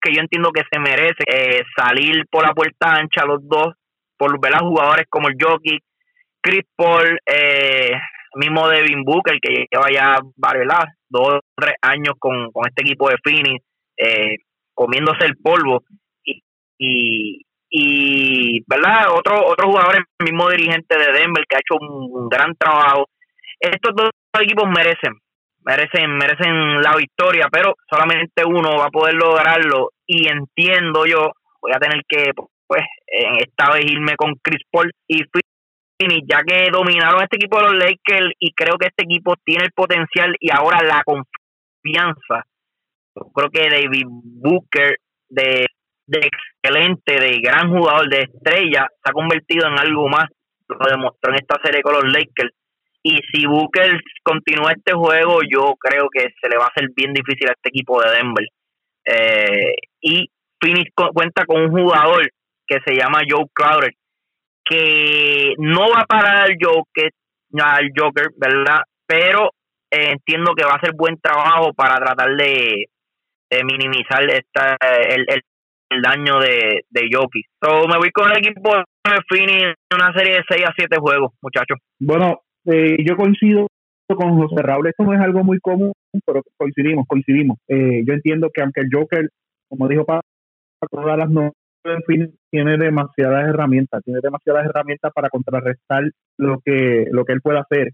que 0.00 0.12
yo 0.12 0.20
entiendo 0.20 0.50
que 0.52 0.62
se 0.70 0.78
merecen 0.78 1.64
salir 1.76 2.26
por 2.30 2.46
la 2.46 2.54
puerta 2.54 2.94
ancha 2.94 3.24
los 3.24 3.40
dos, 3.48 3.74
por 4.16 4.40
ver 4.40 4.54
a 4.54 4.60
jugadores 4.60 5.06
como 5.10 5.28
el 5.28 5.36
Jockey, 5.40 5.80
Chris 6.46 6.64
Paul, 6.76 7.18
eh, 7.26 7.92
mismo 8.36 8.68
Devin 8.68 9.02
Booker, 9.04 9.38
que 9.40 9.66
lleva 9.70 9.90
ya 9.92 10.18
¿verdad? 10.36 10.84
dos 11.08 11.34
o 11.34 11.40
tres 11.56 11.74
años 11.82 12.14
con, 12.18 12.50
este 12.66 12.82
equipo 12.82 13.08
de 13.08 13.16
Phoenix, 13.22 13.64
eh, 13.96 14.36
comiéndose 14.74 15.24
el 15.24 15.36
polvo. 15.36 15.82
Y, 16.78 17.42
y, 17.70 18.62
¿verdad? 18.66 19.06
Otro, 19.12 19.46
otro 19.46 19.68
jugador, 19.68 19.96
el 19.96 20.24
mismo 20.24 20.48
dirigente 20.50 20.96
de 20.96 21.12
Denver, 21.18 21.44
que 21.48 21.56
ha 21.56 21.60
hecho 21.60 21.78
un, 21.80 22.28
gran 22.28 22.54
trabajo. 22.56 23.06
Estos 23.58 23.92
dos 23.96 24.10
equipos 24.40 24.68
merecen, 24.68 25.14
merecen, 25.64 26.16
merecen 26.16 26.82
la 26.82 26.94
victoria, 26.96 27.48
pero 27.50 27.74
solamente 27.88 28.44
uno 28.46 28.76
va 28.78 28.86
a 28.86 28.90
poder 28.90 29.14
lograrlo. 29.14 29.90
Y 30.06 30.28
entiendo 30.28 31.06
yo, 31.06 31.32
voy 31.60 31.72
a 31.74 31.78
tener 31.78 32.02
que, 32.08 32.32
pues, 32.66 32.82
en 33.06 33.36
esta 33.36 33.72
vez 33.72 33.90
irme 33.90 34.14
con 34.16 34.34
Chris 34.42 34.62
Paul 34.70 34.90
y 35.08 35.22
ya 35.98 36.42
que 36.46 36.70
dominaron 36.70 37.22
este 37.22 37.36
equipo 37.36 37.58
de 37.58 37.64
los 37.64 37.74
Lakers 37.74 38.32
y 38.38 38.52
creo 38.52 38.76
que 38.78 38.88
este 38.88 39.04
equipo 39.04 39.34
tiene 39.44 39.64
el 39.64 39.72
potencial 39.72 40.34
y 40.40 40.50
ahora 40.52 40.82
la 40.82 41.02
confianza. 41.04 42.44
creo 43.34 43.50
que 43.50 43.70
David 43.70 44.04
Booker, 44.06 44.98
de, 45.28 45.66
excelente, 46.06 47.18
de 47.18 47.38
gran 47.40 47.70
jugador, 47.70 48.08
de 48.08 48.22
estrella, 48.22 48.86
se 48.90 49.10
ha 49.10 49.12
convertido 49.12 49.68
en 49.68 49.78
algo 49.78 50.08
más. 50.08 50.26
Lo 50.68 50.90
demostró 50.90 51.32
en 51.32 51.38
esta 51.40 51.56
serie 51.64 51.80
con 51.80 51.94
los 51.94 52.04
Lakers. 52.04 52.52
Y 53.02 53.18
si 53.32 53.46
Booker 53.46 54.00
continúa 54.22 54.72
este 54.72 54.92
juego, 54.92 55.38
yo 55.48 55.74
creo 55.78 56.08
que 56.12 56.34
se 56.40 56.48
le 56.50 56.58
va 56.58 56.64
a 56.64 56.72
hacer 56.74 56.90
bien 56.94 57.12
difícil 57.12 57.48
a 57.48 57.52
este 57.52 57.68
equipo 57.68 58.02
de 58.02 58.10
Denver. 58.10 58.46
Eh, 59.04 59.74
y 60.00 60.28
Phoenix 60.60 60.90
cuenta 61.14 61.44
con 61.46 61.62
un 61.62 61.70
jugador 61.70 62.28
que 62.66 62.78
se 62.84 62.96
llama 62.96 63.20
Joe 63.28 63.46
Crowder, 63.54 63.92
que 64.68 65.54
no 65.58 65.88
va 65.94 66.02
a 66.02 66.06
parar 66.06 66.44
al 66.44 66.56
Joker, 66.60 67.10
al 67.62 67.90
Joker, 67.96 68.26
¿verdad? 68.36 68.82
Pero 69.06 69.50
eh, 69.90 70.10
entiendo 70.12 70.54
que 70.56 70.64
va 70.64 70.72
a 70.72 70.76
hacer 70.76 70.92
buen 70.94 71.16
trabajo 71.20 71.72
para 71.72 71.96
tratar 71.96 72.36
de, 72.36 72.86
minimizar 73.64 74.22
esta, 74.30 74.76
el, 75.08 75.24
el, 75.28 76.02
daño 76.02 76.40
de, 76.40 76.82
de. 76.90 77.08
So, 77.62 77.86
me 77.86 77.98
voy 77.98 78.10
con 78.10 78.30
el 78.30 78.38
equipo 78.38 78.76
de 78.76 79.18
Fini 79.28 79.62
en 79.62 79.74
una 79.94 80.12
serie 80.12 80.38
de 80.38 80.44
6 80.48 80.64
a 80.66 80.72
7 80.76 80.96
juegos, 80.98 81.32
muchachos. 81.40 81.78
Bueno, 82.00 82.40
eh, 82.66 82.96
yo 83.06 83.16
coincido 83.16 83.68
con 84.08 84.36
José 84.36 84.62
Raúl, 84.62 84.86
esto 84.88 85.04
no 85.04 85.14
es 85.14 85.20
algo 85.20 85.42
muy 85.42 85.58
común, 85.60 85.92
pero 86.24 86.42
coincidimos, 86.56 87.06
coincidimos. 87.08 87.58
Eh, 87.68 88.02
yo 88.04 88.14
entiendo 88.14 88.50
que 88.52 88.62
aunque 88.62 88.82
el 88.82 88.88
Joker, 88.92 89.28
como 89.68 89.88
dijo 89.88 90.04
para 90.04 90.20
todas 90.90 91.18
las 91.18 91.30
noches, 91.30 91.56
en 91.92 92.02
fin 92.02 92.38
tiene 92.50 92.76
demasiadas 92.76 93.48
herramientas, 93.48 94.02
tiene 94.04 94.20
demasiadas 94.22 94.66
herramientas 94.66 95.12
para 95.14 95.30
contrarrestar 95.30 96.04
lo 96.38 96.60
que, 96.64 97.06
lo 97.10 97.24
que 97.24 97.32
él 97.32 97.40
puede 97.40 97.58
hacer. 97.58 97.92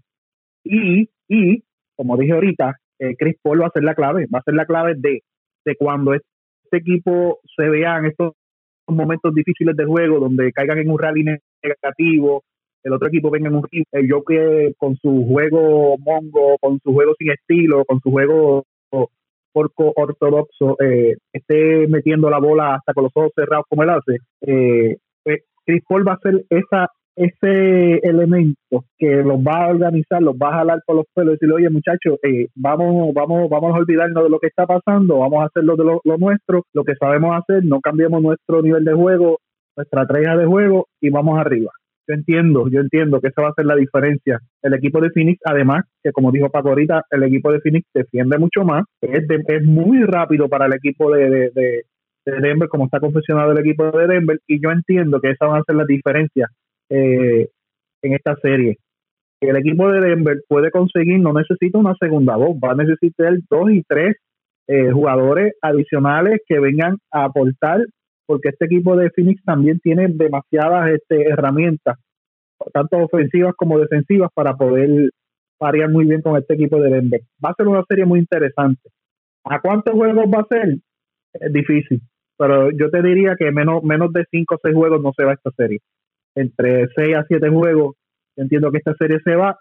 Y, 0.63 1.09
y 1.27 1.63
como 1.95 2.17
dije 2.17 2.33
ahorita, 2.33 2.77
eh, 2.99 3.15
Chris 3.17 3.37
Paul 3.41 3.61
va 3.61 3.67
a 3.67 3.71
ser 3.71 3.83
la 3.83 3.95
clave, 3.95 4.27
va 4.33 4.39
a 4.39 4.43
ser 4.43 4.53
la 4.55 4.65
clave 4.65 4.93
de, 4.97 5.21
de 5.65 5.75
cuando 5.75 6.13
este 6.13 6.27
equipo 6.71 7.39
se 7.55 7.69
vea 7.69 7.97
en 7.97 8.05
estos 8.05 8.33
momentos 8.87 9.33
difíciles 9.33 9.75
de 9.75 9.85
juego, 9.85 10.19
donde 10.19 10.51
caigan 10.51 10.79
en 10.79 10.89
un 10.89 10.99
rally 10.99 11.23
negativo, 11.61 12.43
el 12.83 12.93
otro 12.93 13.07
equipo 13.07 13.29
venga 13.29 13.47
en 13.47 13.55
un 13.55 13.67
el 13.71 14.09
yo 14.09 14.23
que 14.23 14.73
con 14.77 14.97
su 14.97 15.25
juego 15.25 15.97
mongo, 15.99 16.57
con 16.59 16.79
su 16.83 16.91
juego 16.91 17.13
sin 17.17 17.31
estilo, 17.31 17.85
con 17.85 17.99
su 18.01 18.11
juego 18.11 18.65
porco 19.53 19.93
ortodoxo 19.95 20.75
eh, 20.81 21.15
esté 21.31 21.87
metiendo 21.87 22.29
la 22.29 22.39
bola 22.39 22.75
hasta 22.75 22.93
con 22.93 23.03
los 23.05 23.13
ojos 23.15 23.31
cerrados 23.35 23.65
como 23.69 23.83
él 23.83 23.89
hace, 23.89 24.17
eh, 24.41 24.97
pues, 25.23 25.41
Chris 25.65 25.83
Paul 25.87 26.07
va 26.07 26.13
a 26.13 26.19
ser 26.19 26.43
esa 26.49 26.87
ese 27.15 27.99
elemento 28.03 28.85
que 28.97 29.17
los 29.17 29.37
va 29.39 29.65
a 29.65 29.69
organizar, 29.69 30.21
los 30.21 30.35
va 30.35 30.49
a 30.49 30.57
jalar 30.57 30.79
por 30.85 30.95
los 30.95 31.05
pelos 31.13 31.33
y 31.33 31.35
decirle, 31.35 31.55
oye 31.55 31.69
muchachos, 31.69 32.17
eh, 32.23 32.47
vamos, 32.55 33.13
vamos, 33.13 33.49
vamos 33.49 33.75
a 33.75 33.77
olvidarnos 33.77 34.23
de 34.23 34.29
lo 34.29 34.39
que 34.39 34.47
está 34.47 34.65
pasando, 34.65 35.19
vamos 35.19 35.43
a 35.43 35.45
hacer 35.45 35.63
lo 35.63 35.75
de 35.75 35.83
lo, 35.83 36.17
nuestro, 36.17 36.63
lo 36.73 36.83
que 36.83 36.95
sabemos 36.95 37.37
hacer, 37.37 37.63
no 37.65 37.81
cambiemos 37.81 38.21
nuestro 38.21 38.61
nivel 38.61 38.83
de 38.83 38.93
juego, 38.93 39.37
nuestra 39.77 40.03
estrategia 40.03 40.35
de 40.37 40.45
juego 40.45 40.87
y 41.01 41.09
vamos 41.09 41.39
arriba. 41.39 41.71
Yo 42.07 42.15
entiendo, 42.15 42.67
yo 42.69 42.81
entiendo 42.81 43.21
que 43.21 43.27
esa 43.29 43.41
va 43.41 43.49
a 43.49 43.53
ser 43.53 43.65
la 43.65 43.75
diferencia. 43.75 44.39
El 44.61 44.73
equipo 44.73 44.99
de 44.99 45.09
Phoenix, 45.11 45.39
además, 45.45 45.85
que 46.03 46.11
como 46.11 46.31
dijo 46.31 46.49
Paco 46.49 46.69
ahorita, 46.69 47.03
el 47.11 47.23
equipo 47.23 47.51
de 47.51 47.61
Phoenix 47.61 47.87
defiende 47.93 48.37
mucho 48.37 48.63
más, 48.63 48.83
es, 49.01 49.23
es 49.29 49.63
muy 49.63 50.03
rápido 50.03 50.49
para 50.49 50.65
el 50.65 50.73
equipo 50.73 51.11
de, 51.11 51.51
de, 51.53 51.83
Denver, 52.25 52.69
como 52.69 52.85
está 52.85 52.99
confeccionado 52.99 53.51
el 53.51 53.59
equipo 53.59 53.91
de 53.91 54.07
Denver, 54.07 54.39
y 54.47 54.61
yo 54.61 54.71
entiendo 54.71 55.19
que 55.19 55.31
esa 55.31 55.47
va 55.47 55.57
a 55.57 55.63
ser 55.63 55.75
la 55.75 55.85
diferencia 55.85 56.47
eh, 56.89 57.49
en 58.01 58.13
esta 58.13 58.35
serie. 58.37 58.77
El 59.41 59.57
equipo 59.57 59.91
de 59.91 59.99
Denver 59.99 60.41
puede 60.47 60.71
conseguir, 60.71 61.19
no 61.19 61.33
necesita 61.33 61.77
una 61.77 61.95
segunda 61.99 62.37
voz, 62.37 62.55
va 62.63 62.71
a 62.71 62.75
necesitar 62.75 63.33
dos 63.49 63.71
y 63.71 63.83
tres 63.83 64.15
eh, 64.67 64.91
jugadores 64.91 65.53
adicionales 65.61 66.39
que 66.47 66.59
vengan 66.59 66.95
a 67.11 67.25
aportar 67.25 67.81
porque 68.25 68.49
este 68.49 68.65
equipo 68.65 68.95
de 68.95 69.09
Phoenix 69.11 69.43
también 69.43 69.79
tiene 69.79 70.07
demasiadas 70.07 70.89
este, 70.91 71.29
herramientas, 71.29 71.97
tanto 72.73 72.97
ofensivas 72.97 73.53
como 73.55 73.79
defensivas, 73.79 74.29
para 74.33 74.55
poder 74.55 75.11
variar 75.59 75.89
muy 75.89 76.05
bien 76.05 76.21
con 76.21 76.37
este 76.37 76.55
equipo 76.55 76.81
de 76.81 76.89
Denver. 76.89 77.21
Va 77.43 77.49
a 77.49 77.55
ser 77.55 77.67
una 77.67 77.83
serie 77.87 78.05
muy 78.05 78.19
interesante. 78.19 78.89
¿A 79.45 79.59
cuántos 79.59 79.93
juegos 79.93 80.25
va 80.25 80.41
a 80.41 80.47
ser? 80.47 80.77
Es 81.33 81.53
difícil, 81.53 82.01
pero 82.37 82.71
yo 82.71 82.89
te 82.89 83.01
diría 83.01 83.35
que 83.37 83.51
menos, 83.51 83.83
menos 83.83 84.13
de 84.13 84.25
5 84.29 84.55
o 84.55 84.59
6 84.61 84.75
juegos 84.75 85.01
no 85.01 85.11
se 85.15 85.25
va 85.25 85.33
esta 85.33 85.51
serie. 85.57 85.79
Entre 86.35 86.87
6 86.95 87.15
a 87.15 87.25
7 87.27 87.49
juegos, 87.49 87.95
entiendo 88.35 88.71
que 88.71 88.77
esta 88.77 88.93
serie 88.95 89.19
se 89.23 89.35
va, 89.35 89.57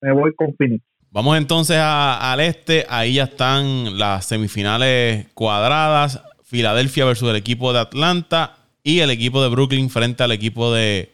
me 0.00 0.12
voy 0.12 0.34
con 0.34 0.54
Phoenix. 0.54 0.84
Vamos 1.10 1.38
entonces 1.38 1.76
al 1.80 2.40
este, 2.40 2.86
ahí 2.88 3.14
ya 3.14 3.24
están 3.24 3.98
las 3.98 4.26
semifinales 4.26 5.28
cuadradas. 5.32 6.24
Filadelfia 6.54 7.04
versus 7.04 7.28
el 7.28 7.34
equipo 7.34 7.72
de 7.72 7.80
Atlanta 7.80 8.54
y 8.84 9.00
el 9.00 9.10
equipo 9.10 9.42
de 9.42 9.48
Brooklyn 9.48 9.90
frente 9.90 10.22
al 10.22 10.30
equipo 10.30 10.72
de, 10.72 11.10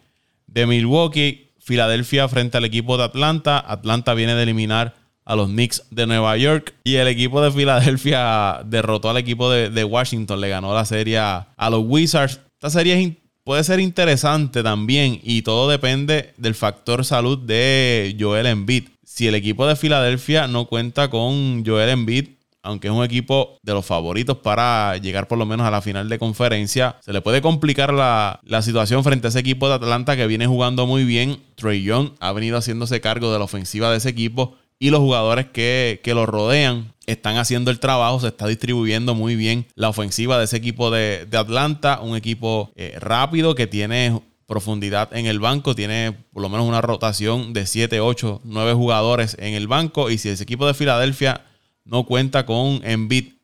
Milwaukee. 0.54 1.48
Filadelfia 1.60 2.28
frente 2.28 2.58
al 2.58 2.66
equipo 2.66 2.98
de 2.98 3.04
Atlanta. 3.04 3.58
Atlanta 3.66 4.12
viene 4.12 4.34
de 4.34 4.42
eliminar 4.42 4.96
a 5.24 5.36
los 5.36 5.48
Knicks 5.48 5.84
de 5.90 6.06
Nueva 6.06 6.36
York. 6.36 6.74
Y 6.84 6.96
el 6.96 7.08
equipo 7.08 7.40
de 7.40 7.50
Filadelfia 7.50 8.60
derrotó 8.66 9.08
al 9.08 9.16
equipo 9.16 9.48
de, 9.50 9.82
Washington. 9.82 10.42
Le 10.42 10.50
ganó 10.50 10.74
la 10.74 10.84
serie 10.84 11.16
a, 11.16 11.46
los 11.70 11.84
Wizards. 11.86 12.40
Esta 12.56 12.68
serie 12.68 13.16
puede 13.42 13.64
ser 13.64 13.80
interesante 13.80 14.62
también. 14.62 15.20
Y 15.22 15.40
todo 15.40 15.70
depende 15.70 16.34
del 16.36 16.54
factor 16.54 17.02
salud 17.06 17.38
de 17.38 18.14
Joel 18.20 18.44
Embiid. 18.44 18.88
Si 19.06 19.26
el 19.26 19.34
equipo 19.34 19.66
de 19.66 19.74
Filadelfia 19.74 20.48
no 20.48 20.66
cuenta 20.66 21.08
con 21.08 21.64
Joel 21.64 21.88
Embiid, 21.88 22.28
aunque 22.62 22.88
es 22.88 22.94
un 22.94 23.04
equipo 23.04 23.58
de 23.62 23.72
los 23.72 23.86
favoritos 23.86 24.38
para 24.38 24.96
llegar 24.98 25.28
por 25.28 25.38
lo 25.38 25.46
menos 25.46 25.66
a 25.66 25.70
la 25.70 25.80
final 25.80 26.08
de 26.08 26.18
conferencia, 26.18 26.96
se 27.00 27.12
le 27.12 27.20
puede 27.20 27.42
complicar 27.42 27.92
la, 27.92 28.40
situación 28.62 29.02
frente 29.02 29.26
a 29.26 29.30
ese 29.30 29.38
equipo 29.38 29.68
de 29.68 29.74
Atlanta 29.74 30.16
que 30.16 30.26
viene 30.26 30.46
jugando 30.46 30.86
muy 30.86 31.04
bien. 31.04 31.38
Trey 31.54 31.82
Young 31.82 32.10
ha 32.20 32.32
venido 32.32 32.58
haciéndose 32.58 33.00
cargo 33.00 33.32
de 33.32 33.38
la 33.38 33.44
ofensiva 33.44 33.90
de 33.90 33.96
ese 33.96 34.10
equipo 34.10 34.56
y 34.78 34.90
los 34.90 35.00
jugadores 35.00 35.46
que, 35.46 36.00
lo 36.06 36.26
rodean 36.26 36.92
están 37.06 37.36
haciendo 37.36 37.70
el 37.70 37.80
trabajo, 37.80 38.20
se 38.20 38.28
está 38.28 38.46
distribuyendo 38.46 39.14
muy 39.14 39.36
bien 39.36 39.66
la 39.74 39.88
ofensiva 39.88 40.38
de 40.38 40.44
ese 40.44 40.56
equipo 40.56 40.90
de, 40.90 41.26
Atlanta, 41.32 42.00
un 42.00 42.16
equipo 42.16 42.70
eh, 42.76 42.96
rápido 42.98 43.54
que 43.54 43.66
tiene 43.66 44.20
profundidad 44.46 45.16
en 45.16 45.26
el 45.26 45.38
banco, 45.38 45.74
tiene 45.74 46.12
por 46.32 46.42
lo 46.42 46.48
menos 46.48 46.66
una 46.66 46.80
rotación 46.80 47.52
de 47.52 47.66
7, 47.66 48.00
8, 48.00 48.40
9 48.42 48.74
jugadores 48.74 49.36
en 49.38 49.54
el 49.54 49.68
banco 49.68 50.10
y 50.10 50.18
si 50.18 50.28
ese 50.28 50.42
equipo 50.42 50.66
de 50.66 50.74
Filadelfia 50.74 51.42
no 51.84 52.04
cuenta 52.04 52.46
con 52.46 52.80
Embiid 52.84 53.34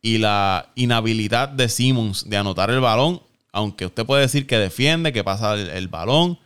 y 0.00 0.18
la 0.18 0.70
inhabilidad 0.74 1.48
de 1.48 1.68
Simmons 1.68 2.28
de 2.28 2.36
anotar 2.36 2.70
el 2.70 2.80
balón, 2.80 3.22
aunque 3.52 3.86
usted 3.86 4.06
puede 4.06 4.22
decir 4.22 4.46
que 4.46 4.58
defiende, 4.58 5.12
que 5.12 5.24
pasa 5.24 5.54
el, 5.54 5.88
balón, 5.88 6.38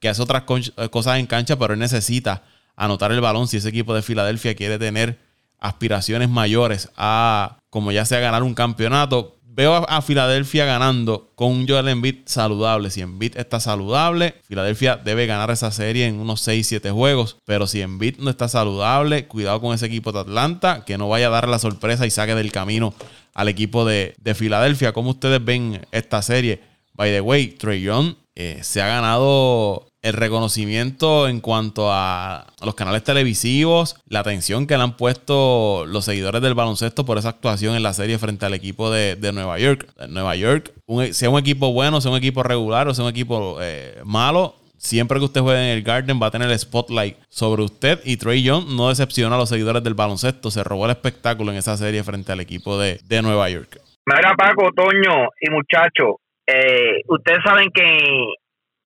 que 0.00 0.08
hace 0.08 0.22
otras 0.22 0.42
cosas 0.90 1.18
en 1.18 1.26
cancha, 1.26 1.56
pero 1.56 1.74
él 1.74 1.80
necesita 1.80 2.42
anotar 2.74 3.12
el 3.12 3.20
balón 3.20 3.48
si 3.48 3.56
ese 3.56 3.68
equipo 3.68 3.94
de 3.94 4.02
Filadelfia 4.02 4.54
quiere 4.54 4.78
tener 4.78 5.18
aspiraciones 5.58 6.28
mayores 6.28 6.90
a, 6.96 7.58
como 7.70 7.92
ya 7.92 8.04
sea, 8.04 8.20
ganar 8.20 8.42
un 8.42 8.54
campeonato 8.54 9.35
veo 9.56 9.74
a, 9.88 10.02
Filadelfia 10.02 10.66
ganando 10.66 11.32
con 11.34 11.50
un 11.50 11.66
Joel 11.66 11.88
Embiid 11.88 12.26
saludable. 12.26 12.90
Si 12.90 13.00
Embiid 13.00 13.38
está 13.38 13.58
saludable, 13.58 14.34
Filadelfia 14.46 14.96
debe 14.96 15.26
ganar 15.26 15.50
esa 15.50 15.70
serie 15.70 16.06
en 16.06 16.20
unos 16.20 16.46
6-7 16.46 16.92
juegos. 16.92 17.38
Pero 17.46 17.66
si 17.66 17.80
Embiid 17.80 18.18
no 18.18 18.28
está 18.28 18.48
saludable, 18.48 19.26
cuidado 19.26 19.62
con 19.62 19.74
ese 19.74 19.86
equipo 19.86 20.12
de 20.12 20.20
Atlanta, 20.20 20.84
que 20.84 20.98
no 20.98 21.08
vaya 21.08 21.28
a 21.28 21.30
dar 21.30 21.48
la 21.48 21.58
sorpresa 21.58 22.06
y 22.06 22.10
saque 22.10 22.34
del 22.34 22.52
camino 22.52 22.92
al 23.32 23.48
equipo 23.48 23.86
de, 23.86 24.14
Filadelfia. 24.34 24.92
¿Cómo 24.92 25.10
ustedes 25.10 25.42
ven 25.42 25.86
esta 25.90 26.20
serie? 26.20 26.60
By 26.92 27.10
the 27.10 27.22
way, 27.22 27.48
Trey 27.48 27.80
Young 27.80 28.14
eh, 28.34 28.60
se 28.62 28.82
ha 28.82 28.86
ganado 28.86 29.88
el 30.06 30.12
reconocimiento 30.12 31.26
en 31.26 31.40
cuanto 31.40 31.88
a 31.90 32.46
los 32.64 32.76
canales 32.76 33.02
televisivos, 33.02 34.00
la 34.08 34.20
atención 34.20 34.68
que 34.68 34.76
le 34.76 34.84
han 34.84 34.96
puesto 34.96 35.84
los 35.86 36.04
seguidores 36.04 36.40
del 36.42 36.54
baloncesto 36.54 37.04
por 37.04 37.18
esa 37.18 37.30
actuación 37.30 37.74
en 37.74 37.82
la 37.82 37.92
serie 37.92 38.16
frente 38.18 38.46
al 38.46 38.54
equipo 38.54 38.88
de, 38.90 39.16
Nueva 39.32 39.58
York. 39.58 39.88
Nueva 40.08 40.36
York, 40.36 40.72
sea 41.10 41.28
un 41.28 41.40
equipo 41.40 41.72
bueno, 41.72 42.00
sea 42.00 42.12
un 42.12 42.18
equipo 42.18 42.44
regular 42.44 42.86
o 42.86 42.94
sea 42.94 43.04
un 43.04 43.10
equipo 43.10 43.58
eh, 43.60 44.00
malo, 44.04 44.54
siempre 44.76 45.18
que 45.18 45.24
usted 45.24 45.40
juegue 45.40 45.72
en 45.72 45.76
el 45.76 45.82
Garden 45.82 46.20
va 46.22 46.28
a 46.28 46.30
tener 46.30 46.48
el 46.48 46.58
spotlight 46.58 47.16
sobre 47.28 47.64
usted 47.64 47.98
y 48.04 48.16
Trey 48.16 48.44
Young 48.44 48.76
no 48.76 48.90
decepciona 48.90 49.34
a 49.34 49.38
los 49.38 49.48
seguidores 49.48 49.82
del 49.82 49.94
baloncesto, 49.94 50.52
se 50.52 50.62
robó 50.62 50.84
el 50.84 50.92
espectáculo 50.92 51.50
en 51.50 51.58
esa 51.58 51.76
serie 51.76 52.04
frente 52.04 52.30
al 52.30 52.38
equipo 52.38 52.78
de, 52.78 53.00
Nueva 53.22 53.50
York. 53.50 53.80
Mira 54.06 54.34
Paco, 54.36 54.70
Toño 54.72 55.30
y 55.40 55.50
muchachos, 55.50 56.20
eh, 56.46 57.02
ustedes 57.08 57.38
saben 57.44 57.70
que 57.74 57.98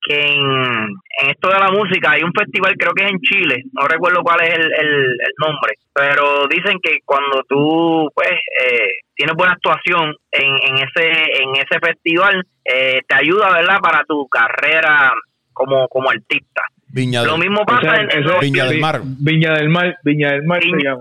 que 0.02 0.14
en, 0.14 0.88
esto 1.28 1.48
de 1.48 1.58
la 1.58 1.70
música 1.70 2.12
hay 2.12 2.22
un 2.22 2.32
festival, 2.32 2.74
creo 2.78 2.92
que 2.92 3.04
es 3.04 3.10
en 3.10 3.20
Chile, 3.20 3.64
no 3.72 3.86
recuerdo 3.86 4.22
cuál 4.22 4.40
es 4.42 4.54
el, 4.54 4.64
el, 4.64 5.34
nombre, 5.38 5.74
pero 5.92 6.46
dicen 6.48 6.78
que 6.82 6.98
cuando 7.04 7.42
tú 7.48 8.08
pues 8.14 8.30
eh, 8.30 8.88
tienes 9.14 9.36
buena 9.36 9.52
actuación 9.52 10.14
en, 10.30 10.56
en 10.68 10.76
ese 10.76 11.42
en 11.42 11.56
ese 11.56 11.78
festival, 11.80 12.42
eh, 12.64 13.00
te 13.06 13.14
ayuda, 13.14 13.52
¿verdad?, 13.52 13.78
para 13.82 14.04
tu 14.04 14.26
carrera 14.28 15.12
como, 15.52 15.88
como 15.88 16.10
artista. 16.10 16.62
Viña 16.92 17.22
Lo 17.22 17.36
mismo 17.38 17.64
pasa 17.64 18.00
en, 18.00 18.08
Viña 18.40 18.64
del 18.64 18.80
Mar. 18.80 19.00
Viña 19.04 19.52
del 19.54 19.68
Mar, 19.68 19.96
Viña 20.02 20.32
del 20.32 20.42
Mar. 20.44 20.60
Viña, 20.60 20.96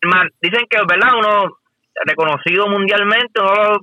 del 0.00 0.10
Mar. 0.10 0.30
Dicen 0.40 0.66
que, 0.68 0.78
¿verdad?, 0.88 1.10
uno 1.16 1.56
reconocido 2.04 2.68
mundialmente, 2.68 3.40
uno 3.40 3.78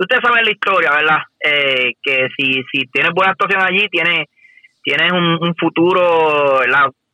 ustedes 0.00 0.22
saben 0.22 0.44
la 0.44 0.50
historia, 0.50 0.90
¿verdad? 0.92 1.18
Eh, 1.44 1.92
que 2.02 2.28
si, 2.36 2.62
si 2.72 2.86
tienes 2.86 3.12
buena 3.12 3.32
actuación 3.32 3.62
allí, 3.62 3.86
tienes, 3.88 4.26
tienes 4.82 5.12
un, 5.12 5.54
futuro 5.56 6.60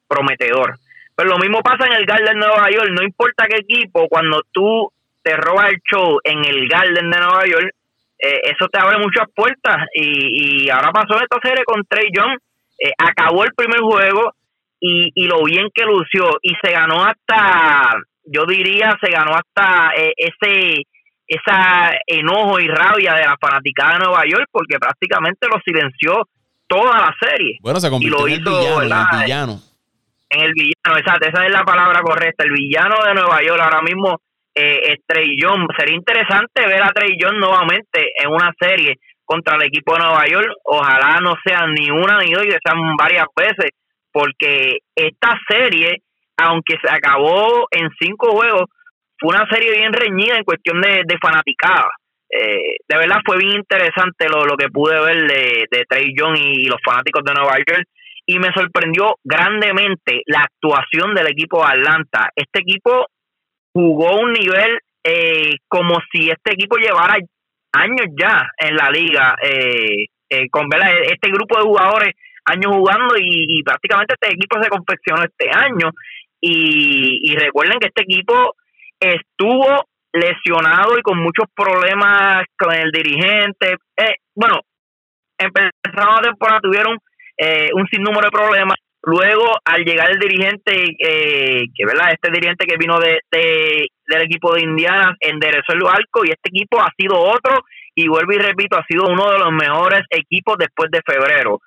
prometedor. 0.09 0.76
Pero 1.16 1.30
lo 1.30 1.39
mismo 1.39 1.62
pasa 1.62 1.87
en 1.87 1.95
el 1.95 2.07
Garden 2.07 2.39
de 2.39 2.47
Nueva 2.47 2.70
York. 2.70 2.91
No 2.93 3.03
importa 3.03 3.47
qué 3.49 3.57
equipo, 3.57 4.07
cuando 4.09 4.43
tú 4.53 4.93
te 5.22 5.37
robas 5.37 5.70
el 5.70 5.80
show 5.91 6.20
en 6.22 6.45
el 6.45 6.68
Garden 6.68 7.11
de 7.11 7.18
Nueva 7.18 7.45
York, 7.47 7.70
eh, 8.18 8.41
eso 8.45 8.68
te 8.68 8.78
abre 8.78 8.99
muchas 8.99 9.26
puertas. 9.34 9.87
Y, 9.95 10.66
y 10.66 10.70
ahora 10.70 10.93
pasó 10.93 11.20
esta 11.20 11.39
serie 11.43 11.64
con 11.64 11.84
Trey 11.84 12.09
Young. 12.12 12.39
Eh, 12.78 12.93
acabó 12.99 13.43
el 13.45 13.55
primer 13.55 13.80
juego 13.80 14.34
y, 14.78 15.11
y 15.14 15.26
lo 15.26 15.43
bien 15.43 15.68
que 15.74 15.84
lució. 15.84 16.39
Y 16.41 16.55
se 16.62 16.70
ganó 16.70 17.05
hasta, 17.05 17.97
yo 18.24 18.45
diría, 18.47 18.97
se 19.01 19.11
ganó 19.11 19.32
hasta 19.32 19.91
ese 20.16 20.84
esa 21.26 21.92
enojo 22.06 22.60
y 22.60 22.68
rabia 22.68 23.14
de 23.14 23.24
la 23.24 23.36
fanaticada 23.40 23.94
de 23.94 24.04
Nueva 24.04 24.22
York 24.24 24.48
porque 24.50 24.78
prácticamente 24.78 25.46
lo 25.52 25.60
silenció 25.64 26.28
toda 26.66 27.00
la 27.00 27.14
serie. 27.20 27.58
Bueno, 27.60 27.80
se 27.80 27.90
convirtió 27.90 28.26
en 28.26 28.34
el 28.34 28.40
villano, 28.40 29.60
en 30.30 30.40
el 30.40 30.52
villano. 30.52 30.98
exacto, 30.98 31.28
esa 31.28 31.46
es 31.46 31.52
la 31.52 31.64
palabra 31.64 32.00
correcta. 32.02 32.44
El 32.44 32.52
villano 32.52 32.96
de 33.04 33.14
Nueva 33.14 33.42
York 33.42 33.60
ahora 33.60 33.82
mismo 33.82 34.20
eh, 34.54 34.80
es 34.92 34.98
Trey 35.06 35.36
Young. 35.40 35.68
Sería 35.76 35.94
interesante 35.94 36.66
ver 36.66 36.82
a 36.82 36.92
Trey 36.92 37.16
Young 37.20 37.38
nuevamente 37.38 38.12
en 38.22 38.30
una 38.30 38.52
serie 38.58 38.96
contra 39.24 39.56
el 39.56 39.62
equipo 39.62 39.94
de 39.94 40.00
Nueva 40.00 40.26
York. 40.26 40.48
Ojalá 40.64 41.18
no 41.20 41.34
sean 41.44 41.74
ni 41.74 41.90
una 41.90 42.18
ni 42.18 42.32
dos 42.32 42.44
y 42.46 42.50
sean 42.50 42.96
varias 42.96 43.26
veces, 43.36 43.70
porque 44.12 44.78
esta 44.94 45.38
serie, 45.48 46.02
aunque 46.38 46.76
se 46.82 46.90
acabó 46.90 47.66
en 47.70 47.88
cinco 48.00 48.30
juegos, 48.32 48.64
fue 49.18 49.34
una 49.34 49.46
serie 49.48 49.72
bien 49.72 49.92
reñida 49.92 50.36
en 50.36 50.44
cuestión 50.44 50.80
de, 50.80 51.02
de 51.06 51.18
fanaticada. 51.20 51.90
Eh, 52.28 52.76
de 52.88 52.96
verdad 52.98 53.20
fue 53.24 53.38
bien 53.38 53.58
interesante 53.58 54.28
lo, 54.28 54.44
lo 54.44 54.56
que 54.56 54.68
pude 54.68 55.00
ver 55.00 55.28
de, 55.28 55.66
de 55.70 55.84
Trey 55.88 56.12
Young 56.16 56.36
y 56.36 56.66
los 56.66 56.80
fanáticos 56.84 57.22
de 57.24 57.34
Nueva 57.34 57.56
York 57.58 57.86
y 58.26 58.38
me 58.40 58.52
sorprendió 58.52 59.14
grandemente 59.22 60.22
la 60.26 60.40
actuación 60.40 61.14
del 61.14 61.28
equipo 61.28 61.60
de 61.60 61.72
Atlanta. 61.72 62.30
Este 62.34 62.60
equipo 62.60 63.06
jugó 63.72 64.18
un 64.18 64.32
nivel 64.32 64.80
eh, 65.04 65.52
como 65.68 65.98
si 66.10 66.28
este 66.28 66.54
equipo 66.54 66.76
llevara 66.76 67.18
años 67.72 68.06
ya 68.18 68.48
en 68.58 68.74
la 68.74 68.90
liga, 68.90 69.36
eh, 69.40 70.06
con 70.50 70.68
este 70.72 71.30
grupo 71.30 71.56
de 71.56 71.62
jugadores 71.62 72.14
años 72.46 72.74
jugando 72.74 73.14
y, 73.18 73.62
prácticamente 73.62 74.14
este 74.14 74.34
equipo 74.34 74.60
se 74.60 74.68
confeccionó 74.68 75.22
este 75.22 75.48
año. 75.50 75.90
Y, 76.40 77.30
y 77.30 77.36
recuerden 77.36 77.78
que 77.78 77.88
este 77.88 78.02
equipo 78.02 78.54
estuvo 79.01 79.84
lesionado 80.12 80.99
y 80.99 81.03
con 81.03 81.18
muchos 81.18 81.47
problemas 81.55 82.44
con 82.59 82.74
el 82.74 82.90
dirigente. 82.90 83.76
Eh, 83.97 84.16
bueno, 84.34 84.61
empezaron 85.38 86.16
la 86.16 86.22
temporada, 86.22 86.61
tuvieron 86.61 86.97
eh, 87.36 87.68
un 87.74 87.86
sinnúmero 87.88 88.26
de 88.26 88.30
problemas. 88.30 88.76
Luego, 89.03 89.44
al 89.64 89.84
llegar 89.84 90.11
el 90.11 90.18
dirigente, 90.18 90.72
eh, 90.99 91.64
que 91.74 91.86
verdad, 91.86 92.12
este 92.12 92.32
dirigente 92.32 92.66
que 92.66 92.76
vino 92.76 92.99
de, 92.99 93.20
del 93.30 94.22
equipo 94.22 94.55
de 94.55 94.62
Indiana, 94.62 95.14
enderezó 95.20 95.74
el 95.74 95.84
barco 95.84 96.24
y 96.24 96.30
este 96.30 96.49
equipo 96.49 96.80
ha 96.80 96.90
sido 96.99 97.16
otro 97.16 97.62
y 97.94 98.09
vuelvo 98.09 98.32
y 98.32 98.38
repito, 98.38 98.76
ha 98.76 98.84
sido 98.88 99.05
uno 99.07 99.30
de 99.30 99.38
los 99.38 99.53
mejores 99.53 100.01
equipos 100.11 100.57
después 100.59 100.90
de 100.90 101.03
febrero. 101.07 101.61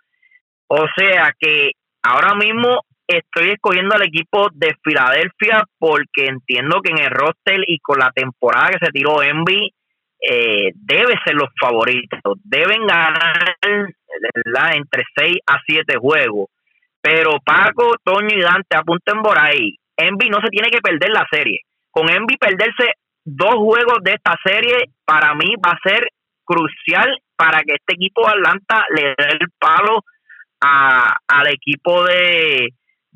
O 0.68 0.86
sea 0.98 1.32
que 1.40 1.72
ahora 2.04 2.36
mismo 2.36 2.82
estoy 3.10 3.50
escogiendo 3.50 3.96
al 3.96 4.04
equipo 4.04 4.50
de 4.54 4.76
Filadelfia 4.84 5.64
porque 5.80 6.28
entiendo 6.28 6.80
que 6.82 6.92
en 6.92 7.00
el 7.00 7.10
roster 7.10 7.60
y 7.66 7.80
con 7.80 7.98
la 7.98 8.12
temporada 8.12 8.70
que 8.70 8.86
se 8.86 8.92
tiró 8.92 9.24
Envy, 9.24 9.74
eh, 10.22 10.72
debe 10.76 11.16
ser 11.26 11.34
los 11.34 11.50
favoritos. 11.60 12.20
Deben 12.44 12.86
ganar 12.86 13.56
entre 14.76 15.04
6 15.16 15.38
a 15.48 15.60
7 15.66 15.98
juegos. 15.98 16.50
Pero 17.02 17.40
Paco, 17.44 17.96
Toño 18.04 18.36
y 18.36 18.42
Dante 18.42 18.78
apunten 18.78 19.22
por 19.24 19.40
ahí. 19.40 19.76
Envy 19.98 20.30
no 20.30 20.40
se 20.42 20.50
tiene 20.50 20.70
que 20.70 20.82
perder 20.82 21.10
la 21.10 21.26
serie. 21.32 21.62
Con 21.90 22.10
Envy 22.10 22.38
perderse 22.38 22.94
dos 23.26 23.56
juegos 23.56 24.00
de 24.04 24.14
esta 24.14 24.36
serie, 24.44 24.92
para 25.04 25.34
mí 25.34 25.56
va 25.66 25.72
a 25.72 25.90
ser 25.90 26.06
crucial 26.46 27.10
para 27.36 27.62
que 27.64 27.74
este 27.74 27.94
equipo 27.94 28.22
de 28.26 28.34
Atlanta 28.34 28.84
le 28.96 29.02
dé 29.18 29.38
el 29.40 29.48
palo 29.58 30.04
a, 30.62 31.16
al 31.28 31.48
equipo 31.48 32.04
de, 32.04 32.70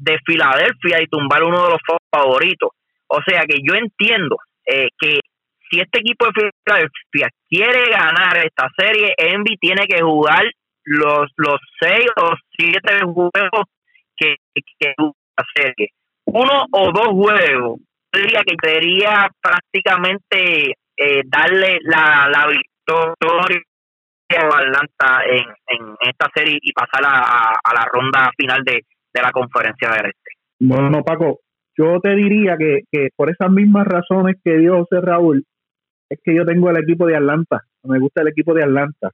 de 0.04 0.18
Filadelfia 0.26 1.02
y 1.02 1.08
tumbar 1.08 1.44
uno 1.44 1.64
de 1.64 1.70
los 1.72 1.80
favoritos. 2.12 2.70
O 3.08 3.20
sea 3.26 3.44
que 3.48 3.58
yo 3.64 3.76
entiendo 3.76 4.38
eh, 4.66 4.90
que 5.00 5.20
si 5.70 5.80
este 5.80 6.00
equipo 6.00 6.26
de 6.26 6.52
Filadelfia 6.64 7.30
quiere 7.50 7.90
ganar 7.90 8.38
esta 8.38 8.68
serie, 8.78 9.14
Envy 9.18 9.58
tiene 9.58 9.86
que 9.88 10.02
jugar 10.02 10.44
los 10.86 11.32
los 11.38 11.60
seis 11.80 12.08
o 12.18 12.34
siete 12.58 13.00
juegos 13.04 13.66
que, 14.18 14.36
que 14.80 14.94
la 14.98 15.46
serie. 15.56 15.90
Uno 16.26 16.66
o 16.72 16.92
dos 16.92 17.08
juegos, 17.08 17.80
diría 18.12 18.42
que 18.46 18.56
sería 18.62 19.30
prácticamente 19.42 20.74
eh, 20.98 21.22
darle 21.26 21.80
la, 21.84 22.28
la 22.30 22.48
victoria 22.48 23.62
a 24.36 24.58
Atlanta 24.58 25.22
en, 25.26 25.46
en 25.68 25.96
esta 26.02 26.30
serie 26.34 26.58
y 26.62 26.72
pasar 26.72 27.04
a, 27.06 27.54
a 27.64 27.74
la 27.74 27.86
ronda 27.92 28.32
final 28.38 28.64
de, 28.64 28.82
de 29.14 29.22
la 29.22 29.32
conferencia 29.32 29.90
del 29.90 30.12
este. 30.12 30.32
Bueno, 30.60 31.04
Paco, 31.04 31.40
yo 31.78 32.00
te 32.00 32.16
diría 32.16 32.58
que, 32.58 32.82
que 32.92 33.10
por 33.16 33.30
esas 33.30 33.52
mismas 33.52 33.88
razones 33.88 34.36
que 34.44 34.58
dio 34.58 34.78
José 34.80 35.02
Raúl, 35.02 35.44
es 36.10 36.20
que 36.24 36.36
yo 36.36 36.46
tengo 36.46 36.70
el 36.70 36.78
equipo 36.78 37.06
de 37.08 37.16
Atlanta, 37.16 37.62
me 37.84 38.00
gusta 38.00 38.22
el 38.22 38.30
equipo 38.30 38.54
de 38.54 38.64
Atlanta, 38.64 39.12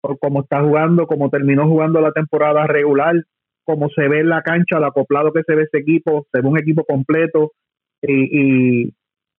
por 0.00 0.18
cómo 0.18 0.42
está 0.42 0.62
jugando, 0.62 1.06
cómo 1.06 1.28
terminó 1.28 1.66
jugando 1.66 2.00
la 2.00 2.12
temporada 2.12 2.66
regular, 2.66 3.14
cómo 3.64 3.88
se 3.90 4.08
ve 4.08 4.20
en 4.20 4.28
la 4.28 4.42
cancha, 4.42 4.78
el 4.78 4.84
acoplado 4.84 5.32
que 5.32 5.42
se 5.42 5.54
ve 5.54 5.64
ese 5.64 5.78
equipo, 5.78 6.26
se 6.32 6.40
ve 6.40 6.48
un 6.48 6.58
equipo 6.58 6.84
completo, 6.84 7.52
y, 8.02 8.84
y, 8.84 8.94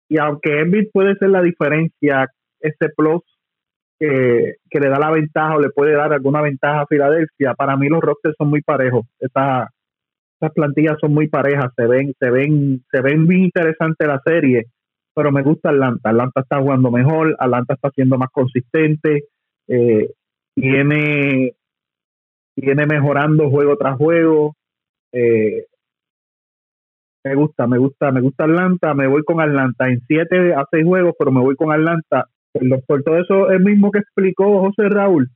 y 0.10 0.18
aunque 0.18 0.60
Embiid 0.60 0.89
puede 0.94 1.16
ser 1.16 1.30
la 1.30 1.42
diferencia, 1.42 2.28
ese 2.60 2.89
plus 2.96 3.22
que, 4.00 4.56
que, 4.70 4.80
le 4.80 4.89
da 4.89 5.00
la 5.00 5.12
ventaja 5.12 5.56
o 5.56 5.62
le 5.62 5.70
puede 5.70 5.94
dar 5.94 6.14
alguna 6.14 6.42
ventaja 6.42 6.82
a 6.82 6.88
Filadelfia, 6.88 7.54
para 7.56 7.76
mí 7.78 7.88
los 7.88 8.02
rosters 8.02 8.36
son 8.38 8.50
muy 8.50 8.62
parejos, 8.62 9.06
esta 9.20 9.70
estas 10.42 10.54
plantillas 10.54 10.98
son 11.00 11.14
muy 11.14 11.28
parejas, 11.28 11.72
se 11.76 11.86
ven, 11.86 12.16
se 12.20 12.32
ven, 12.32 12.84
se 12.92 13.02
ven 13.02 13.28
bien 13.28 13.44
interesante 13.44 14.08
la 14.08 14.20
serie, 14.26 14.66
pero 15.14 15.32
me 15.32 15.44
gusta 15.44 15.70
Atlanta. 15.70 16.10
Atlanta 16.10 16.42
está 16.42 16.60
jugando 16.60 16.89
mejor, 16.89 17.36
Atlanta 17.38 17.76
está 17.76 17.92
siendo 17.92 18.18
más 18.18 18.30
consistente, 18.32 19.26
eh, 19.68 20.10
viene 20.56 21.54
mejorando 22.56 23.52
juego 23.52 23.78
tras 23.78 23.98
juego. 23.98 24.56
Eh, 25.14 25.66
me 27.24 27.36
gusta, 27.36 27.68
me 27.68 27.78
gusta, 27.78 28.12
me 28.12 28.22
gusta 28.22 28.46
Atlanta, 28.46 28.96
me 28.96 29.06
voy 29.06 29.24
con 29.24 29.39
Atlanta 29.42 29.89
en 29.89 30.02
siete 30.08 30.56
a 30.56 30.66
seis 30.72 30.84
juegos, 30.84 31.14
pero 31.20 31.32
me 31.32 31.42
voy 31.42 31.56
con 31.56 31.72
Atlanta. 31.72 32.26
Por 32.88 33.04
todo 33.04 33.18
eso, 33.20 33.52
el 33.52 33.64
mismo 33.64 33.92
que 33.92 34.00
explicó 34.00 34.60
José 34.60 34.89
Raúl, 34.89 35.30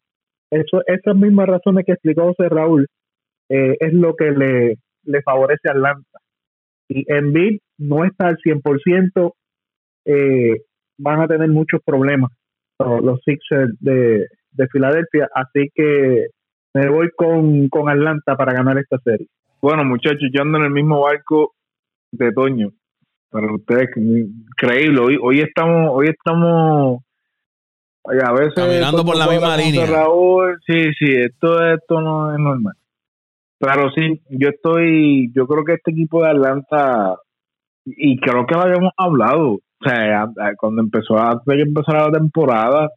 eso, 0.49 0.81
esas 0.87 1.15
mismas 1.15 1.47
razones 1.47 1.85
que 1.85 1.91
explicó 1.91 2.33
José 2.33 2.49
Raúl, 2.49 2.87
eh, 3.49 3.77
es 3.79 3.93
lo 3.93 4.15
que 4.15 4.31
le, 4.31 4.77
le 5.05 5.21
favorece 5.21 5.69
a 5.69 5.71
Atlanta. 5.71 6.19
Y 6.87 7.03
Embiid 7.11 7.59
no 7.77 8.05
está 8.05 8.27
al 8.27 8.37
100%, 8.37 9.33
eh, 10.05 10.61
van 10.97 11.21
a 11.21 11.27
tener 11.27 11.49
muchos 11.49 11.81
problemas 11.83 12.31
los 12.79 13.21
Sixers 13.23 13.73
de, 13.79 14.27
de 14.51 14.67
Filadelfia, 14.67 15.29
así 15.33 15.69
que 15.73 16.27
me 16.73 16.89
voy 16.89 17.09
con, 17.15 17.69
con 17.69 17.89
Atlanta 17.89 18.35
para 18.35 18.53
ganar 18.53 18.77
esta 18.77 18.97
serie. 18.99 19.27
Bueno, 19.61 19.85
muchachos, 19.85 20.29
yo 20.33 20.41
ando 20.41 20.57
en 20.57 20.65
el 20.65 20.71
mismo 20.71 21.01
barco 21.01 21.53
de 22.11 22.31
Toño. 22.33 22.71
Para 23.29 23.53
ustedes, 23.53 23.89
increíble. 23.95 24.99
Hoy, 25.01 25.17
hoy 25.21 25.39
estamos, 25.39 25.89
hoy 25.91 26.07
estamos 26.07 27.01
a 28.03 28.33
veces 28.33 28.53
caminando 28.53 29.03
por 29.03 29.17
la 29.17 29.27
misma 29.27 29.57
línea. 29.57 29.85
Raúl, 29.85 30.59
sí, 30.65 30.93
sí, 30.99 31.13
esto, 31.15 31.65
esto 31.65 32.01
no 32.01 32.33
es 32.33 32.39
normal. 32.39 32.75
Claro, 33.65 33.89
sí, 33.95 34.21
yo 34.29 34.49
estoy, 34.49 35.31
yo 35.33 35.47
creo 35.47 35.63
que 35.63 35.73
este 35.73 35.89
equipo 35.89 36.21
de 36.21 36.29
Atlanta, 36.29 37.15
y 37.83 38.19
creo 38.19 38.45
que 38.45 38.53
lo 38.53 38.61
habíamos 38.61 38.91
hablado, 38.95 39.53
o 39.53 39.59
sea, 39.83 40.27
cuando 40.59 40.83
empezó 40.83 41.17
a 41.17 41.41
empezar 41.47 41.95
la 41.95 42.11
temporada, 42.11 42.89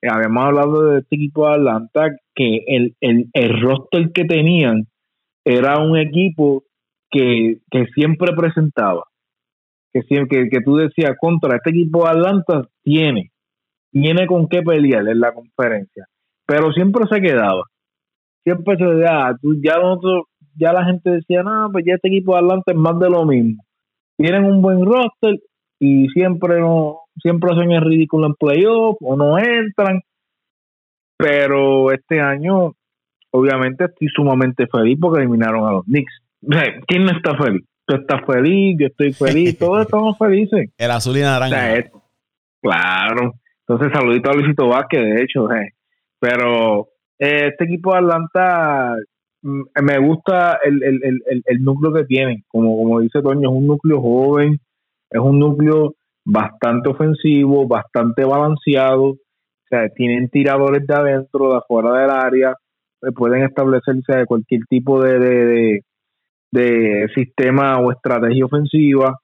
eh, 0.00 0.08
habíamos 0.10 0.46
hablado 0.46 0.82
de 0.84 1.00
este 1.00 1.16
equipo 1.16 1.46
de 1.46 1.56
Atlanta, 1.56 2.16
que 2.34 2.60
el, 2.66 2.96
el, 3.02 3.26
el 3.34 3.60
roster 3.60 4.12
que 4.14 4.24
tenían 4.24 4.86
era 5.44 5.76
un 5.78 5.98
equipo 5.98 6.62
que, 7.10 7.58
que 7.70 7.84
siempre 7.94 8.32
presentaba, 8.34 9.04
que, 9.92 10.04
siempre, 10.04 10.48
que, 10.48 10.62
tú 10.62 10.76
decías, 10.76 11.18
contra 11.20 11.56
este 11.56 11.68
equipo 11.68 12.02
de 12.04 12.12
Atlanta 12.12 12.66
tiene, 12.82 13.30
tiene 13.92 14.26
con 14.26 14.48
qué 14.48 14.62
pelear 14.62 15.06
en 15.06 15.20
la 15.20 15.34
conferencia, 15.34 16.06
pero 16.46 16.72
siempre 16.72 17.04
se 17.10 17.20
quedaba 17.20 17.64
siempre 18.44 18.76
se 18.76 18.84
da, 18.84 19.36
tú, 19.40 19.54
ya 19.60 19.78
nosotros, 19.78 20.26
ya 20.54 20.72
la 20.72 20.84
gente 20.84 21.10
decía, 21.10 21.42
no, 21.42 21.70
pues 21.72 21.84
ya 21.86 21.94
este 21.94 22.08
equipo 22.08 22.34
de 22.34 22.40
Atlanta 22.40 22.72
es 22.72 22.78
más 22.78 22.98
de 22.98 23.10
lo 23.10 23.24
mismo. 23.24 23.64
Tienen 24.16 24.44
un 24.44 24.62
buen 24.62 24.84
roster 24.84 25.40
y 25.80 26.08
siempre 26.10 26.60
no, 26.60 27.00
siempre 27.20 27.50
hacen 27.52 27.72
el 27.72 27.84
ridículo 27.84 28.26
en 28.26 28.34
playoff 28.34 28.96
o 29.00 29.16
no 29.16 29.38
entran. 29.38 30.02
Pero 31.16 31.90
este 31.90 32.20
año, 32.20 32.72
obviamente, 33.30 33.84
estoy 33.84 34.08
sumamente 34.08 34.66
feliz 34.66 34.98
porque 35.00 35.20
eliminaron 35.20 35.66
a 35.66 35.72
los 35.72 35.84
Knicks. 35.84 36.22
¿Quién 36.86 37.04
no 37.04 37.12
está 37.12 37.36
feliz? 37.36 37.64
Tú 37.86 37.96
estás 37.96 38.22
feliz, 38.26 38.76
yo 38.78 38.86
estoy 38.86 39.12
feliz, 39.12 39.58
todos 39.58 39.82
estamos 39.82 40.16
felices. 40.18 40.70
El 40.76 40.90
azul 40.90 41.16
y 41.16 41.22
naranja. 41.22 41.90
claro. 42.60 43.34
Entonces, 43.66 43.92
saludito 43.92 44.30
a 44.30 44.34
Luisito 44.34 44.68
Vázquez, 44.68 45.00
de 45.00 45.22
hecho. 45.22 45.48
Pero 46.20 46.88
eh, 47.24 47.48
este 47.48 47.64
equipo 47.64 47.92
de 47.92 47.98
Atlanta 47.98 48.96
mm, 49.42 49.62
me 49.82 49.98
gusta 49.98 50.58
el, 50.62 50.82
el, 50.82 51.00
el, 51.02 51.42
el, 51.46 51.62
núcleo 51.62 51.92
que 51.92 52.04
tienen. 52.04 52.44
Como, 52.48 52.76
como 52.76 53.00
dice 53.00 53.22
Toño, 53.22 53.50
es 53.50 53.56
un 53.56 53.66
núcleo 53.66 54.00
joven, 54.00 54.60
es 55.10 55.20
un 55.20 55.38
núcleo 55.38 55.94
bastante 56.24 56.90
ofensivo, 56.90 57.66
bastante 57.66 58.24
balanceado. 58.24 59.04
O 59.04 59.66
sea, 59.68 59.88
tienen 59.88 60.28
tiradores 60.28 60.86
de 60.86 60.94
adentro, 60.94 61.52
de 61.52 61.56
afuera 61.58 62.00
del 62.00 62.10
área, 62.10 62.54
eh, 63.02 63.12
pueden 63.12 63.44
establecerse 63.44 64.16
de 64.18 64.26
cualquier 64.26 64.60
tipo 64.68 65.02
de, 65.02 65.18
de, 65.18 65.80
de 66.52 67.08
sistema 67.14 67.78
o 67.78 67.90
estrategia 67.90 68.44
ofensiva. 68.44 69.18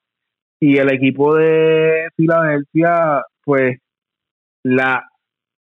Y 0.59 0.79
el 0.79 0.91
equipo 0.91 1.35
de 1.35 2.09
Filadelfia, 2.17 3.23
pues 3.45 3.79
la 4.63 5.03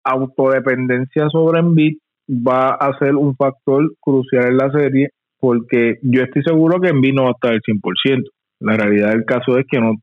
autodependencia 0.05 1.28
sobre 1.30 1.61
Embiid 1.61 1.99
va 2.29 2.70
a 2.70 2.97
ser 2.99 3.14
un 3.14 3.35
factor 3.37 3.91
crucial 4.01 4.47
en 4.47 4.57
la 4.57 4.70
serie 4.70 5.11
porque 5.41 5.99
yo 6.03 6.22
estoy 6.22 6.43
seguro 6.43 6.81
que 6.81 6.89
Envy 6.89 7.12
no 7.12 7.24
va 7.24 7.29
a 7.31 7.33
estar 7.33 7.53
al 7.53 7.61
100%. 7.61 8.24
La 8.61 8.76
realidad 8.76 9.11
del 9.11 9.24
caso 9.24 9.57
es 9.57 9.66
que 9.70 9.81
no 9.81 9.95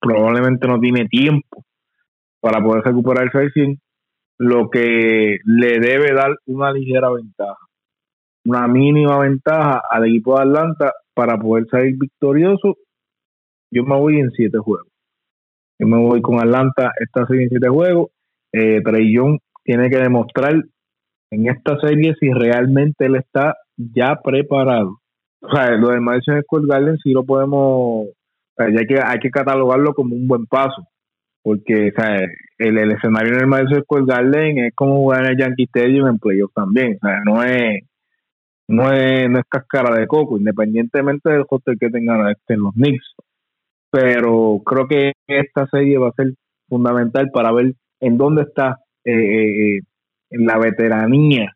probablemente 0.00 0.68
no 0.68 0.78
tiene 0.78 1.06
tiempo 1.06 1.64
para 2.40 2.62
poder 2.62 2.84
recuperarse 2.84 3.38
al 3.38 3.52
100, 3.52 3.80
lo 4.38 4.70
que 4.70 5.38
le 5.44 5.80
debe 5.80 6.12
dar 6.14 6.36
una 6.46 6.72
ligera 6.72 7.10
ventaja, 7.10 7.58
una 8.44 8.68
mínima 8.68 9.18
ventaja 9.18 9.82
al 9.90 10.06
equipo 10.06 10.36
de 10.36 10.42
Atlanta 10.42 10.92
para 11.14 11.36
poder 11.36 11.66
salir 11.68 11.96
victorioso. 11.98 12.76
Yo 13.72 13.82
me 13.82 13.96
voy 13.96 14.20
en 14.20 14.30
siete 14.30 14.58
juegos. 14.58 14.86
Yo 15.80 15.88
me 15.88 15.98
voy 15.98 16.22
con 16.22 16.38
Atlanta 16.38 16.92
esta 17.00 17.26
serie 17.26 17.44
en 17.44 17.50
siete 17.50 17.68
juegos. 17.68 18.10
Eh, 18.52 18.80
Trey 18.82 19.12
Young 19.12 19.38
tiene 19.64 19.90
que 19.90 19.98
demostrar 19.98 20.54
en 21.30 21.48
esta 21.48 21.78
serie 21.80 22.14
si 22.18 22.30
realmente 22.32 23.06
él 23.06 23.16
está 23.16 23.56
ya 23.76 24.18
preparado. 24.22 24.98
O 25.40 25.50
sea, 25.50 25.70
lo 25.76 25.88
del 25.88 26.00
Madison 26.00 26.42
Square 26.42 26.66
Garden 26.66 26.98
sí 26.98 27.12
lo 27.12 27.24
podemos, 27.24 28.08
hay 28.56 28.86
que, 28.86 29.00
hay 29.04 29.18
que 29.20 29.30
catalogarlo 29.30 29.94
como 29.94 30.16
un 30.16 30.26
buen 30.26 30.46
paso, 30.46 30.86
porque 31.42 31.92
o 31.96 32.00
sea, 32.00 32.16
el, 32.58 32.78
el 32.78 32.92
escenario 32.92 33.34
en 33.34 33.40
el 33.40 33.46
Madison 33.46 33.82
Square 33.82 34.04
Garden 34.06 34.58
es 34.58 34.74
como 34.74 34.96
jugar 34.96 35.24
en 35.24 35.30
el 35.30 35.38
Yankee 35.38 35.64
Stadium 35.64 36.08
en 36.08 36.18
playoff 36.18 36.52
también, 36.54 36.96
o 36.96 37.06
sea, 37.06 37.20
no 37.24 37.42
es, 37.44 37.84
no 38.68 38.92
es, 38.92 39.30
no 39.30 39.38
es 39.38 39.44
cáscara 39.48 39.98
de 39.98 40.06
coco, 40.06 40.38
independientemente 40.38 41.30
del 41.30 41.44
hotel 41.48 41.76
que 41.80 41.90
tengan 41.90 42.28
este, 42.28 42.56
los 42.56 42.74
Knicks. 42.74 43.14
Pero 43.90 44.60
creo 44.66 44.86
que 44.86 45.12
esta 45.26 45.66
serie 45.68 45.96
va 45.96 46.08
a 46.08 46.12
ser 46.12 46.34
fundamental 46.68 47.30
para 47.32 47.50
ver 47.52 47.72
en 48.00 48.18
dónde 48.18 48.42
está 48.42 48.80
eh, 49.04 49.12
eh, 49.78 49.80
eh 50.30 50.38
la 50.38 50.58
veteranía 50.58 51.54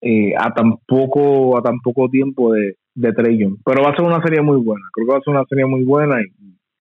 eh, 0.00 0.32
a 0.36 0.52
tan 0.54 0.78
poco 0.86 1.58
a 1.58 1.62
tan 1.62 1.80
poco 1.80 2.08
tiempo 2.08 2.52
de, 2.52 2.76
de 2.94 3.12
Pero 3.64 3.82
va 3.82 3.90
a 3.90 3.96
ser 3.96 4.04
una 4.04 4.22
serie 4.22 4.42
muy 4.42 4.58
buena. 4.58 4.84
Creo 4.92 5.06
que 5.06 5.12
va 5.12 5.18
a 5.18 5.22
ser 5.22 5.34
una 5.34 5.44
serie 5.44 5.66
muy 5.66 5.84
buena 5.84 6.20
y 6.22 6.26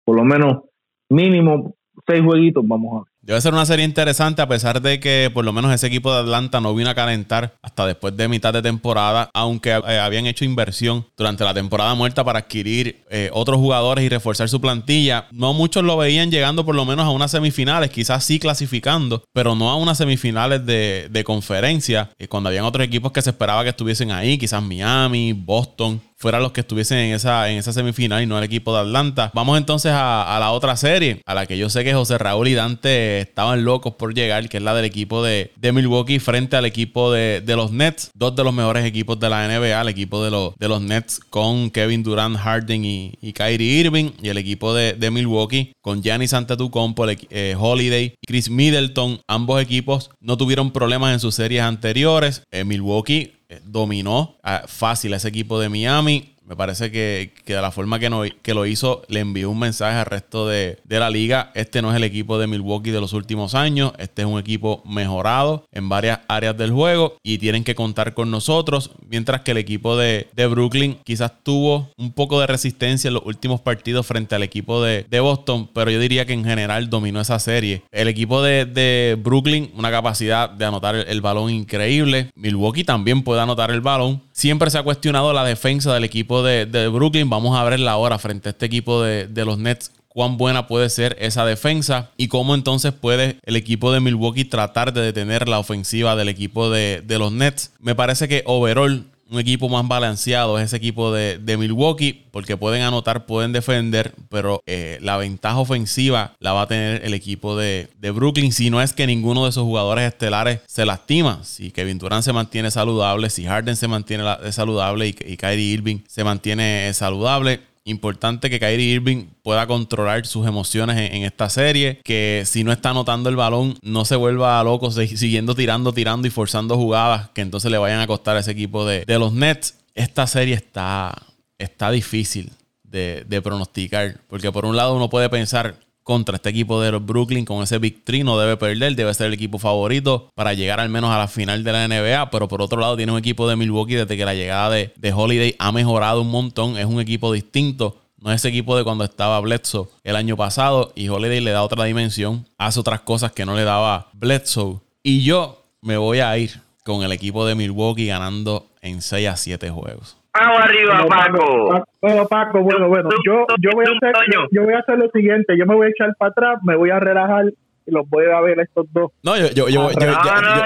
por 0.03 0.15
lo 0.15 0.23
menos 0.23 0.63
mínimo 1.09 1.75
seis 2.05 2.21
jueguitos 2.21 2.67
vamos 2.67 2.93
a 2.93 3.05
ver. 3.05 3.16
Debe 3.27 3.41
ser 3.41 3.53
una 3.53 3.65
serie 3.65 3.83
interesante 3.83 4.41
a 4.41 4.47
pesar 4.47 4.81
de 4.81 5.01
que 5.01 5.29
por 5.33 5.43
lo 5.43 5.51
menos 5.51 5.73
ese 5.73 5.87
equipo 5.87 6.13
de 6.13 6.21
Atlanta 6.21 6.61
no 6.61 6.73
vino 6.73 6.89
a 6.89 6.95
calentar 6.95 7.57
hasta 7.61 7.85
después 7.85 8.15
de 8.15 8.29
mitad 8.29 8.53
de 8.53 8.61
temporada, 8.61 9.29
aunque 9.33 9.71
eh, 9.71 9.99
habían 9.99 10.27
hecho 10.27 10.45
inversión 10.45 11.05
durante 11.17 11.43
la 11.43 11.53
temporada 11.53 11.93
muerta 11.93 12.23
para 12.23 12.39
adquirir 12.39 13.03
eh, 13.09 13.29
otros 13.33 13.57
jugadores 13.57 14.05
y 14.05 14.07
reforzar 14.07 14.47
su 14.47 14.61
plantilla. 14.61 15.27
No 15.33 15.51
muchos 15.51 15.83
lo 15.83 15.97
veían 15.97 16.31
llegando 16.31 16.63
por 16.65 16.75
lo 16.75 16.85
menos 16.85 17.05
a 17.05 17.09
unas 17.09 17.31
semifinales, 17.31 17.89
quizás 17.89 18.23
sí 18.23 18.39
clasificando, 18.39 19.25
pero 19.33 19.55
no 19.55 19.69
a 19.69 19.75
unas 19.75 19.97
semifinales 19.97 20.65
de, 20.65 21.23
conferencia, 21.25 22.09
eh, 22.17 22.29
cuando 22.29 22.47
habían 22.47 22.63
otros 22.63 22.87
equipos 22.87 23.11
que 23.11 23.21
se 23.21 23.31
esperaba 23.31 23.63
que 23.63 23.71
estuviesen 23.71 24.11
ahí, 24.11 24.37
quizás 24.37 24.63
Miami, 24.63 25.33
Boston 25.33 25.99
fueran 26.17 26.41
los 26.41 26.51
que 26.51 26.61
estuviesen 26.61 26.97
en 26.97 27.13
esa, 27.13 27.49
en 27.49 27.57
esa 27.57 27.71
semifinal 27.71 28.23
y 28.23 28.25
no 28.25 28.37
el 28.37 28.43
equipo 28.43 28.73
de 28.73 28.81
Atlanta. 28.81 29.31
Vamos 29.33 29.57
entonces 29.57 29.91
a, 29.95 30.37
la 30.39 30.51
otra 30.51 30.75
serie, 30.75 31.21
a 31.25 31.35
la 31.35 31.45
que 31.45 31.57
yo 31.57 31.69
sé 31.69 31.83
que 31.83 31.93
José 31.93 32.17
Raúl 32.17 32.47
y 32.47 32.53
Dante 32.53 33.21
estaban 33.21 33.63
locos 33.63 33.93
por 33.93 34.13
llegar, 34.13 34.49
que 34.49 34.57
es 34.57 34.63
la 34.63 34.73
del 34.73 34.85
equipo 34.85 35.23
de, 35.23 35.51
Milwaukee 35.77 36.19
frente 36.19 36.55
al 36.55 36.65
equipo 36.65 37.11
de, 37.11 37.43
los 37.55 37.71
Nets, 37.71 38.09
dos 38.15 38.35
de 38.35 38.43
los 38.43 38.53
mejores 38.53 38.85
equipos 38.85 39.19
de 39.19 39.29
la 39.29 39.47
NBA, 39.47 39.79
el 39.79 39.89
equipo 39.89 40.23
de, 40.23 40.31
los, 40.31 40.55
de 40.55 40.67
los 40.67 40.81
Nets 40.81 41.19
con 41.29 41.69
Kevin 41.69 42.03
Durant, 42.03 42.37
Harden 42.37 42.83
y, 42.83 43.13
y 43.21 43.33
Kyrie 43.33 43.79
Irving, 43.81 44.11
y 44.21 44.29
el 44.29 44.37
equipo 44.37 44.73
de, 44.73 44.95
Milwaukee 45.11 45.71
con 45.81 46.03
Giannis 46.03 46.33
Antetokounmpo, 46.33 47.05
eh, 47.07 47.55
Holiday, 47.57 48.15
Chris 48.25 48.49
Middleton. 48.49 49.21
Ambos 49.27 49.61
equipos 49.61 50.09
no 50.19 50.37
tuvieron 50.37 50.71
problemas 50.71 51.13
en 51.13 51.19
sus 51.19 51.35
series 51.35 51.61
anteriores. 51.61 52.43
Eh, 52.51 52.65
Milwaukee 52.65 53.36
dominó 53.63 54.37
ah, 54.43 54.63
fácil 54.67 55.13
a 55.13 55.17
ese 55.17 55.27
equipo 55.27 55.59
de 55.59 55.69
Miami. 55.69 56.36
Me 56.47 56.55
parece 56.55 56.91
que, 56.91 57.33
de 57.45 57.61
la 57.61 57.71
forma 57.71 57.99
que, 57.99 58.09
no, 58.09 58.23
que, 58.41 58.53
lo 58.53 58.65
hizo, 58.65 59.01
le 59.09 59.19
envió 59.19 59.49
un 59.49 59.59
mensaje 59.59 59.97
al 59.97 60.05
resto 60.05 60.47
de, 60.47 60.79
la 60.87 61.09
liga. 61.09 61.51
Este 61.55 61.81
no 61.81 61.91
es 61.91 61.97
el 61.97 62.05
equipo 62.05 62.39
de 62.39 62.47
Milwaukee 62.47 62.91
de 62.91 63.01
los 63.01 63.11
últimos 63.11 63.53
años. 63.53 63.91
Este 63.97 64.21
es 64.21 64.27
un 64.27 64.39
equipo 64.39 64.81
mejorado 64.85 65.65
en 65.73 65.89
varias 65.89 66.21
áreas 66.29 66.57
del 66.57 66.71
juego 66.71 67.17
y 67.21 67.37
tienen 67.37 67.65
que 67.65 67.75
contar 67.75 68.13
con 68.13 68.31
nosotros. 68.31 68.91
Mientras 69.09 69.41
que 69.41 69.51
el 69.51 69.57
equipo 69.57 69.97
de, 69.97 70.27
Brooklyn 70.49 70.97
quizás 71.03 71.43
tuvo 71.43 71.91
un 71.97 72.13
poco 72.13 72.39
de 72.39 72.47
resistencia 72.47 73.09
en 73.09 73.15
los 73.15 73.25
últimos 73.25 73.59
partidos 73.59 74.07
frente 74.07 74.33
al 74.33 74.43
equipo 74.43 74.81
de, 74.81 75.05
Boston, 75.19 75.69
pero 75.73 75.91
yo 75.91 75.99
diría 75.99 76.25
que 76.25 76.33
en 76.33 76.45
general 76.45 76.89
dominó 76.89 77.19
esa 77.19 77.39
serie. 77.39 77.81
El 77.91 78.07
equipo 78.07 78.41
de, 78.41 79.17
Brooklyn, 79.21 79.69
una 79.75 79.91
capacidad 79.91 80.49
de 80.49 80.63
anotar 80.63 80.95
el 80.95 81.21
balón 81.21 81.49
increíble. 81.49 82.29
Milwaukee 82.35 82.85
también 82.85 83.23
puede 83.23 83.41
anotar 83.41 83.71
el 83.71 83.81
balón. 83.81 84.21
Siempre 84.37 84.69
se 84.69 84.77
ha 84.77 84.83
cuestionado 84.83 85.33
la 85.33 85.43
defensa 85.43 85.91
del 85.95 86.03
equipo 86.03 86.43
de, 86.43 86.65
Brooklyn. 86.89 87.27
Vamos 87.27 87.57
a 87.57 87.63
verla 87.63 87.93
ahora 87.93 88.19
frente 88.19 88.49
a 88.49 88.51
este 88.51 88.67
equipo 88.67 89.01
de, 89.01 89.27
los 89.43 89.57
Nets 89.57 89.91
cuán 90.09 90.37
buena 90.37 90.67
puede 90.67 90.91
ser 90.91 91.17
esa 91.19 91.43
defensa 91.43 92.11
y 92.17 92.27
cómo 92.27 92.53
entonces 92.53 92.93
puede 92.93 93.39
el 93.45 93.55
equipo 93.55 93.91
de 93.91 93.99
Milwaukee 93.99 94.45
tratar 94.45 94.93
de 94.93 95.01
detener 95.01 95.47
la 95.47 95.57
ofensiva 95.57 96.15
del 96.15 96.29
equipo 96.29 96.69
de, 96.69 97.01
de 97.03 97.17
los 97.17 97.31
Nets. 97.31 97.71
Me 97.79 97.95
parece 97.95 98.27
que 98.27 98.43
overall 98.45 99.05
un 99.29 99.39
equipo 99.39 99.69
más 99.69 99.87
balanceado 99.87 100.57
es 100.57 100.65
ese 100.65 100.77
equipo 100.77 101.11
de, 101.11 101.57
Milwaukee, 101.57 102.25
porque 102.31 102.57
pueden 102.57 102.83
anotar, 102.83 103.25
pueden 103.25 103.51
defender, 103.51 104.13
pero 104.29 104.61
eh, 104.65 104.99
la 105.01 105.17
ventaja 105.17 105.57
ofensiva 105.57 106.33
la 106.39 106.53
va 106.53 106.63
a 106.63 106.67
tener 106.67 107.03
el 107.03 107.13
equipo 107.13 107.57
de, 107.57 107.89
Brooklyn. 107.99 108.51
Si 108.51 108.69
no 108.69 108.81
es 108.81 108.93
que 108.93 109.07
ninguno 109.07 109.43
de 109.43 109.49
esos 109.49 109.63
jugadores 109.63 110.07
estelares 110.07 110.59
se 110.65 110.85
lastima, 110.85 111.43
si 111.43 111.71
Kevin 111.71 111.97
Durant 111.97 112.23
se 112.23 112.33
mantiene 112.33 112.71
saludable, 112.71 113.29
si 113.29 113.45
Harden 113.45 113.75
se 113.75 113.87
mantiene 113.87 114.23
saludable 114.51 115.07
y, 115.07 115.15
y 115.25 115.37
Kyrie 115.37 115.73
Irving 115.73 115.99
se 116.07 116.23
mantiene 116.23 116.93
saludable 116.93 117.59
Importante 117.87 118.49
que 118.49 118.59
Kyrie 118.59 118.95
Irving 118.95 119.27
pueda 119.43 119.65
controlar 119.65 120.25
sus 120.25 120.45
emociones 120.45 120.97
en, 121.11 121.23
esta 121.23 121.49
serie. 121.49 122.01
Que 122.03 122.43
si 122.45 122.65
no 122.65 122.73
está 122.73 122.89
anotando 122.89 123.29
el 123.29 123.37
balón, 123.37 123.77
no 123.81 124.03
se 124.03 124.17
vuelva 124.17 124.61
loco 124.61 124.91
siguiendo 124.91 125.55
tirando, 125.55 125.93
tirando 125.93 126.27
y 126.27 126.29
forzando 126.29 126.75
jugadas 126.75 127.29
que 127.29 127.39
entonces 127.39 127.71
le 127.71 127.77
vayan 127.77 128.01
a 128.01 128.07
costar 128.07 128.35
a 128.35 128.41
ese 128.41 128.51
equipo 128.51 128.85
de, 128.85 129.05
los 129.17 129.31
Nets. 129.31 129.75
Esta 129.95 130.27
serie 130.27 130.55
está, 130.55 131.15
está 131.57 131.89
difícil 131.89 132.51
de, 132.83 133.23
de 133.25 133.41
pronosticar. 133.41 134.19
Porque 134.27 134.51
por 134.51 134.65
un 134.65 134.75
lado 134.75 134.93
uno 134.93 135.09
puede 135.09 135.29
pensar, 135.29 135.79
contra 136.07 136.37
este 136.37 136.47
equipo 136.47 136.79
de 136.81 136.89
Brooklyn 136.91 137.43
con 137.43 137.61
ese 137.61 137.79
Big. 137.79 138.01
No 138.23 138.39
debe 138.39 138.55
perder, 138.55 138.95
debe 138.95 139.13
ser 139.13 139.27
el 139.27 139.33
equipo 139.33 139.59
favorito 139.59 140.31
para 140.35 140.53
llegar 140.53 140.79
al 140.79 140.87
menos 140.87 141.11
a 141.11 141.17
la 141.17 141.27
final 141.27 141.65
de 141.65 141.71
la 141.73 141.85
NBA. 141.85 142.29
Pero 142.31 142.47
por 142.47 142.61
otro 142.61 142.79
lado, 142.79 142.95
tiene 142.95 143.11
un 143.11 143.17
equipo 143.17 143.45
de 143.49 143.57
Milwaukee 143.57 143.95
desde 143.95 144.15
que 144.15 144.23
la 144.23 144.33
llegada 144.33 144.69
de, 144.69 145.13
Holiday 145.13 145.55
ha 145.59 145.73
mejorado 145.73 146.21
un 146.21 146.31
montón. 146.31 146.77
Es 146.77 146.85
un 146.85 147.01
equipo 147.01 147.33
distinto. 147.33 147.97
No 148.21 148.31
es 148.31 148.45
equipo 148.45 148.77
de 148.77 148.85
cuando 148.85 149.03
estaba 149.03 149.37
Bledsoe 149.41 149.89
el 150.05 150.15
año 150.15 150.37
pasado 150.37 150.93
y 150.95 151.09
Holiday 151.09 151.41
le 151.41 151.51
da 151.51 151.61
otra 151.61 151.83
dimensión, 151.83 152.47
hace 152.57 152.79
otras 152.79 153.01
cosas 153.01 153.33
que 153.33 153.45
no 153.45 153.53
le 153.53 153.65
daba 153.65 154.07
Bledsoe. 154.13 154.79
Y 155.03 155.23
yo 155.23 155.61
me 155.81 155.97
voy 155.97 156.19
a 156.19 156.37
ir 156.37 156.61
con 156.85 157.03
el 157.03 157.11
equipo 157.11 157.45
de 157.45 157.55
Milwaukee 157.55 158.07
ganando 158.07 158.65
en 158.81 159.01
6 159.01 159.27
a 159.27 159.35
7 159.35 159.69
juegos. 159.71 160.15
Vamos 160.39 160.61
arriba, 160.61 161.05
Paco. 161.07 161.83
Bueno, 162.01 162.27
Paco, 162.27 162.61
bueno, 162.61 162.87
bueno. 162.87 163.09
Yo, 163.25 163.45
yo, 163.59 163.71
voy 163.73 163.85
a 163.85 163.89
hacer, 163.89 164.13
yo 164.51 164.63
voy 164.63 164.73
a 164.73 164.79
hacer 164.79 164.97
lo 164.97 165.09
siguiente. 165.09 165.57
Yo 165.57 165.65
me 165.65 165.75
voy 165.75 165.87
a 165.87 165.89
echar 165.89 166.13
para 166.17 166.31
atrás, 166.31 166.59
me 166.63 166.75
voy 166.75 166.89
a 166.89 166.99
relajar 166.99 167.45
y 167.85 167.91
los 167.91 168.07
voy 168.09 168.25
a 168.25 168.41
ver 168.41 168.59
estos 168.59 168.85
dos. 168.91 169.11
No, 169.23 169.37
yo, 169.37 169.47
yo, 169.53 169.69
yo, 169.69 169.89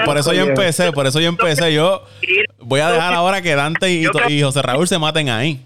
por 0.04 0.18
eso 0.18 0.32
yo 0.32 0.42
empecé, 0.42 0.92
por 0.92 1.06
eso 1.06 1.20
yo 1.20 1.28
empecé. 1.28 1.72
Yo 1.72 2.02
voy 2.58 2.80
a 2.80 2.90
dejar 2.90 3.14
ahora 3.14 3.40
que 3.40 3.54
Dante 3.54 3.90
y, 3.90 4.04
y 4.28 4.42
José 4.42 4.60
Raúl 4.62 4.86
se 4.86 4.98
maten 4.98 5.28
ahí. 5.28 5.64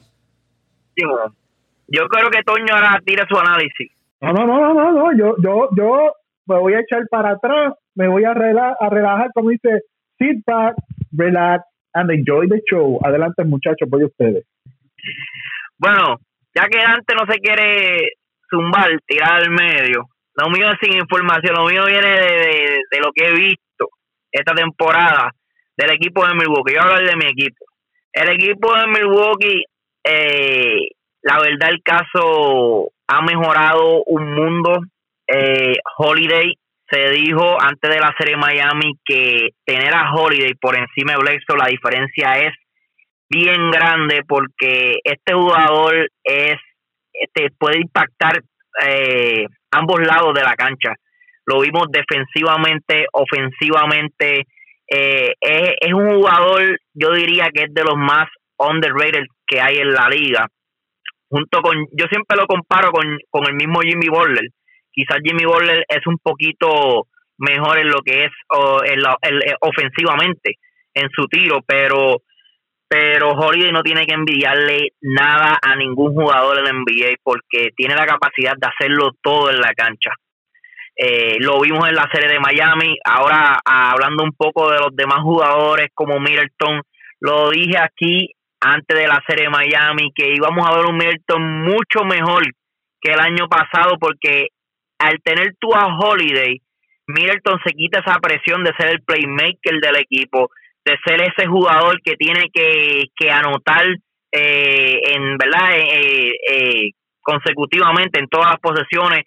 Yo 1.88 2.06
creo 2.08 2.30
que 2.30 2.42
Toño 2.42 2.74
ahora 2.74 3.00
tire 3.04 3.24
su 3.28 3.38
análisis. 3.38 3.90
No, 4.20 4.32
no, 4.32 4.46
no, 4.46 4.74
no, 4.74 4.92
no, 4.92 5.16
Yo, 5.16 5.36
yo, 5.42 5.68
yo 5.76 6.12
me 6.46 6.58
voy 6.58 6.74
a 6.74 6.80
echar 6.80 7.06
para 7.10 7.32
atrás, 7.32 7.74
me 7.94 8.08
voy 8.08 8.24
a, 8.24 8.34
relajar, 8.34 8.76
a 8.80 8.88
relajar 8.88 9.30
como 9.34 9.50
dice, 9.50 9.82
sit 10.18 10.44
back, 10.46 10.76
relax, 11.12 11.64
and 11.96 12.10
enjoy 12.10 12.46
the 12.48 12.60
show. 12.68 12.98
Adelante, 13.02 13.42
muchachos, 13.44 13.88
voy 13.88 14.02
a 14.02 14.06
ustedes. 14.06 14.44
Bueno, 15.78 16.16
ya 16.54 16.68
que 16.68 16.78
antes 16.80 17.16
no 17.16 17.26
se 17.30 17.38
quiere 17.40 18.12
zumbar, 18.50 18.90
tirar 19.06 19.42
al 19.42 19.50
medio, 19.50 20.08
lo 20.34 20.50
mío 20.50 20.70
es 20.70 20.78
sin 20.80 20.98
información, 20.98 21.54
lo 21.56 21.64
mío 21.64 21.86
viene 21.86 22.08
de, 22.08 23.00
lo 23.00 23.10
que 23.14 23.26
he 23.26 23.32
visto 23.32 23.88
esta 24.30 24.54
temporada 24.54 25.30
del 25.76 25.90
equipo 25.90 26.26
de 26.26 26.34
Milwaukee. 26.34 26.74
Yo 26.74 26.82
hablo 26.82 27.06
de 27.06 27.16
mi 27.16 27.26
equipo. 27.26 27.64
El 28.12 28.28
equipo 28.30 28.74
de 28.74 28.86
Milwaukee, 28.86 29.64
eh, 30.04 30.88
la 31.22 31.38
verdad, 31.40 31.70
el 31.70 31.82
caso 31.82 32.90
ha 33.08 33.22
mejorado 33.22 34.04
un 34.04 34.34
mundo. 34.34 34.80
Eh, 35.26 35.74
Holiday 35.98 36.54
se 36.88 37.10
dijo 37.10 37.60
antes 37.60 37.90
de 37.90 38.00
la 38.00 38.14
serie 38.18 38.36
Miami 38.36 38.92
que 39.04 39.48
tener 39.64 39.94
a 39.94 40.12
Holiday 40.12 40.54
por 40.54 40.76
encima 40.76 41.12
de 41.12 41.18
Bledsoe, 41.18 41.58
la 41.58 41.66
diferencia 41.66 42.38
es 42.38 42.54
bien 43.28 43.70
grande 43.70 44.22
porque 44.26 44.98
este 45.02 45.34
jugador 45.34 46.08
es 46.22 46.56
este 47.12 47.48
puede 47.58 47.78
impactar 47.78 48.40
eh, 48.86 49.46
ambos 49.72 50.00
lados 50.00 50.34
de 50.34 50.42
la 50.42 50.54
cancha. 50.54 50.94
Lo 51.46 51.60
vimos 51.60 51.86
defensivamente, 51.90 53.06
ofensivamente. 53.12 54.44
Eh, 54.88 55.32
es, 55.40 55.70
es, 55.80 55.92
un 55.92 56.16
jugador, 56.16 56.78
yo 56.94 57.12
diría 57.12 57.48
que 57.52 57.64
es 57.64 57.74
de 57.74 57.82
los 57.82 57.96
más 57.96 58.28
underrated 58.58 59.24
que 59.46 59.60
hay 59.60 59.78
en 59.78 59.92
la 59.92 60.08
liga. 60.08 60.46
Junto 61.28 61.60
con, 61.60 61.86
yo 61.92 62.06
siempre 62.08 62.36
lo 62.36 62.46
comparo 62.46 62.90
con, 62.92 63.18
con 63.30 63.48
el 63.48 63.54
mismo 63.54 63.80
Jimmy 63.80 64.08
Butler 64.08 64.44
quizás 64.96 65.18
Jimmy 65.22 65.44
Butler 65.44 65.84
es 65.86 66.06
un 66.06 66.16
poquito 66.18 67.06
mejor 67.38 67.78
en 67.78 67.88
lo 67.88 68.00
que 68.00 68.24
es 68.24 68.30
eh, 68.86 69.54
ofensivamente 69.60 70.54
en 70.94 71.08
su 71.14 71.26
tiro, 71.26 71.60
pero 71.66 72.22
pero 72.88 73.30
Holiday 73.32 73.72
no 73.72 73.82
tiene 73.82 74.06
que 74.06 74.14
envidiarle 74.14 74.92
nada 75.00 75.58
a 75.60 75.74
ningún 75.74 76.14
jugador 76.14 76.58
en 76.58 76.76
NBA 76.76 77.16
porque 77.22 77.70
tiene 77.76 77.96
la 77.96 78.06
capacidad 78.06 78.54
de 78.56 78.68
hacerlo 78.68 79.10
todo 79.20 79.50
en 79.50 79.60
la 79.60 79.74
cancha. 79.74 80.12
Eh, 80.94 81.36
lo 81.40 81.60
vimos 81.60 81.88
en 81.88 81.96
la 81.96 82.08
serie 82.12 82.28
de 82.28 82.38
Miami, 82.38 82.96
ahora 83.04 83.58
hablando 83.64 84.22
un 84.22 84.32
poco 84.32 84.70
de 84.70 84.78
los 84.78 84.94
demás 84.94 85.18
jugadores 85.20 85.88
como 85.94 86.20
Middleton, 86.20 86.80
lo 87.20 87.50
dije 87.50 87.76
aquí 87.76 88.30
antes 88.60 88.96
de 88.96 89.06
la 89.06 89.22
serie 89.26 89.44
de 89.44 89.50
Miami 89.50 90.12
que 90.14 90.32
íbamos 90.32 90.66
a 90.66 90.76
ver 90.76 90.86
un 90.86 90.96
Middleton 90.96 91.64
mucho 91.64 92.04
mejor 92.04 92.44
que 93.00 93.12
el 93.12 93.20
año 93.20 93.48
pasado 93.48 93.98
porque 93.98 94.48
al 94.98 95.20
tener 95.22 95.54
tú 95.58 95.74
a 95.74 95.96
Holiday, 95.96 96.60
Middleton 97.06 97.60
se 97.64 97.72
quita 97.72 98.00
esa 98.00 98.18
presión 98.18 98.64
de 98.64 98.72
ser 98.78 98.90
el 98.90 99.02
playmaker 99.02 99.80
del 99.80 99.96
equipo, 99.96 100.50
de 100.84 100.96
ser 101.04 101.20
ese 101.22 101.46
jugador 101.46 102.00
que 102.02 102.16
tiene 102.16 102.50
que, 102.52 103.04
que 103.16 103.30
anotar 103.30 103.86
eh, 104.32 105.00
en 105.14 105.36
verdad 105.38 105.70
eh, 105.76 106.32
eh, 106.50 106.90
consecutivamente 107.22 108.18
en 108.18 108.28
todas 108.28 108.50
las 108.50 108.60
posesiones. 108.60 109.24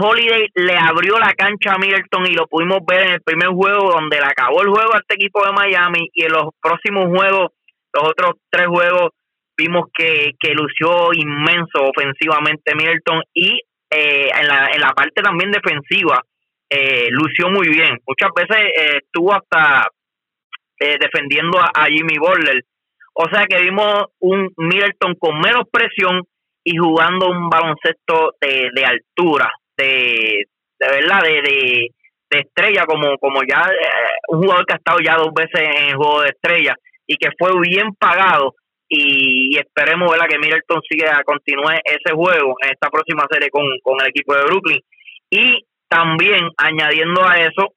Holiday 0.00 0.48
le 0.54 0.76
abrió 0.76 1.18
la 1.18 1.32
cancha 1.34 1.74
a 1.74 1.78
Middleton 1.78 2.26
y 2.26 2.34
lo 2.34 2.46
pudimos 2.46 2.78
ver 2.86 3.08
en 3.08 3.12
el 3.14 3.22
primer 3.22 3.48
juego 3.48 3.90
donde 3.90 4.18
le 4.18 4.24
acabó 4.24 4.62
el 4.62 4.68
juego 4.68 4.94
a 4.94 4.98
este 4.98 5.14
equipo 5.14 5.44
de 5.44 5.52
Miami 5.52 6.08
y 6.14 6.24
en 6.24 6.32
los 6.32 6.50
próximos 6.62 7.08
juegos, 7.08 7.50
los 7.92 8.08
otros 8.08 8.34
tres 8.50 8.68
juegos, 8.68 9.10
vimos 9.56 9.86
que, 9.92 10.32
que 10.38 10.54
lució 10.54 11.12
inmenso 11.12 11.82
ofensivamente 11.82 12.74
Middleton 12.76 13.22
y 13.34 13.62
en, 13.90 14.46
la, 14.46 14.70
en 14.72 14.80
la 14.80 14.92
parte 14.92 15.22
también 15.22 15.50
defensiva 15.50 16.22
lució 17.10 17.48
muy 17.48 17.68
bien. 17.68 17.98
Muchas 18.06 18.30
veces 18.34 18.66
estuvo 19.02 19.32
hasta 19.32 19.88
defendiendo 20.78 21.58
a, 21.58 21.86
Jimmy 21.86 22.18
Butler 22.18 22.62
o 23.18 23.28
sea 23.30 23.46
que 23.48 23.62
vimos 23.62 24.04
un 24.20 24.52
Middleton 24.58 25.14
con 25.18 25.40
menos 25.40 25.64
presión 25.72 26.22
y 26.62 26.76
jugando 26.76 27.30
un 27.30 27.48
baloncesto 27.48 28.34
de, 28.38 28.68
de 28.74 28.84
altura, 28.84 29.50
de, 29.78 30.44
de 30.78 30.86
verdad, 30.86 31.22
de, 31.22 31.88
de, 32.30 32.38
estrella, 32.38 32.84
como, 32.84 33.16
como 33.16 33.40
ya 33.48 33.70
eh, 33.70 34.18
un 34.28 34.42
jugador 34.42 34.66
que 34.66 34.74
ha 34.74 34.76
estado 34.76 34.98
ya 35.02 35.16
dos 35.16 35.32
veces 35.32 35.60
en 35.60 35.88
el 35.88 35.96
juego 35.96 36.20
de 36.20 36.28
estrella 36.28 36.74
y 37.06 37.16
que 37.16 37.30
fue 37.38 37.58
bien 37.60 37.94
pagado. 37.98 38.54
Y, 38.88 39.56
esperemos 39.58 40.10
¿verdad? 40.10 40.26
que 40.28 40.38
Middleton 40.38 40.80
siga, 40.88 41.22
continúe 41.24 41.74
ese 41.84 42.14
juego 42.14 42.54
en 42.62 42.70
esta 42.70 42.88
próxima 42.88 43.24
serie 43.30 43.50
con, 43.50 43.64
con 43.82 44.00
el 44.00 44.08
equipo 44.08 44.34
de 44.34 44.44
Brooklyn. 44.44 44.80
Y 45.30 45.64
también, 45.88 46.48
añadiendo 46.56 47.26
a 47.26 47.36
eso, 47.36 47.74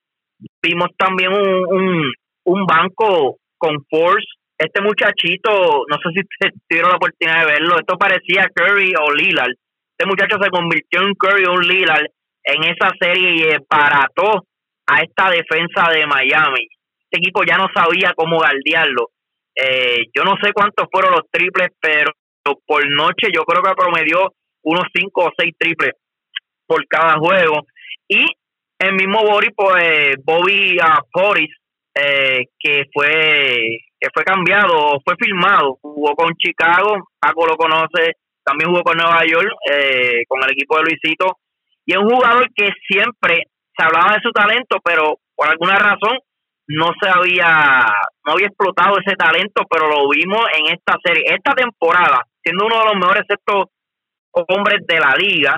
vimos 0.62 0.90
también 0.98 1.34
un, 1.34 1.66
un, 1.66 2.12
un 2.46 2.66
banco 2.66 3.38
con 3.58 3.76
Force 3.90 4.26
este 4.60 4.82
muchachito, 4.82 5.86
no 5.88 5.98
sé 6.04 6.10
si 6.14 6.50
tuvieron 6.68 6.92
la 6.92 6.98
oportunidad 6.98 7.40
de 7.40 7.52
verlo, 7.54 7.80
esto 7.80 7.98
parecía 7.98 8.50
Curry 8.54 8.94
o 9.00 9.14
Lillard. 9.14 9.54
Este 9.98 10.06
muchacho 10.06 10.38
se 10.42 10.50
convirtió 10.50 11.02
en 11.02 11.14
Curry 11.14 11.46
o 11.46 11.58
Lillard 11.58 12.06
en 12.44 12.64
esa 12.64 12.92
serie 13.00 13.36
y 13.36 13.58
barató 13.70 14.44
a 14.86 15.02
esta 15.02 15.30
defensa 15.30 15.90
de 15.92 16.06
Miami. 16.06 16.68
Este 17.04 17.20
equipo 17.20 17.44
ya 17.44 17.58
no 17.58 17.68
sabía 17.74 18.14
cómo 18.16 18.40
galdearlo. 18.40 19.08
Eh, 19.62 20.06
yo 20.14 20.24
no 20.24 20.36
sé 20.42 20.54
cuántos 20.54 20.88
fueron 20.92 21.12
los 21.12 21.30
triples, 21.32 21.70
pero 21.82 22.12
por 22.66 22.90
noche 22.90 23.28
yo 23.34 23.44
creo 23.44 23.62
que 23.62 23.76
promedió 23.76 24.34
unos 24.64 24.86
5 24.94 25.22
o 25.22 25.32
6 25.38 25.54
triples 25.58 25.94
por 26.66 26.86
cada 26.88 27.18
juego. 27.18 27.66
Y 28.08 28.26
el 28.80 28.94
mismo 28.94 29.24
Bobby, 29.24 29.50
pues, 29.56 30.16
Bobby 30.24 30.78
uh, 30.78 31.04
Porris, 31.12 31.54
eh, 31.94 32.46
que 32.58 32.86
fue 32.94 33.80
que 34.00 34.08
fue 34.14 34.24
cambiado, 34.24 35.02
fue 35.04 35.16
filmado, 35.20 35.78
jugó 35.82 36.16
con 36.16 36.34
Chicago, 36.38 37.10
Paco 37.20 37.46
lo 37.46 37.58
conoce, 37.58 38.14
también 38.46 38.70
jugó 38.70 38.82
con 38.82 38.98
Nueva 38.98 39.26
York, 39.26 39.52
eh, 39.70 40.24
con 40.26 40.42
el 40.42 40.52
equipo 40.52 40.78
de 40.78 40.84
Luisito, 40.84 41.40
y 41.86 41.92
es 41.92 41.98
un 41.98 42.10
jugador 42.10 42.48
que 42.56 42.70
siempre 42.88 43.48
se 43.76 43.84
hablaba 43.84 44.14
de 44.14 44.22
su 44.22 44.32
talento, 44.32 44.78
pero 44.82 45.18
por 45.36 45.50
alguna 45.50 45.76
razón 45.76 46.18
no 46.70 46.92
se 47.02 47.10
había, 47.10 47.86
no 48.26 48.34
había 48.34 48.48
explotado 48.48 48.98
ese 49.00 49.16
talento, 49.16 49.64
pero 49.70 49.90
lo 49.90 50.08
vimos 50.10 50.46
en 50.56 50.74
esta 50.74 50.98
serie, 51.04 51.24
esta 51.26 51.54
temporada, 51.54 52.22
siendo 52.44 52.66
uno 52.68 52.80
de 52.80 52.86
los 52.86 52.96
mejores 52.96 53.24
estos 53.28 53.66
hombres 54.48 54.86
de 54.88 55.00
la 55.00 55.16
liga, 55.18 55.58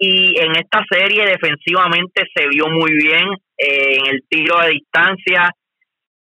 y 0.00 0.38
en 0.38 0.52
esta 0.56 0.84
serie 0.90 1.26
defensivamente 1.26 2.24
se 2.34 2.48
vio 2.48 2.66
muy 2.68 2.92
bien 2.92 3.24
eh, 3.56 3.98
en 3.98 4.06
el 4.06 4.22
tiro 4.28 4.58
de 4.60 4.70
distancia, 4.70 5.50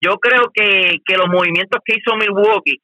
yo 0.02 0.16
creo 0.18 0.50
que, 0.52 0.98
que 1.04 1.16
los 1.16 1.28
movimientos 1.28 1.80
que 1.84 1.96
hizo 1.96 2.16
Milwaukee 2.16 2.80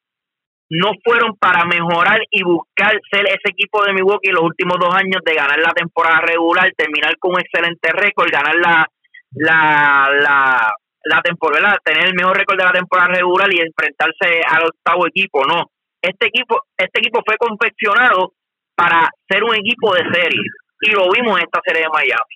no 0.69 0.91
fueron 1.03 1.35
para 1.37 1.65
mejorar 1.65 2.19
y 2.31 2.43
buscar 2.43 2.99
ser 3.11 3.27
ese 3.27 3.49
equipo 3.51 3.83
de 3.83 3.93
Milwaukee 3.93 4.31
los 4.31 4.43
últimos 4.43 4.77
dos 4.79 4.93
años 4.95 5.21
de 5.23 5.35
ganar 5.35 5.59
la 5.59 5.71
temporada 5.71 6.21
regular, 6.21 6.71
terminar 6.75 7.15
con 7.19 7.33
un 7.33 7.41
excelente 7.41 7.91
récord, 7.91 8.31
ganar 8.31 8.55
la, 8.55 8.87
la, 9.33 10.09
la, 10.19 10.71
la 11.03 11.21
temporada, 11.21 11.77
tener 11.83 12.07
el 12.07 12.15
mejor 12.15 12.37
récord 12.37 12.57
de 12.57 12.65
la 12.65 12.71
temporada 12.71 13.09
regular 13.15 13.53
y 13.53 13.59
enfrentarse 13.59 14.41
al 14.47 14.67
octavo 14.67 15.07
equipo, 15.07 15.45
no. 15.45 15.65
Este 16.01 16.27
equipo, 16.27 16.61
este 16.77 16.99
equipo 16.99 17.21
fue 17.25 17.37
confeccionado 17.37 18.33
para 18.75 19.09
ser 19.29 19.43
un 19.43 19.55
equipo 19.55 19.93
de 19.93 20.03
serie 20.11 20.41
y 20.81 20.91
lo 20.91 21.09
vimos 21.11 21.37
en 21.37 21.45
esta 21.45 21.61
serie 21.65 21.83
de 21.83 21.89
Miami. 21.89 22.35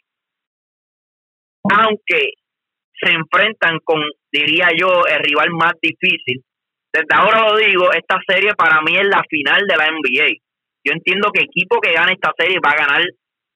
Aunque 1.70 2.32
se 3.00 3.12
enfrentan 3.12 3.80
con, 3.84 4.02
diría 4.32 4.70
yo, 4.78 5.06
el 5.06 5.20
rival 5.20 5.50
más 5.52 5.74
difícil. 5.82 6.44
Desde 6.94 7.14
ahora 7.14 7.50
lo 7.50 7.58
digo, 7.58 7.92
esta 7.92 8.18
serie 8.28 8.54
para 8.56 8.82
mí 8.82 8.96
es 8.96 9.06
la 9.06 9.24
final 9.30 9.68
de 9.68 9.78
la 9.78 9.92
NBA. 9.92 10.30
Yo 10.86 10.94
entiendo 10.94 11.30
que 11.32 11.44
equipo 11.44 11.80
que 11.82 11.94
gane 11.94 12.14
esta 12.14 12.32
serie 12.38 12.60
va 12.66 12.72
a 12.72 12.78
ganar 12.78 13.04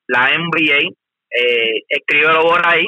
la 0.07 0.29
NBA. 0.37 0.91
Eh, 1.31 1.81
escríbelo 1.87 2.41
por 2.41 2.67
ahí. 2.67 2.85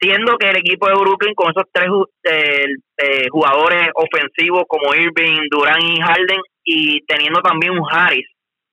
Siendo 0.00 0.36
que 0.38 0.48
el 0.48 0.56
equipo 0.58 0.86
de 0.86 0.94
Brooklyn 0.94 1.34
con 1.34 1.50
esos 1.50 1.64
tres 1.72 1.88
eh, 2.22 2.66
eh, 2.98 3.28
jugadores 3.30 3.88
ofensivos 3.94 4.64
como 4.68 4.94
Irving, 4.94 5.48
Durán 5.50 5.82
y 5.82 6.00
Harden 6.00 6.40
y 6.64 7.00
teniendo 7.06 7.40
también 7.40 7.72
un 7.72 7.84
Harris 7.90 8.26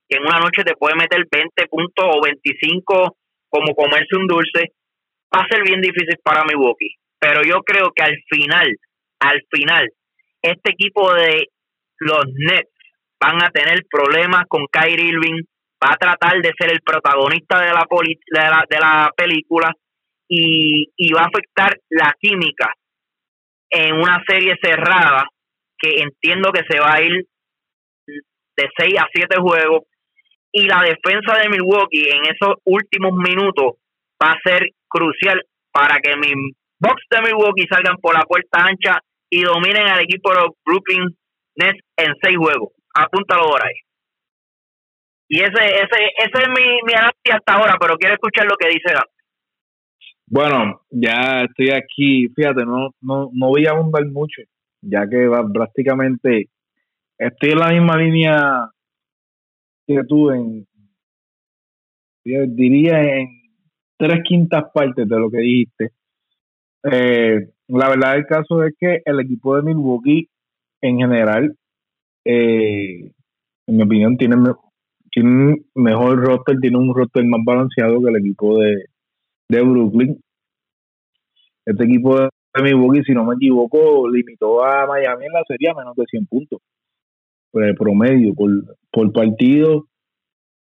que 0.08 0.18
en 0.18 0.24
una 0.24 0.40
noche 0.40 0.64
te 0.64 0.76
puede 0.76 0.96
meter 0.96 1.26
20 1.32 1.68
puntos 1.68 2.06
o 2.06 2.22
25 2.22 3.18
como 3.50 3.74
comerse 3.74 4.16
un 4.16 4.28
dulce, 4.28 4.74
va 5.34 5.42
a 5.42 5.48
ser 5.48 5.64
bien 5.64 5.82
difícil 5.82 6.16
para 6.24 6.44
Milwaukee. 6.44 6.96
Pero 7.20 7.42
yo 7.44 7.62
creo 7.64 7.92
que 7.96 8.04
al 8.04 8.16
final, 8.30 8.68
al 9.20 9.42
final, 9.50 9.90
este 10.42 10.72
equipo 10.72 11.14
de 11.14 11.48
los 12.00 12.26
Nets 12.36 12.70
van 13.20 13.44
a 13.44 13.50
tener 13.50 13.84
problemas 13.90 14.44
con 14.48 14.68
Kyrie 14.68 15.08
Irving, 15.08 15.42
va 15.84 15.94
a 15.94 15.98
tratar 15.98 16.42
de 16.42 16.52
ser 16.58 16.72
el 16.72 16.82
protagonista 16.82 17.62
de 17.62 17.74
la, 17.74 17.86
de 17.90 18.50
la, 18.50 18.66
de 18.70 18.80
la 18.80 19.12
película 19.16 19.74
y, 20.28 20.92
y 20.96 21.14
va 21.14 21.22
a 21.22 21.28
afectar 21.28 21.78
la 21.90 22.14
química 22.20 22.74
en 23.70 23.96
una 23.96 24.24
serie 24.28 24.56
cerrada 24.62 25.26
que 25.78 26.02
entiendo 26.02 26.52
que 26.52 26.64
se 26.70 26.80
va 26.80 26.94
a 26.94 27.02
ir 27.02 27.26
de 28.08 28.70
6 28.78 28.94
a 29.00 29.08
7 29.14 29.36
juegos 29.38 29.84
y 30.52 30.64
la 30.68 30.82
defensa 30.82 31.38
de 31.42 31.50
Milwaukee 31.50 32.08
en 32.10 32.34
esos 32.34 32.56
últimos 32.64 33.14
minutos 33.14 33.74
va 34.22 34.32
a 34.32 34.40
ser 34.44 34.70
crucial 34.88 35.42
para 35.72 36.00
que 36.00 36.16
mis 36.16 36.56
Bucks 36.80 37.04
de 37.10 37.22
Milwaukee 37.22 37.68
salgan 37.70 37.98
por 37.98 38.14
la 38.14 38.24
puerta 38.24 38.64
ancha 38.64 39.00
y 39.30 39.44
dominen 39.44 39.88
al 39.88 40.02
equipo 40.02 40.32
de 40.32 40.42
los 40.42 40.50
Brooklyn 40.66 41.18
Nets 41.56 41.80
en 41.98 42.14
seis 42.22 42.38
juegos. 42.38 42.72
Apúntalo 42.94 43.44
ahora 43.44 43.66
ahí. 43.68 43.82
Y 45.28 45.40
ese, 45.42 45.52
ese, 45.52 46.12
ese 46.18 46.44
es 46.44 46.50
mi, 46.50 46.82
mi 46.84 46.94
análisis 46.94 47.34
hasta 47.34 47.54
ahora, 47.54 47.76
pero 47.80 47.98
quiero 47.98 48.14
escuchar 48.14 48.46
lo 48.46 48.56
que 48.56 48.70
dice 48.70 48.94
Dante. 48.94 49.15
Bueno, 50.28 50.82
ya 50.90 51.44
estoy 51.44 51.70
aquí, 51.70 52.28
fíjate, 52.30 52.66
no, 52.66 52.90
no, 53.02 53.30
no 53.32 53.48
voy 53.48 53.68
a 53.68 53.72
abundar 53.72 54.06
mucho, 54.08 54.42
ya 54.82 55.08
que 55.08 55.28
va, 55.28 55.48
prácticamente 55.48 56.50
estoy 57.18 57.52
en 57.52 57.60
la 57.60 57.70
misma 57.70 57.98
línea 57.98 58.70
que 59.86 60.04
tú 60.08 60.32
en, 60.32 60.68
diría 62.24 63.20
en 63.20 63.28
tres 63.98 64.22
quintas 64.24 64.64
partes 64.74 65.08
de 65.08 65.20
lo 65.20 65.30
que 65.30 65.38
dijiste. 65.38 65.92
Eh, 66.84 67.50
la 67.68 67.90
verdad 67.90 68.14
del 68.14 68.26
caso 68.26 68.64
es 68.64 68.74
que 68.80 69.02
el 69.06 69.20
equipo 69.20 69.56
de 69.56 69.62
Milwaukee 69.62 70.28
en 70.82 70.98
general, 70.98 71.56
eh, 72.26 73.12
en 73.68 73.78
mi 73.78 73.84
opinión, 73.84 74.18
tiene, 74.18 74.38
tiene 75.12 75.30
un 75.30 75.66
mejor 75.76 76.18
roster, 76.18 76.60
tiene 76.60 76.78
un 76.78 76.96
roster 76.96 77.24
más 77.26 77.42
balanceado 77.46 78.02
que 78.02 78.10
el 78.10 78.18
equipo 78.18 78.58
de, 78.60 78.86
de 79.50 79.62
Brooklyn. 79.62 80.20
Este 81.66 81.84
equipo 81.84 82.20
de 82.20 82.30
Milwaukee, 82.62 83.04
si 83.04 83.14
no 83.14 83.26
me 83.26 83.36
equivoco, 83.36 84.08
limitó 84.10 84.64
a 84.64 84.86
Miami 84.86 85.26
en 85.26 85.34
la 85.34 85.44
serie 85.48 85.70
a 85.70 85.74
menos 85.74 85.96
de 85.96 86.06
100 86.06 86.28
puntos 86.28 86.60
por 87.52 87.64
el 87.64 87.76
promedio, 87.76 88.34
por, 88.34 88.50
por 88.92 89.12
partido 89.14 89.88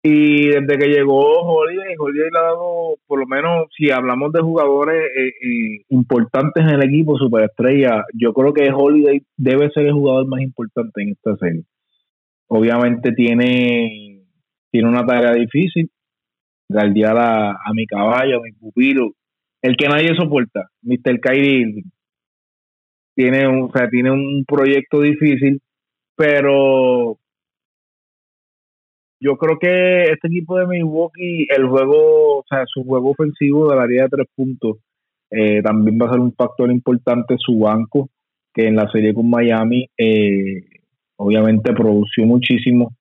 y 0.03 0.49
desde 0.49 0.79
que 0.79 0.89
llegó 0.89 1.41
Holiday, 1.41 1.95
Holiday 1.99 2.31
le 2.31 2.39
ha 2.39 2.43
dado, 2.43 2.97
por 3.07 3.19
lo 3.19 3.27
menos 3.27 3.67
si 3.77 3.91
hablamos 3.91 4.33
de 4.33 4.41
jugadores 4.41 5.05
eh, 5.05 5.29
eh, 5.29 5.85
importantes 5.89 6.63
en 6.63 6.71
el 6.71 6.85
equipo, 6.85 7.19
superestrella, 7.19 8.05
yo 8.15 8.33
creo 8.33 8.53
que 8.53 8.71
Holiday 8.73 9.23
debe 9.37 9.71
ser 9.71 9.87
el 9.87 9.95
jugador 9.95 10.29
más 10.29 10.41
importante 10.41 11.03
en 11.03 11.11
esta 11.11 11.37
serie. 11.37 11.65
Obviamente 12.47 13.13
tiene, 13.13 14.23
tiene 14.71 14.89
una 14.89 15.05
tarea 15.05 15.33
difícil, 15.33 15.91
guardiar 16.69 17.17
a, 17.19 17.51
a 17.53 17.73
mi 17.75 17.87
caballo, 17.87 18.39
a 18.39 18.43
mi 18.43 18.53
pupilo, 18.53 19.13
el 19.63 19.77
que 19.77 19.89
nadie 19.89 20.15
soporta, 20.17 20.69
Mr. 20.83 21.21
Kyrie 21.21 21.83
Tiene 23.15 23.49
un, 23.49 23.63
o 23.65 23.71
sea, 23.73 23.89
tiene 23.91 24.11
un 24.13 24.45
proyecto 24.47 25.01
difícil, 25.01 25.61
pero 26.17 27.19
yo 29.21 29.37
creo 29.37 29.59
que 29.59 30.05
este 30.05 30.29
equipo 30.29 30.59
de 30.59 30.67
Milwaukee, 30.67 31.47
el 31.51 31.67
juego, 31.67 32.39
o 32.39 32.45
sea, 32.49 32.65
su 32.67 32.85
juego 32.85 33.11
ofensivo 33.11 33.69
de 33.69 33.77
la 33.77 33.83
área 33.83 34.05
de 34.05 34.09
tres 34.11 34.27
puntos 34.35 34.79
Eh, 35.31 35.61
también 35.63 35.99
va 36.01 36.07
a 36.07 36.13
ser 36.13 36.21
un 36.21 36.33
factor 36.33 36.71
importante 36.71 37.37
su 37.39 37.59
banco, 37.59 38.09
que 38.55 38.67
en 38.69 38.77
la 38.77 38.89
serie 38.91 39.13
con 39.15 39.29
Miami, 39.29 39.87
eh, 39.99 40.65
obviamente 41.17 41.73
produció 41.75 42.25
muchísimo. 42.27 42.95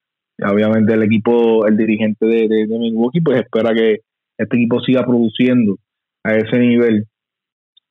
Obviamente 0.43 0.93
el 0.93 1.03
equipo, 1.03 1.65
el 1.65 1.75
dirigente 1.77 2.25
de, 2.25 2.47
de, 2.47 2.67
Milwaukee, 2.67 3.21
pues 3.21 3.41
espera 3.41 3.73
que 3.73 4.01
este 4.37 4.55
equipo 4.55 4.79
siga 4.81 5.03
produciendo 5.03 5.77
a 6.23 6.35
ese 6.35 6.59
nivel. 6.59 7.05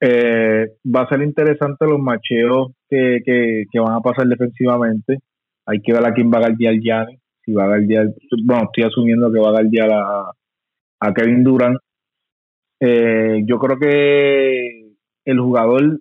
Eh, 0.00 0.66
va 0.94 1.02
a 1.02 1.08
ser 1.08 1.22
interesante 1.22 1.86
los 1.86 1.98
macheos 1.98 2.72
que, 2.88 3.20
que, 3.24 3.80
van 3.80 3.94
a 3.94 4.00
pasar 4.00 4.26
defensivamente. 4.28 5.18
Hay 5.66 5.80
que 5.80 5.92
ver 5.92 6.06
a 6.06 6.12
quién 6.12 6.30
va 6.30 6.38
a 6.38 6.40
guardiar 6.42 6.74
Gianni. 6.74 7.18
Si 7.44 7.52
va 7.52 7.64
a 7.64 7.68
guardiar, 7.68 8.06
bueno, 8.44 8.64
estoy 8.64 8.84
asumiendo 8.84 9.32
que 9.32 9.40
va 9.40 9.48
a 9.48 9.52
guardiar 9.52 9.90
a, 9.90 10.30
a 11.00 11.14
Kevin 11.14 11.42
Durant. 11.42 11.78
Eh, 12.80 13.42
yo 13.44 13.58
creo 13.58 13.78
que 13.78 14.92
el 15.24 15.40
jugador, 15.40 15.98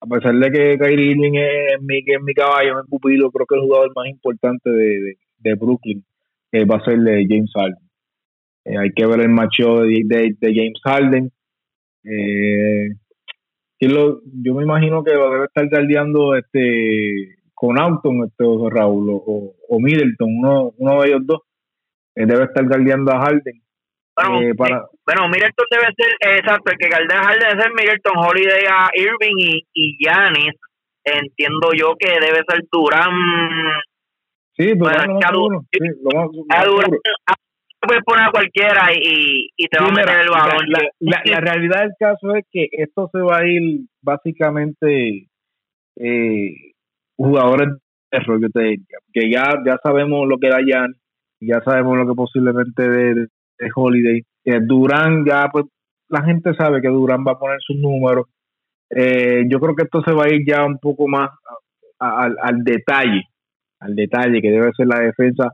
a 0.00 0.06
pesar 0.06 0.34
de 0.34 0.50
que 0.50 0.78
Kyrie 0.78 1.10
Irving 1.10 1.34
es 1.34 1.82
mi, 1.82 1.98
es 1.98 2.22
mi 2.22 2.32
caballo, 2.32 2.76
mi 2.76 2.88
pupilo, 2.88 3.30
creo 3.30 3.46
que 3.46 3.56
el 3.56 3.62
jugador 3.62 3.92
más 3.94 4.06
importante 4.06 4.70
de, 4.70 5.18
Brooklyn 5.56 6.04
eh, 6.52 6.64
va 6.64 6.76
a 6.76 6.84
ser 6.84 6.98
de 6.98 7.26
James 7.28 7.50
Harden. 7.54 7.90
Eh, 8.64 8.78
hay 8.78 8.90
que 8.92 9.06
ver 9.06 9.20
el 9.20 9.28
macho 9.28 9.80
de, 9.82 10.02
de, 10.04 10.54
James 10.54 10.80
Harden. 10.84 11.30
yo 13.80 14.54
me 14.54 14.62
imagino 14.62 15.04
que 15.04 15.12
debe 15.12 15.44
estar 15.44 15.68
guardiando 15.68 16.34
este 16.36 17.36
con 17.54 17.78
Auton, 17.78 18.24
este 18.24 18.44
Raúl 18.70 19.10
o, 19.10 19.54
o 19.68 19.80
Middleton, 19.80 20.28
uno, 20.38 20.72
uno 20.76 21.02
de 21.02 21.08
ellos 21.08 21.22
dos, 21.26 21.40
debe 22.14 22.44
estar 22.44 22.64
guardiando 22.66 23.12
a 23.12 23.20
Harden 23.20 23.60
bueno, 24.18 24.42
eh, 24.42 24.52
bueno, 25.06 25.28
Middleton 25.28 25.66
debe 25.70 25.86
ser, 25.96 26.10
eh, 26.20 26.38
exacto, 26.38 26.72
el 26.72 26.78
que 26.78 26.88
Harden 26.88 27.38
debe 27.38 27.62
ser 27.62 27.72
Middleton, 27.72 28.16
Holiday 28.16 28.64
a 28.68 28.88
Irving 28.94 29.36
y, 29.38 29.66
y 29.72 29.96
Giannis. 29.98 30.54
Entiendo 31.04 31.70
yo 31.76 31.94
que 31.98 32.10
debe 32.10 32.42
ser 32.48 32.64
Durán. 32.70 33.14
Sí, 34.58 34.74
Durán. 34.74 35.06
Bueno, 35.06 35.64
sí, 35.70 35.78
a 36.50 36.64
Durán 36.64 36.90
puedes 37.80 38.04
poner 38.04 38.24
a 38.24 38.30
cualquiera 38.30 38.92
y, 38.92 39.50
y 39.56 39.68
te 39.68 39.78
va 39.80 39.88
a 39.88 39.92
meter 39.92 40.20
el 40.20 40.30
balón. 40.30 40.66
La, 41.00 41.22
la, 41.24 41.40
realidad 41.40 41.82
del 41.82 41.92
caso 41.98 42.34
es 42.34 42.44
que 42.50 42.68
esto 42.72 43.08
se 43.12 43.20
va 43.20 43.38
a 43.38 43.46
ir 43.46 43.80
básicamente 44.02 45.28
eh, 45.96 46.54
jugadores 47.16 47.68
de 48.10 48.18
rollo, 48.20 48.48
que 49.12 49.30
ya, 49.30 49.62
ya 49.64 49.78
sabemos 49.82 50.26
lo 50.26 50.38
que 50.38 50.48
da 50.48 50.58
Jan, 50.66 50.94
ya 51.40 51.60
sabemos 51.62 51.96
lo 51.98 52.06
que 52.06 52.14
posiblemente 52.14 52.88
de, 52.88 53.14
de 53.14 53.70
Holiday. 53.74 54.22
Eh, 54.44 54.60
Durán 54.62 55.24
ya, 55.26 55.48
pues 55.52 55.66
la 56.08 56.22
gente 56.24 56.54
sabe 56.54 56.80
que 56.80 56.88
Durán 56.88 57.24
va 57.26 57.32
a 57.32 57.38
poner 57.38 57.58
sus 57.60 57.76
números. 57.76 58.26
Eh, 58.90 59.44
yo 59.48 59.60
creo 59.60 59.74
que 59.74 59.84
esto 59.84 60.02
se 60.02 60.12
va 60.12 60.24
a 60.24 60.32
ir 60.32 60.42
ya 60.46 60.64
un 60.64 60.78
poco 60.78 61.06
más 61.06 61.30
al 61.98 62.62
detalle, 62.62 63.24
al 63.80 63.94
detalle 63.94 64.40
que 64.40 64.50
debe 64.50 64.72
ser 64.76 64.86
la 64.86 65.00
defensa. 65.00 65.52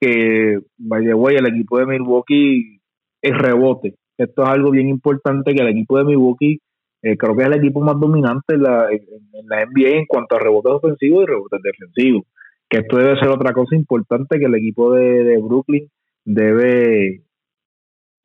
Que, 0.00 0.58
by 0.76 1.04
the 1.04 1.14
way, 1.14 1.36
el 1.36 1.46
equipo 1.46 1.78
de 1.78 1.86
Milwaukee 1.86 2.80
es 3.22 3.38
rebote. 3.38 3.94
Esto 4.18 4.42
es 4.42 4.48
algo 4.48 4.70
bien 4.70 4.88
importante 4.88 5.54
que 5.54 5.62
el 5.62 5.68
equipo 5.68 5.98
de 5.98 6.04
Milwaukee 6.04 6.60
eh, 7.02 7.16
creo 7.16 7.36
que 7.36 7.42
es 7.42 7.48
el 7.48 7.58
equipo 7.58 7.80
más 7.80 7.98
dominante 7.98 8.54
en 8.54 8.62
la, 8.62 8.88
en, 8.90 9.46
la 9.46 9.64
NBA 9.66 9.98
en 9.98 10.06
cuanto 10.06 10.36
a 10.36 10.40
rebotes 10.40 10.72
ofensivos 10.72 11.22
y 11.22 11.26
rebotes 11.26 11.60
defensivos. 11.62 12.22
Que 12.68 12.78
esto 12.78 12.96
debe 12.96 13.18
ser 13.18 13.28
otra 13.28 13.52
cosa 13.52 13.76
importante 13.76 14.38
que 14.38 14.46
el 14.46 14.54
equipo 14.54 14.92
de, 14.94 15.24
de 15.24 15.38
Brooklyn 15.38 15.88
debe 16.24 17.24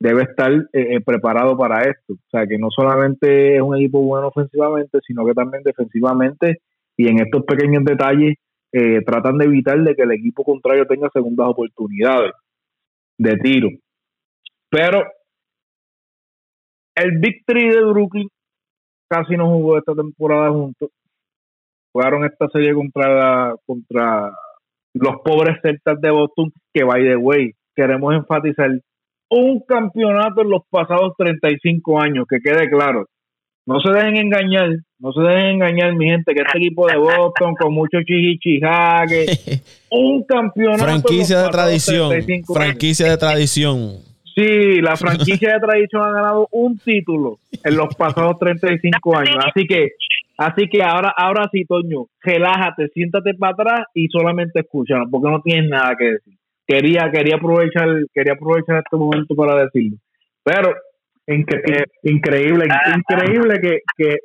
debe 0.00 0.22
estar 0.22 0.50
eh, 0.50 0.66
eh, 0.72 1.00
preparado 1.04 1.56
para 1.58 1.82
esto. 1.82 2.14
O 2.14 2.30
sea, 2.30 2.46
que 2.46 2.58
no 2.58 2.68
solamente 2.70 3.56
es 3.56 3.62
un 3.62 3.76
equipo 3.76 4.00
bueno 4.00 4.28
ofensivamente, 4.28 4.98
sino 5.06 5.26
que 5.26 5.34
también 5.34 5.62
defensivamente 5.62 6.62
y 6.96 7.08
en 7.08 7.20
estos 7.20 7.44
pequeños 7.44 7.84
detalles 7.84 8.36
eh, 8.72 9.02
tratan 9.04 9.38
de 9.38 9.46
evitar 9.46 9.78
de 9.80 9.94
que 9.94 10.02
el 10.02 10.12
equipo 10.12 10.44
contrario 10.44 10.86
tenga 10.86 11.08
segundas 11.12 11.48
oportunidades 11.48 12.32
de 13.18 13.36
tiro. 13.36 13.68
Pero 14.70 15.04
el 16.94 17.18
Big 17.18 17.44
Three 17.46 17.70
de 17.70 17.84
Brooklyn 17.84 18.28
casi 19.08 19.36
no 19.36 19.48
jugó 19.48 19.78
esta 19.78 19.94
temporada 19.94 20.50
juntos. 20.50 20.90
Jugaron 21.92 22.24
esta 22.24 22.48
serie 22.48 22.72
contra, 22.72 23.54
contra 23.66 24.30
los 24.94 25.16
pobres 25.24 25.58
Celtas 25.62 26.00
de 26.00 26.10
Boston, 26.10 26.52
que 26.72 26.84
by 26.84 27.02
the 27.02 27.16
way, 27.16 27.52
queremos 27.74 28.14
enfatizar 28.14 28.70
un 29.30 29.60
campeonato 29.60 30.42
en 30.42 30.50
los 30.50 30.62
pasados 30.70 31.14
35 31.16 32.00
años, 32.00 32.26
que 32.28 32.40
quede 32.40 32.68
claro. 32.70 33.06
No 33.70 33.80
se 33.80 33.92
dejen 33.92 34.16
engañar, 34.16 34.70
no 34.98 35.12
se 35.12 35.20
dejen 35.20 35.46
engañar, 35.46 35.94
mi 35.94 36.06
gente, 36.06 36.34
que 36.34 36.40
este 36.40 36.58
equipo 36.58 36.88
de 36.88 36.96
Boston 36.96 37.54
con 37.54 37.72
mucho 37.72 37.98
chichijague, 38.04 39.26
un 39.90 40.24
campeonato. 40.24 40.82
Franquicia 40.82 41.42
de 41.42 41.48
tradición, 41.50 42.12
franquicia 42.52 43.10
de 43.10 43.16
tradición. 43.16 43.98
Sí, 44.34 44.80
la 44.80 44.96
franquicia 44.96 45.52
de 45.52 45.60
tradición 45.60 46.02
ha 46.02 46.10
ganado 46.10 46.48
un 46.50 46.78
título 46.78 47.38
en 47.62 47.76
los 47.76 47.94
pasados 47.94 48.40
35 48.40 49.16
años. 49.16 49.36
Así 49.46 49.64
que, 49.68 49.90
así 50.36 50.66
que 50.68 50.82
ahora, 50.82 51.14
ahora 51.16 51.48
sí, 51.52 51.64
Toño, 51.64 52.06
relájate, 52.24 52.88
siéntate 52.88 53.34
para 53.34 53.52
atrás 53.52 53.80
y 53.94 54.08
solamente 54.08 54.62
escúchanos, 54.62 55.06
porque 55.12 55.30
no 55.30 55.42
tienes 55.42 55.70
nada 55.70 55.94
que 55.96 56.06
decir 56.06 56.34
quería 56.66 57.10
quería 57.12 57.36
aprovechar 57.36 57.88
quería 58.12 58.32
aprovechar 58.34 58.78
este 58.78 58.96
momento 58.96 59.34
para 59.34 59.64
decirlo 59.64 59.96
pero 60.44 60.72
eh, 61.26 61.84
increíble 62.02 62.66
increíble 62.96 63.60
que, 63.60 63.78
que, 63.96 64.16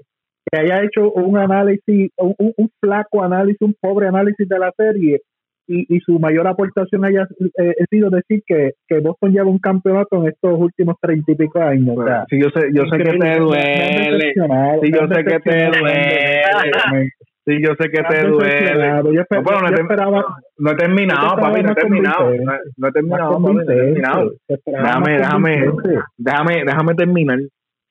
haya 0.58 0.84
hecho 0.84 1.12
un 1.12 1.38
análisis 1.38 2.12
un, 2.18 2.36
un, 2.38 2.70
flaco 2.80 3.24
análisis 3.24 3.62
un 3.62 3.76
pobre 3.80 4.08
análisis 4.08 4.48
de 4.48 4.60
la 4.60 4.72
serie 4.78 5.20
y, 5.68 5.96
y 5.96 6.00
su 6.00 6.20
mayor 6.20 6.48
aportación 6.48 7.04
haya 7.06 7.28
eh, 7.60 7.74
sido 7.90 8.10
decir 8.10 8.42
que, 8.46 8.72
que 8.88 9.00
Boston 9.00 9.32
lleva 9.32 9.50
un 9.50 9.60
campeonato 9.60 10.22
en 10.22 10.30
estos 10.30 10.60
últimos 10.60 10.96
treinta 11.02 11.32
y 11.32 11.36
pico 11.36 11.60
años. 11.60 11.96
sí, 12.30 12.40
yo 12.40 12.50
sé, 12.50 12.70
yo 12.74 12.84
sé 12.86 12.98
que 12.98 13.18
te 13.18 13.40
duele. 13.40 14.34
Sí, 14.82 14.92
yo 14.92 15.08
sé 15.08 15.24
que 15.24 15.40
te 15.40 15.66
duele. 15.66 17.10
Sí, 17.46 17.62
yo 17.62 17.76
sé 17.80 17.92
que 17.92 18.02
te 18.02 18.28
duele. 18.28 18.76
No, 18.76 19.04
no, 19.04 19.22
esperaba, 19.70 20.26
no 20.58 20.72
he 20.72 20.76
terminado, 20.76 21.36
papi, 21.36 21.62
no 21.62 21.72
he 21.72 21.76
terminado. 21.76 22.32
No, 22.78 22.88
he 22.88 22.92
terminado, 22.92 23.34
papi, 23.34 23.54
no 23.54 23.62
he 23.62 23.66
terminado. 23.66 24.32
Déjame, 24.66 25.18
déjame, 25.18 25.72
déjame, 26.18 26.66
déjame 26.66 26.96
terminar. 26.96 27.40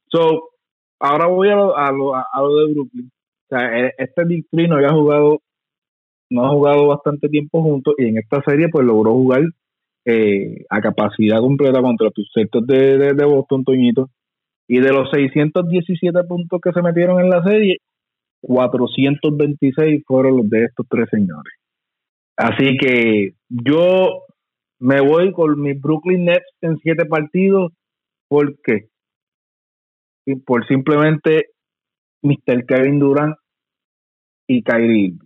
So, 0.09 0.51
ahora 0.99 1.27
voy 1.27 1.51
a 1.51 1.55
lo, 1.55 1.77
a 1.77 1.93
lo, 1.93 2.17
a 2.17 2.41
lo 2.41 2.57
de 2.57 2.73
Brooklyn. 2.75 3.07
O 3.07 3.57
sea, 3.57 3.79
e, 3.79 3.93
este 3.97 4.25
Big 4.25 4.47
no 4.69 4.77
había 4.77 4.91
jugado, 4.91 5.39
no 6.31 6.47
ha 6.47 6.49
jugado 6.49 6.89
bastante 6.89 7.29
tiempo 7.29 7.63
juntos 7.63 7.95
y 7.99 8.07
en 8.09 8.19
esta 8.19 8.43
serie 8.43 8.69
pues 8.69 8.85
logró 8.85 9.13
jugar 9.13 9.43
eh, 10.05 10.65
a 10.69 10.81
capacidad 10.81 11.39
completa 11.39 11.81
contra 11.81 12.11
sectos 12.35 12.67
de, 12.67 12.99
de, 12.99 13.13
de 13.15 13.25
Boston, 13.25 13.63
Toñito. 13.63 14.11
Y 14.67 14.81
de 14.81 14.93
los 14.93 15.11
617 15.11 16.25
puntos 16.25 16.61
que 16.61 16.73
se 16.73 16.83
metieron 16.83 17.21
en 17.21 17.29
la 17.29 17.43
serie, 17.45 17.79
426 18.47 20.03
fueron 20.07 20.37
los 20.37 20.51
de 20.51 20.65
estos 20.65 20.87
tres 20.89 21.09
señores. 21.11 21.55
Así 22.37 22.77
que 22.77 23.35
yo 23.49 24.23
me 24.81 25.01
voy 25.01 25.33
con 25.33 25.61
mis 25.61 25.81
Brooklyn 25.81 26.27
Nets 26.27 26.47
en 26.61 26.79
siete 26.79 27.07
partidos 27.07 27.73
porque 28.29 28.89
por 30.47 30.67
simplemente 30.67 31.47
Mr. 32.23 32.67
Kevin 32.67 32.99
Durant 32.99 33.37
y 34.47 34.63
Kyrie. 34.63 35.19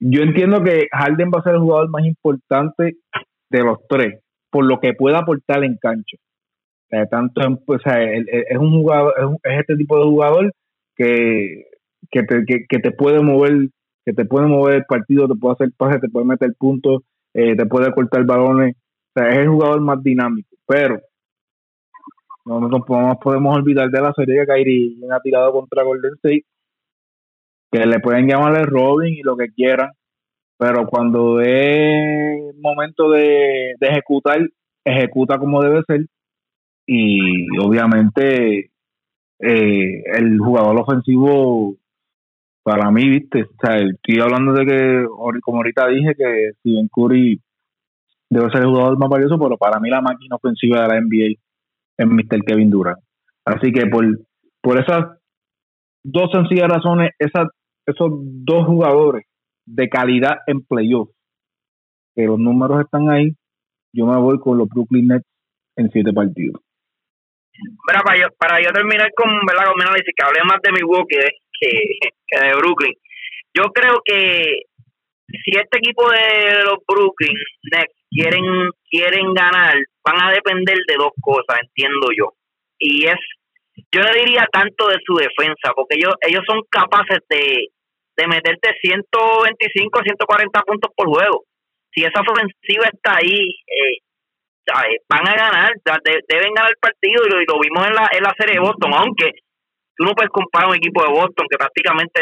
Yo 0.00 0.22
entiendo 0.22 0.62
que 0.62 0.88
Harden 0.92 1.30
va 1.34 1.40
a 1.40 1.42
ser 1.42 1.54
el 1.54 1.60
jugador 1.60 1.90
más 1.90 2.04
importante 2.04 2.96
de 3.50 3.62
los 3.62 3.78
tres, 3.88 4.20
por 4.50 4.64
lo 4.64 4.80
que 4.80 4.94
pueda 4.94 5.18
aportar 5.20 5.64
en 5.64 5.76
cancha. 5.76 6.16
tanto 7.10 7.40
es 7.40 8.58
un 8.58 8.70
jugador, 8.70 9.38
es 9.44 9.60
este 9.60 9.76
tipo 9.76 9.98
de 9.98 10.04
jugador 10.04 10.52
que 10.96 11.64
que 12.10 12.22
te, 12.22 12.44
que, 12.44 12.78
te 12.78 12.90
puede 12.92 13.22
mover, 13.22 13.68
que 14.04 14.12
te 14.12 14.24
puede 14.24 14.46
mover 14.46 14.76
el 14.76 14.84
partido, 14.84 15.28
te 15.28 15.34
puede 15.34 15.54
hacer 15.54 15.70
pase, 15.76 15.98
te 15.98 16.08
puede 16.08 16.26
meter 16.26 16.54
puntos, 16.58 17.02
eh, 17.34 17.56
te 17.56 17.66
puede 17.66 17.92
cortar 17.92 18.24
balones. 18.24 18.76
O 18.76 19.20
sea, 19.20 19.28
es 19.30 19.38
el 19.38 19.48
jugador 19.48 19.80
más 19.80 20.02
dinámico. 20.02 20.48
Pero 20.66 21.00
no 22.44 22.60
nos 22.60 22.84
podemos 22.84 23.56
olvidar 23.56 23.90
de 23.90 24.00
la 24.00 24.12
serie 24.14 24.40
que 24.40 24.46
Kyrie 24.46 24.96
ha 25.12 25.20
tirado 25.20 25.52
contra 25.52 25.84
Golden 25.84 26.14
State, 26.14 26.44
que 27.70 27.86
le 27.86 28.00
pueden 28.00 28.28
llamarle 28.28 28.64
Robin 28.64 29.14
y 29.14 29.22
lo 29.22 29.36
que 29.36 29.48
quieran, 29.48 29.90
pero 30.58 30.86
cuando 30.86 31.40
es 31.40 32.54
momento 32.60 33.10
de, 33.10 33.74
de 33.80 33.88
ejecutar, 33.88 34.40
ejecuta 34.84 35.38
como 35.38 35.62
debe 35.62 35.82
ser 35.86 36.06
y 36.86 37.58
obviamente 37.58 38.70
eh, 39.38 40.02
el 40.14 40.38
jugador 40.38 40.80
ofensivo 40.80 41.76
para 42.62 42.90
mí, 42.90 43.08
viste, 43.08 43.42
o 43.42 43.56
sea, 43.60 43.76
estoy 43.76 44.20
hablando 44.20 44.52
de 44.52 44.64
que, 44.64 45.06
como 45.42 45.58
ahorita 45.58 45.88
dije, 45.88 46.14
que 46.16 46.52
Steven 46.58 46.88
Curry 46.88 47.40
debe 48.30 48.50
ser 48.50 48.62
el 48.62 48.68
jugador 48.68 48.98
más 48.98 49.08
valioso, 49.08 49.38
pero 49.38 49.56
para 49.56 49.80
mí 49.80 49.90
la 49.90 50.00
máquina 50.00 50.36
ofensiva 50.36 50.82
de 50.82 50.88
la 50.88 51.00
NBA 51.00 51.34
es 51.98 52.06
Mr. 52.06 52.44
Kevin 52.46 52.70
Durant. 52.70 52.98
Así 53.44 53.72
que 53.72 53.86
por, 53.86 54.04
por 54.60 54.78
esas 54.78 55.18
dos 56.04 56.30
sencillas 56.30 56.68
razones, 56.68 57.10
esas, 57.18 57.48
esos 57.84 58.10
dos 58.12 58.66
jugadores 58.66 59.24
de 59.66 59.88
calidad 59.88 60.38
en 60.46 60.62
playoff, 60.62 61.10
que 62.14 62.24
los 62.24 62.38
números 62.38 62.80
están 62.80 63.10
ahí, 63.10 63.34
yo 63.92 64.06
me 64.06 64.16
voy 64.18 64.38
con 64.38 64.56
los 64.56 64.68
Brooklyn 64.68 65.08
Nets 65.08 65.26
en 65.76 65.90
siete 65.90 66.12
partidos. 66.12 66.62
para, 67.86 68.16
yo, 68.16 68.28
para 68.38 68.62
yo 68.62 68.70
terminar 68.72 69.10
con, 69.16 69.28
¿verdad? 69.46 69.66
con 69.66 69.74
mi 69.76 69.82
análisis, 69.82 70.14
que 70.16 70.24
hablé 70.24 70.40
más 70.44 70.60
de 70.62 70.72
Milwaukee 70.72 71.41
que, 71.62 72.40
de 72.40 72.54
Brooklyn. 72.54 72.94
Yo 73.54 73.64
creo 73.72 74.00
que 74.04 74.62
si 75.28 75.56
este 75.56 75.78
equipo 75.78 76.10
de 76.10 76.64
los 76.64 76.78
Brooklyn 76.86 77.36
Nets 77.72 77.94
quieren, 78.10 78.44
quieren 78.90 79.34
ganar, 79.34 79.74
van 80.04 80.22
a 80.22 80.32
depender 80.32 80.78
de 80.86 80.94
dos 80.96 81.12
cosas, 81.20 81.60
entiendo 81.62 82.08
yo. 82.16 82.32
Y 82.78 83.06
es, 83.06 83.18
yo 83.92 84.00
no 84.02 84.12
diría 84.12 84.46
tanto 84.52 84.88
de 84.88 84.98
su 85.04 85.14
defensa, 85.14 85.72
porque 85.74 85.96
ellos, 85.96 86.14
ellos 86.26 86.42
son 86.46 86.62
capaces 86.70 87.20
de, 87.28 87.68
de 88.16 88.26
meterte 88.26 88.74
125, 88.80 90.00
140 90.02 90.60
puntos 90.62 90.90
por 90.96 91.08
juego. 91.08 91.44
Si 91.94 92.02
esa 92.02 92.20
ofensiva 92.20 92.88
está 92.90 93.18
ahí, 93.18 93.54
eh, 93.66 93.98
van 95.08 95.28
a 95.28 95.34
ganar, 95.34 95.72
deben 96.28 96.54
ganar 96.54 96.70
el 96.70 96.78
partido 96.80 97.24
y 97.26 97.44
lo, 97.46 97.60
vimos 97.60 97.86
en 97.86 97.94
la, 97.94 98.08
en 98.12 98.22
la 98.22 98.34
serie 98.38 98.54
de 98.54 98.60
Boston, 98.60 98.92
aunque 98.94 99.32
tú 100.02 100.08
no 100.08 100.14
puedes 100.14 100.34
comparar 100.34 100.68
un 100.68 100.76
equipo 100.76 101.00
de 101.02 101.14
Boston 101.14 101.46
que 101.48 101.56
prácticamente 101.56 102.20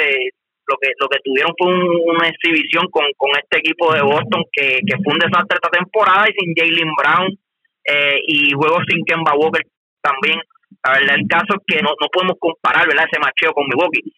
lo 0.69 0.77
que 0.77 0.93
lo 1.01 1.09
que 1.09 1.19
tuvieron 1.25 1.53
fue 1.57 1.73
una 2.13 2.29
exhibición 2.29 2.85
con, 2.91 3.05
con 3.17 3.31
este 3.31 3.59
equipo 3.59 3.93
de 3.95 4.03
Boston 4.03 4.45
que, 4.53 4.81
que 4.85 4.97
fue 5.03 5.15
un 5.15 5.19
desastre 5.19 5.57
esta 5.57 5.71
temporada 5.71 6.29
y 6.29 6.37
sin 6.37 6.53
Jalen 6.55 6.93
Brown 6.95 7.33
eh, 7.89 8.21
y 8.27 8.53
juegos 8.53 8.85
sin 8.87 9.03
Kemba 9.05 9.33
Walker 9.35 9.65
también. 10.03 10.39
La 10.85 10.93
verdad, 10.93 11.17
el 11.17 11.27
caso 11.27 11.57
es 11.57 11.63
que 11.67 11.83
no, 11.83 11.91
no 11.99 12.07
podemos 12.13 12.37
comparar 12.39 12.87
¿verdad? 12.87 13.07
ese 13.11 13.19
macheo 13.19 13.53
con 13.53 13.67
Milwaukee. 13.67 14.13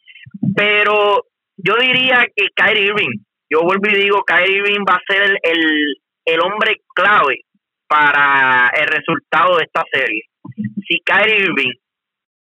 Pero 0.57 1.27
yo 1.57 1.75
diría 1.77 2.27
que 2.35 2.49
Kyrie 2.55 2.87
Irving, 2.87 3.15
yo 3.49 3.63
vuelvo 3.63 3.89
y 3.89 4.03
digo, 4.03 4.23
Kyrie 4.27 4.59
Irving 4.59 4.85
va 4.89 4.97
a 4.99 5.07
ser 5.07 5.23
el, 5.23 5.39
el, 5.43 5.97
el 6.27 6.41
hombre 6.41 6.83
clave 6.95 7.47
para 7.87 8.71
el 8.75 8.89
resultado 8.89 9.57
de 9.57 9.65
esta 9.65 9.83
serie. 9.93 10.23
Si 10.87 11.01
Kyrie 11.01 11.47
Irving 11.47 11.73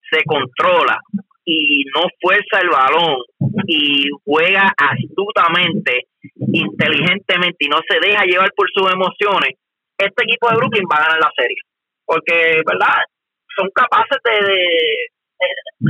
se 0.09 0.23
controla 0.25 0.97
y 1.45 1.83
no 1.95 2.03
fuerza 2.19 2.59
el 2.61 2.69
balón 2.69 3.17
y 3.67 4.07
juega 4.23 4.73
astutamente, 4.75 6.07
inteligentemente 6.53 7.57
y 7.59 7.69
no 7.69 7.79
se 7.87 7.99
deja 7.99 8.25
llevar 8.25 8.51
por 8.55 8.67
sus 8.73 8.91
emociones, 8.91 9.53
este 9.97 10.23
equipo 10.23 10.49
de 10.49 10.57
Brooklyn 10.57 10.85
va 10.91 10.97
a 10.97 11.03
ganar 11.03 11.19
la 11.19 11.31
serie. 11.35 11.57
Porque, 12.05 12.61
¿verdad? 12.65 13.01
Son 13.55 13.69
capaces 13.73 14.17
de, 14.23 15.07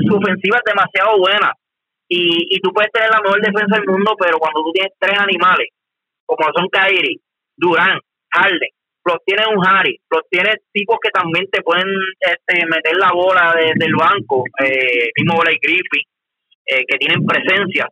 su 0.08 0.16
ofensiva 0.16 0.58
es 0.58 0.64
demasiado 0.66 1.18
buena 1.18 1.52
y, 2.08 2.56
y 2.56 2.60
tú 2.60 2.72
puedes 2.72 2.92
tener 2.92 3.10
la 3.10 3.22
mejor 3.22 3.42
defensa 3.42 3.78
del 3.78 3.88
mundo, 3.88 4.16
pero 4.20 4.38
cuando 4.38 4.62
tú 4.62 4.72
tienes 4.74 4.94
tres 5.00 5.18
animales, 5.18 5.70
como 6.26 6.50
son 6.54 6.68
Kyrie, 6.70 7.20
Durán, 7.58 8.00
Harden, 8.32 8.75
los 9.06 9.18
tiene 9.24 9.44
un 9.48 9.66
Harry, 9.66 10.00
los 10.10 10.24
tiene 10.30 10.52
tipos 10.74 10.98
que 11.02 11.12
también 11.12 11.46
te 11.52 11.62
pueden 11.62 11.88
este, 12.20 12.66
meter 12.66 12.98
la 12.98 13.12
bola 13.12 13.54
del 13.56 13.94
banco, 13.96 14.44
eh, 14.64 15.10
mismo 15.16 15.40
Blake 15.40 15.60
Griffin, 15.62 16.04
eh, 16.66 16.84
que 16.88 16.98
tienen 16.98 17.24
presencia. 17.24 17.88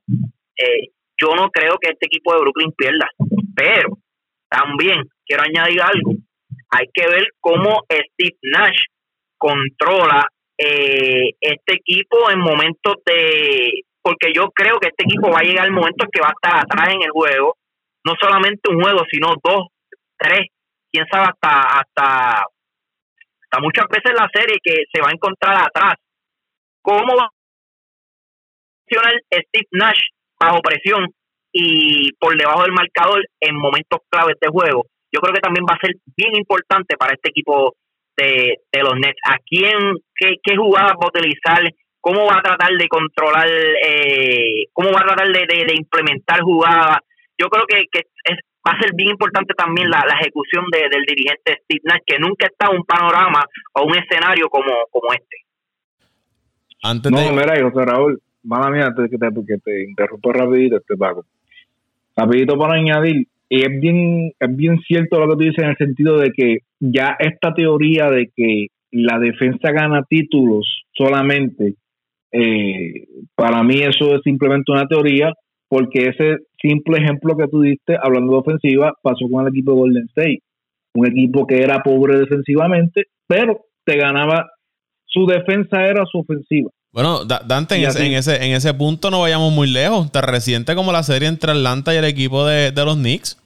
Eh, 0.58 0.90
yo 1.22 1.36
no 1.36 1.50
creo 1.50 1.78
que 1.80 1.92
este 1.92 2.08
equipo 2.08 2.34
de 2.34 2.40
Brooklyn 2.40 2.72
pierda, 2.76 3.08
pero 3.56 3.98
también 4.50 5.04
quiero 5.26 5.44
añadir 5.44 5.82
algo. 5.82 6.14
Hay 6.72 6.88
que 6.92 7.08
ver 7.08 7.28
cómo 7.40 7.84
Steve 7.88 8.38
Nash 8.42 8.80
controla 9.38 10.28
eh, 10.58 11.32
este 11.40 11.74
equipo 11.74 12.30
en 12.32 12.40
momentos 12.40 12.96
de... 13.06 13.84
Porque 14.02 14.34
yo 14.36 14.50
creo 14.50 14.80
que 14.80 14.90
este 14.90 15.04
equipo 15.06 15.30
va 15.32 15.40
a 15.40 15.44
llegar 15.44 15.66
al 15.66 15.72
momento 15.72 16.06
en 16.06 16.12
que 16.12 16.22
va 16.22 16.28
a 16.28 16.38
estar 16.42 16.60
atrás 16.60 16.94
en 16.94 17.04
el 17.04 17.12
juego. 17.12 17.56
No 18.06 18.14
solamente 18.20 18.70
un 18.70 18.82
juego, 18.82 19.04
sino 19.10 19.36
dos, 19.42 19.68
tres, 20.18 20.48
quién 20.94 21.06
hasta, 21.12 21.80
hasta, 21.80 22.46
hasta 23.42 23.60
muchas 23.62 23.86
veces 23.90 24.14
la 24.14 24.30
serie 24.32 24.58
que 24.64 24.84
se 24.94 25.02
va 25.02 25.10
a 25.10 25.14
encontrar 25.14 25.56
atrás. 25.56 25.96
¿Cómo 26.82 27.16
va 27.16 27.26
a 27.26 27.34
funcionar 28.88 29.14
Steve 29.32 29.68
Nash 29.72 30.00
bajo 30.40 30.62
presión 30.62 31.08
y 31.52 32.12
por 32.14 32.38
debajo 32.38 32.64
del 32.64 32.74
marcador 32.74 33.26
en 33.40 33.56
momentos 33.56 34.02
claves 34.10 34.36
de 34.40 34.50
juego? 34.50 34.86
Yo 35.12 35.20
creo 35.20 35.34
que 35.34 35.42
también 35.42 35.66
va 35.70 35.76
a 35.76 35.86
ser 35.86 35.96
bien 36.16 36.36
importante 36.36 36.96
para 36.98 37.14
este 37.14 37.30
equipo 37.30 37.76
de, 38.18 38.58
los 38.82 38.96
Nets. 38.96 39.20
¿A 39.26 39.38
quién, 39.46 39.78
qué, 40.16 40.36
qué 40.44 40.56
jugadas 40.56 40.94
va 40.94 41.06
a 41.06 41.20
utilizar? 41.20 41.62
¿Cómo 42.00 42.26
va 42.26 42.38
a 42.38 42.42
tratar 42.42 42.72
de 42.72 42.88
controlar, 42.88 43.48
eh, 43.48 44.66
cómo 44.74 44.92
va 44.92 45.00
a 45.02 45.08
tratar 45.08 45.28
de, 45.28 45.46
de, 45.46 45.74
implementar 45.76 46.42
jugadas? 46.42 47.00
Yo 47.40 47.48
creo 47.48 47.66
que, 47.66 47.86
que 47.92 48.00
es, 48.26 48.38
va 48.66 48.72
a 48.72 48.80
ser 48.80 48.94
bien 48.96 49.10
importante 49.10 49.54
también 49.56 49.90
la, 49.90 50.04
ejecución 50.20 50.66
del 50.72 51.04
dirigente 51.06 51.60
Steve 51.64 51.82
Nash, 51.84 52.02
que 52.06 52.20
nunca 52.20 52.48
está 52.48 52.72
en 52.72 52.78
un 52.78 52.86
panorama 52.86 53.44
o 53.74 53.84
un 53.86 53.96
escenario 53.98 54.48
como, 54.50 54.72
como 54.90 55.14
este. 55.14 55.38
Antes 56.82 57.12
no, 57.12 57.18
mira, 57.32 57.62
José 57.62 57.86
Raúl, 57.86 58.22
mala 58.44 58.70
mía, 58.70 58.88
antes 58.88 59.10
que 59.10 59.18
te, 59.18 59.28
que 59.48 59.58
te 59.64 59.84
interrumpo 59.84 60.32
rapidito, 60.32 60.78
este 60.78 60.98
Paco. 60.98 61.26
Rapidito 62.16 62.58
para 62.58 62.76
añadir, 62.76 63.28
y 63.50 63.62
es 63.62 63.80
bien, 63.80 64.32
es 64.40 64.56
bien 64.56 64.80
cierto 64.82 65.20
lo 65.20 65.28
que 65.30 65.34
tú 65.36 65.50
dices 65.50 65.64
en 65.64 65.70
el 65.70 65.78
sentido 65.78 66.18
de 66.18 66.32
que 66.32 66.60
ya 66.80 67.16
esta 67.20 67.54
teoría 67.54 68.10
de 68.10 68.32
que 68.36 68.68
la 68.92 69.18
defensa 69.20 69.72
gana 69.72 70.04
títulos 70.04 70.84
solamente, 70.94 71.76
eh, 72.32 73.08
para 73.36 73.64
mí 73.64 73.80
eso 73.82 74.16
es 74.16 74.22
simplemente 74.24 74.72
una 74.72 74.88
teoría, 74.88 75.34
porque 75.68 76.10
ese 76.10 76.38
simple 76.64 76.98
ejemplo 76.98 77.36
que 77.36 77.48
tú 77.48 77.62
diste, 77.62 77.98
hablando 78.02 78.34
de 78.34 78.40
ofensiva, 78.40 78.94
pasó 79.04 79.28
con 79.30 79.46
el 79.46 79.52
equipo 79.52 79.72
de 79.72 79.78
Golden 79.78 80.06
State. 80.10 80.40
Un 80.96 81.08
equipo 81.08 81.46
que 81.46 81.62
era 81.62 81.84
pobre 81.84 82.18
defensivamente, 82.18 83.06
pero 83.28 83.60
te 83.86 83.98
ganaba, 83.98 84.50
su 85.06 85.26
defensa 85.26 85.86
era 85.86 86.06
su 86.10 86.20
ofensiva. 86.20 86.70
Bueno, 86.92 87.26
Dante, 87.26 87.76
en 87.76 88.14
ese, 88.14 88.36
en 88.46 88.54
ese, 88.54 88.74
punto 88.76 89.10
no 89.10 89.22
vayamos 89.22 89.52
muy 89.52 89.68
lejos. 89.68 90.12
Te 90.12 90.22
reciente 90.22 90.76
como 90.76 90.92
la 90.92 91.02
serie 91.02 91.28
entre 91.28 91.52
Atlanta 91.52 91.94
y 91.94 91.98
el 91.98 92.06
equipo 92.06 92.46
de, 92.46 92.72
los 92.72 92.96
Knicks. 92.96 93.40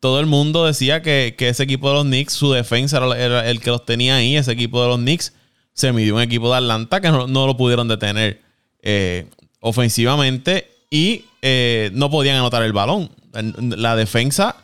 Todo 0.00 0.18
el 0.18 0.24
mundo 0.24 0.64
decía 0.64 1.02
que, 1.02 1.34
ese 1.38 1.62
equipo 1.62 1.88
de 1.90 1.94
los 1.96 2.04
Knicks, 2.04 2.32
su 2.32 2.52
defensa 2.52 2.98
era, 3.18 3.48
el 3.50 3.60
que 3.60 3.68
los 3.68 3.84
tenía 3.84 4.16
ahí. 4.16 4.34
Ese 4.34 4.52
equipo 4.52 4.82
de 4.82 4.88
los 4.88 4.96
Knicks 4.96 5.36
se 5.74 5.92
midió 5.92 6.16
un 6.16 6.22
equipo 6.22 6.50
de 6.50 6.56
Atlanta 6.56 7.02
que 7.02 7.10
no, 7.10 7.26
lo 7.26 7.56
pudieron 7.56 7.86
detener 7.86 8.40
eh, 8.80 9.26
ofensivamente 9.60 10.70
y 10.90 11.24
eh, 11.40 11.90
no 11.94 12.10
podían 12.10 12.36
anotar 12.36 12.62
el 12.62 12.72
balón. 12.72 13.08
La 13.32 13.94
defensa, 13.94 14.56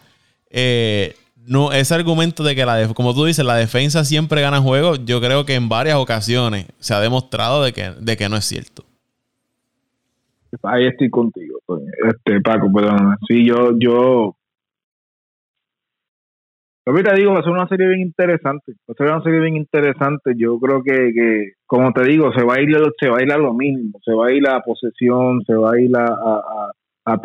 eh, 0.51 1.15
no, 1.47 1.73
ese 1.73 1.95
argumento 1.95 2.43
de 2.43 2.57
que, 2.57 2.67
la 2.67 2.89
como 2.95 3.15
tú 3.15 3.25
dices, 3.25 3.45
la 3.45 3.55
defensa 3.55 4.05
siempre 4.05 4.41
gana 4.41 4.61
juegos, 4.61 5.05
yo 5.05 5.21
creo 5.21 5.47
que 5.47 5.55
en 5.55 5.69
varias 5.69 5.97
ocasiones 5.97 6.67
se 6.81 6.95
ha 6.95 7.01
demostrado 7.01 7.63
de 7.63 7.73
que, 7.73 7.93
de 7.93 8.17
que 8.17 8.29
no 8.29 8.37
es 8.37 8.45
cierto. 8.45 8.85
Ahí 10.63 10.87
estoy 10.87 11.11
contigo, 11.11 11.59
este 12.09 12.41
Paco, 12.41 12.73
perdón. 12.73 13.17
Sí, 13.29 13.45
yo, 13.45 13.79
yo 13.79 14.35
te 16.95 17.15
digo, 17.17 17.33
va 17.33 17.41
a 17.41 17.43
ser 17.43 17.53
una 17.53 17.69
serie 17.69 17.89
bien 17.89 18.01
interesante. 18.01 18.73
Va 18.89 18.93
a 18.93 18.95
ser 18.95 19.07
una 19.09 19.23
serie 19.23 19.41
bien 19.41 19.57
interesante. 19.57 20.35
Yo 20.37 20.59
creo 20.59 20.83
que, 20.83 21.13
que, 21.13 21.53
como 21.67 21.93
te 21.93 22.05
digo, 22.05 22.33
se 22.33 22.45
va 22.45 22.55
a 22.55 22.61
ir 22.61 22.77
a 23.33 23.39
lo 23.39 23.55
mínimo. 23.55 23.99
Se 24.05 24.13
va 24.13 24.29
a 24.29 24.33
ir 24.33 24.49
a 24.49 24.61
posesión, 24.61 25.43
se 25.45 25.55
va 25.55 25.73
a 25.73 25.81
ir 25.81 25.91
a, 25.97 26.05
a, 26.05 26.73
a 27.07 27.21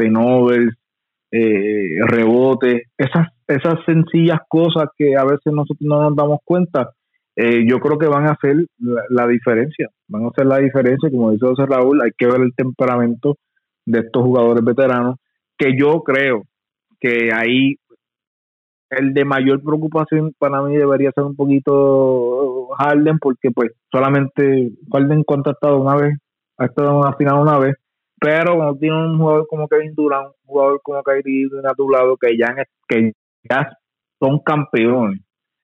eh, 1.32 1.96
rebote. 2.08 2.88
Esas, 2.98 3.28
esas 3.48 3.76
sencillas 3.86 4.40
cosas 4.48 4.90
que 4.98 5.16
a 5.16 5.24
veces 5.24 5.54
nosotros 5.54 5.82
no 5.82 6.02
nos 6.02 6.16
damos 6.16 6.40
cuenta, 6.44 6.92
eh, 7.36 7.64
yo 7.68 7.80
creo 7.80 7.98
que 7.98 8.08
van 8.08 8.28
a 8.28 8.32
hacer 8.32 8.66
la, 8.80 9.28
diferencia. 9.28 9.90
Van 10.08 10.26
a 10.26 10.30
hacer 10.30 10.46
la 10.46 10.58
diferencia. 10.58 11.10
Como 11.10 11.32
dice 11.32 11.46
José 11.46 11.66
Raúl, 11.66 12.02
hay 12.02 12.12
que 12.18 12.26
ver 12.26 12.42
el 12.42 12.54
temperamento 12.56 13.38
de 13.86 14.00
estos 14.00 14.24
jugadores 14.24 14.64
veteranos, 14.64 15.18
que 15.58 15.78
yo 15.78 16.02
creo 16.04 16.44
que 17.00 17.30
ahí 17.34 17.76
el 18.92 19.14
de 19.14 19.24
mayor 19.24 19.64
preocupación 19.64 20.34
para 20.38 20.62
mí 20.62 20.76
debería 20.76 21.12
ser 21.16 21.24
un 21.24 21.36
poquito 21.36 22.68
Harden, 22.78 23.20
porque 23.20 23.50
pues 23.52 23.72
solamente 23.90 24.72
Harden 24.92 25.24
contactado 25.24 25.80
una 25.80 25.96
vez, 25.96 26.18
ha 26.58 26.66
estado 26.66 26.90
en 26.90 26.96
una 26.98 27.14
final 27.14 27.40
una 27.40 27.58
vez, 27.58 27.76
pero 28.20 28.56
cuando 28.56 28.76
tiene 28.78 28.96
un 28.98 29.18
jugador 29.18 29.48
como 29.48 29.68
Kevin 29.68 29.96
Durant, 29.96 30.28
un 30.28 30.34
jugador 30.46 30.82
como 30.84 31.02
Kyrie 31.04 31.48
a 31.64 31.74
que 32.20 32.38
ya, 32.38 32.56
que 32.88 33.14
ya 33.50 33.70
son 34.20 34.40
campeones, 34.40 35.22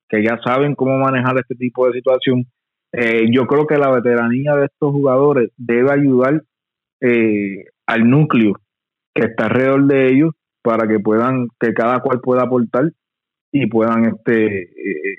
que 0.08 0.24
ya 0.24 0.40
saben 0.44 0.74
cómo 0.74 0.98
manejar 0.98 1.38
este 1.38 1.56
tipo 1.56 1.86
de 1.86 1.94
situación, 1.94 2.46
eh, 2.94 3.26
yo 3.30 3.46
creo 3.46 3.68
que 3.68 3.78
la 3.78 3.92
veteranía 3.92 4.56
de 4.56 4.66
estos 4.66 4.92
jugadores 4.92 5.52
debe 5.58 5.92
ayudar 5.92 6.42
eh, 7.02 7.66
al 7.86 8.10
núcleo 8.10 8.54
que 9.14 9.26
está 9.26 9.46
alrededor 9.46 9.86
de 9.88 10.08
ellos 10.08 10.34
para 10.62 10.88
que 10.88 11.00
puedan, 11.00 11.50
que 11.60 11.74
cada 11.74 12.00
cual 12.00 12.22
pueda 12.22 12.44
aportar 12.44 12.92
y 13.64 13.68
puedan 13.68 14.06
este 14.06 14.64
eh, 14.64 15.18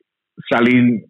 salir 0.50 1.06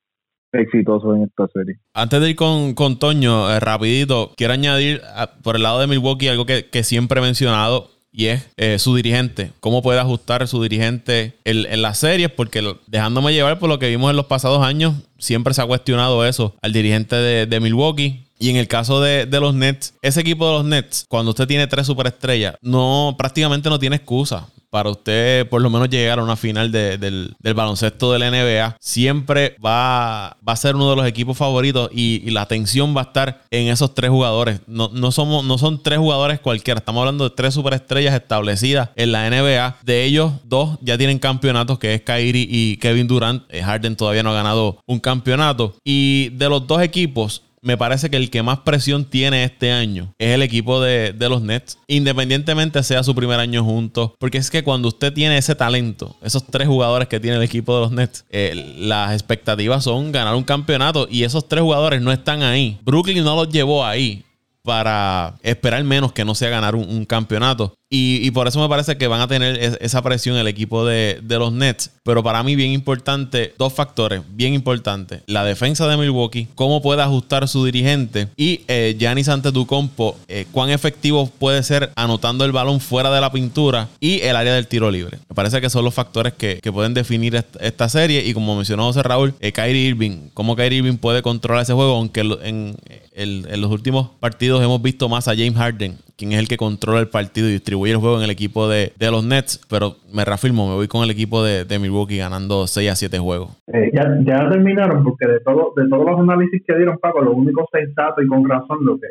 exitosos 0.53 1.17
en 1.17 1.25
esta 1.25 1.47
serie. 1.49 1.77
Antes 1.95 2.21
de 2.21 2.31
ir 2.31 2.37
con, 2.37 2.75
con 2.75 2.99
Toño, 2.99 3.51
eh, 3.51 3.61
rapidito, 3.61 4.33
quiero 4.37 4.55
añadir 4.55 5.01
por 5.43 5.57
el 5.57 5.63
lado 5.63 5.81
de 5.81 5.87
Milwaukee 5.87 6.29
algo 6.29 6.47
que, 6.47 6.67
que 6.67 6.83
siempre 6.83 7.21
he 7.21 7.23
mencionado 7.23 7.91
y 8.11 8.27
es 8.27 8.49
eh, 8.57 8.79
su 8.79 8.97
dirigente. 8.97 9.53
¿Cómo 9.61 9.83
puede 9.83 10.01
ajustar 10.01 10.47
su 10.49 10.63
dirigente 10.63 11.35
en, 11.45 11.83
las 11.83 11.99
series? 11.99 12.31
Porque 12.31 12.63
dejándome 12.87 13.33
llevar 13.33 13.59
por 13.59 13.69
lo 13.69 13.79
que 13.79 13.89
vimos 13.89 14.11
en 14.11 14.17
los 14.17 14.27
pasados 14.27 14.65
años, 14.65 14.95
siempre 15.19 15.55
se 15.55 15.63
ha 15.63 15.67
cuestionado 15.67 16.25
eso 16.27 16.57
al 16.63 16.73
dirigente 16.73 17.17
de, 17.17 17.61
Milwaukee. 17.61 18.25
Y 18.41 18.51
en 18.51 18.57
el 18.57 18.69
caso 18.69 19.01
de, 19.01 19.27
de, 19.27 19.41
los 19.41 19.55
Nets, 19.55 19.95
ese 20.01 20.21
equipo 20.21 20.47
de 20.47 20.53
los 20.53 20.65
Nets, 20.65 21.07
cuando 21.09 21.31
usted 21.31 21.49
tiene 21.49 21.67
tres 21.67 21.87
superestrellas, 21.87 22.55
no, 22.63 23.17
prácticamente 23.19 23.69
no 23.69 23.81
tiene 23.81 23.97
excusa 23.97 24.49
para 24.71 24.91
usted 24.91 25.49
por 25.49 25.63
lo 25.63 25.71
menos 25.71 25.89
llegar 25.89 26.19
a 26.19 26.23
una 26.23 26.37
final 26.37 26.71
del, 26.73 27.35
baloncesto 27.55 28.13
de 28.13 28.19
la 28.19 28.31
NBA, 28.31 28.77
siempre 28.81 29.57
va, 29.65 30.29
a 30.29 30.57
ser 30.57 30.77
uno 30.77 30.91
de 30.91 30.97
los 30.97 31.07
equipos 31.07 31.37
favoritos 31.37 31.91
y, 31.93 32.29
la 32.29 32.43
atención 32.43 32.95
va 32.95 33.01
a 33.01 33.05
estar 33.05 33.43
en 33.51 33.69
esos 33.69 33.95
tres 33.95 34.11
jugadores. 34.11 34.61
No, 34.67 34.91
no, 34.93 35.11
somos, 35.11 35.45
no 35.45 35.57
son 35.57 35.83
tres 35.83 35.99
jugadores 35.99 36.41
cualquiera, 36.41 36.79
estamos 36.79 37.01
hablando 37.01 37.29
de 37.29 37.35
tres 37.35 37.55
superestrellas 37.55 38.15
establecidas 38.15 38.91
en 38.97 39.13
la 39.13 39.29
NBA. 39.29 39.79
De 39.83 40.05
ellos, 40.05 40.33
dos 40.45 40.79
ya 40.83 40.99
tienen 40.99 41.19
campeonatos, 41.19 41.79
que 41.79 41.95
es 41.95 42.03
Kyrie 42.03 42.47
y 42.49 42.77
Kevin 42.77 43.09
Durant. 43.09 43.43
Eh, 43.49 43.63
Harden 43.63 43.97
todavía 43.97 44.23
no 44.23 44.31
ha 44.31 44.35
ganado 44.35 44.79
un 44.87 45.01
campeonato. 45.01 45.75
Y 45.85 46.29
de 46.31 46.49
los 46.49 46.67
dos 46.67 46.83
equipos, 46.83 47.43
me 47.69 47.77
parece 47.77 48.09
que 48.09 48.17
el 48.17 48.31
que 48.31 48.43
más 48.43 48.61
presión 48.61 49.05
tiene 49.05 49.45
este 49.45 49.71
año 49.73 50.15
es 50.17 50.35
el 50.35 50.41
equipo 50.41 50.81
de, 50.81 51.15
los 51.29 51.43
Nets, 51.43 51.79
independientemente 51.87 52.83
sea 52.83 53.03
su 53.03 53.15
primer 53.15 53.39
año 53.39 53.63
juntos, 53.63 54.13
porque 54.19 54.39
es 54.39 54.51
que 54.51 54.65
cuando 54.65 54.89
usted 54.89 55.13
tiene 55.13 55.37
ese 55.37 55.55
talento, 55.55 56.17
esos 56.23 56.47
tres 56.47 56.67
jugadores 56.67 57.09
que 57.09 57.21
tiene 57.21 57.37
el 57.37 57.43
equipo 57.43 57.75
de 57.75 57.81
los 57.83 57.93
Nets, 57.93 58.25
eh, 58.31 58.75
las 58.79 59.13
expectativas 59.13 59.85
son 59.85 60.13
ganar 60.13 60.35
un 60.35 60.45
campeonato 60.45 61.07
y 61.11 61.25
esos 61.25 61.47
tres 61.47 61.61
jugadores 61.61 62.01
no 62.01 62.11
están 62.11 62.43
ahí. 62.43 62.79
Brooklyn 62.87 63.23
no 63.23 63.37
los 63.37 63.51
llevó 63.51 63.85
ahí 63.85 64.25
para 64.63 65.35
esperar 65.43 65.85
menos 65.85 66.13
que 66.13 66.25
no 66.25 66.35
sea 66.35 66.49
ganar 66.49 66.75
un 66.75 67.05
campeonato. 67.05 67.75
Y, 67.91 68.31
por 68.33 68.47
eso 68.47 68.61
me 68.61 68.69
parece 68.69 68.99
que 68.99 69.07
van 69.07 69.23
a 69.23 69.29
tener 69.29 69.79
esa 69.81 70.03
presión 70.03 70.37
el 70.37 70.47
equipo 70.47 70.85
de, 70.85 71.21
los 71.27 71.53
Nets. 71.53 71.91
Pero 72.03 72.23
para 72.23 72.43
mí, 72.43 72.55
bien 72.55 72.73
importante, 72.73 73.55
dos 73.57 73.73
factores, 73.73 74.23
bien 74.31 74.53
importantes. 74.53 75.23
La 75.27 75.45
defensa 75.45 75.87
de 75.89 75.97
Milwaukee, 75.97 76.49
cómo 76.55 76.83
puede 76.83 77.03
ajustar 77.03 77.49
su 77.49 77.65
dirigente. 77.65 78.29
Y 78.37 78.61
eh, 78.69 78.95
Giannis 78.99 79.29
Antetokounmpo, 79.29 80.19
eh, 80.29 80.47
cuán 80.53 80.69
efectivo 80.71 81.27
puede 81.39 81.63
ser 81.63 81.91
anotando 81.97 82.45
el 82.45 82.53
balón 82.53 82.81
fuera 82.81 83.11
de 83.11 83.21
la 83.21 83.33
pintura 83.33 83.89
y 84.01 84.21
el 84.21 84.37
área 84.37 84.55
del 84.55 84.67
tiro 84.67 84.91
libre. 84.91 85.19
Me 85.29 85.35
parece 85.35 85.61
que 85.61 85.71
son 85.71 85.85
los 85.85 85.95
factores 85.95 86.35
que, 86.35 86.61
pueden 86.69 86.93
definir 86.93 87.35
esta, 87.61 87.89
serie. 87.89 88.23
Y 88.27 88.35
como 88.35 88.55
mencionó 88.55 88.85
José 88.85 89.03
Raúl, 89.03 89.35
eh, 89.41 89.53
Kyrie 89.53 89.89
Irving, 89.89 90.29
cómo 90.35 90.55
Kyrie 90.55 90.81
Irving 90.81 90.99
puede 90.99 91.23
controlar 91.23 91.63
ese 91.63 91.73
juego, 91.73 91.97
aunque 91.97 92.21
en 92.21 93.61
los 93.61 93.71
últimos 93.71 94.11
partidos 94.21 94.63
hemos 94.63 94.83
visto 94.83 95.09
más 95.09 95.27
a 95.27 95.31
James 95.31 95.57
Harden 95.57 95.97
quien 96.19 96.33
es 96.33 96.41
el 96.41 96.49
que 96.49 96.57
controla 96.57 96.99
el 96.99 97.09
partido 97.09 97.49
y 97.49 97.53
distribuye 97.53 97.93
el 97.93 97.99
juego 97.99 98.19
en 98.19 98.25
el 98.25 98.31
equipo 98.31 98.69
de, 98.69 98.91
los 98.99 99.25
Nets, 99.25 99.65
pero 99.71 99.95
me 100.13 100.25
reafirmo, 100.25 100.69
me 100.69 100.75
voy 100.75 100.89
con 100.89 101.05
el 101.05 101.11
equipo 101.11 101.45
de, 101.45 101.79
Milwaukee 101.79 102.19
ganando 102.19 102.67
6 102.67 102.91
a 102.91 102.97
7 102.97 103.19
juegos. 103.21 103.57
Eh, 103.69 103.93
ya, 103.95 104.49
terminaron, 104.51 105.05
porque 105.05 105.29
de, 105.29 105.41
todo, 105.41 105.73
de 105.77 105.89
todos 105.89 106.05
los 106.05 106.19
análisis 106.19 106.61
que 106.67 106.75
dieron, 106.75 106.99
Paco, 106.99 107.23
lo 107.23 107.33
único 107.33 107.69
sensato 107.71 108.21
y 108.21 108.27
con 108.27 108.49
razón 108.49 108.79
lo 108.85 108.99
que, 108.99 109.07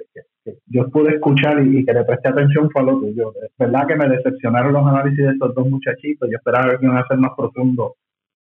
yo 0.66 0.90
pude 0.90 1.16
escuchar 1.16 1.66
y, 1.66 1.86
que 1.86 1.94
le 1.94 2.04
presté 2.04 2.28
atención 2.28 2.70
fue 2.72 2.82
a 2.82 2.86
lo 2.86 3.00
tuyo. 3.00 3.34
Es 3.42 3.52
verdad 3.58 3.88
que 3.88 3.96
me 3.96 4.10
decepcionaron 4.10 4.74
los 4.74 4.86
análisis 4.86 5.26
de 5.26 5.32
estos 5.32 5.56
dos 5.56 5.70
muchachitos, 5.70 6.30
yo 6.30 6.36
esperaba 6.36 6.78
que 6.78 6.86
iban 6.86 6.98
a 6.98 7.08
ser 7.08 7.18
más 7.18 7.32
profundos, 7.38 7.94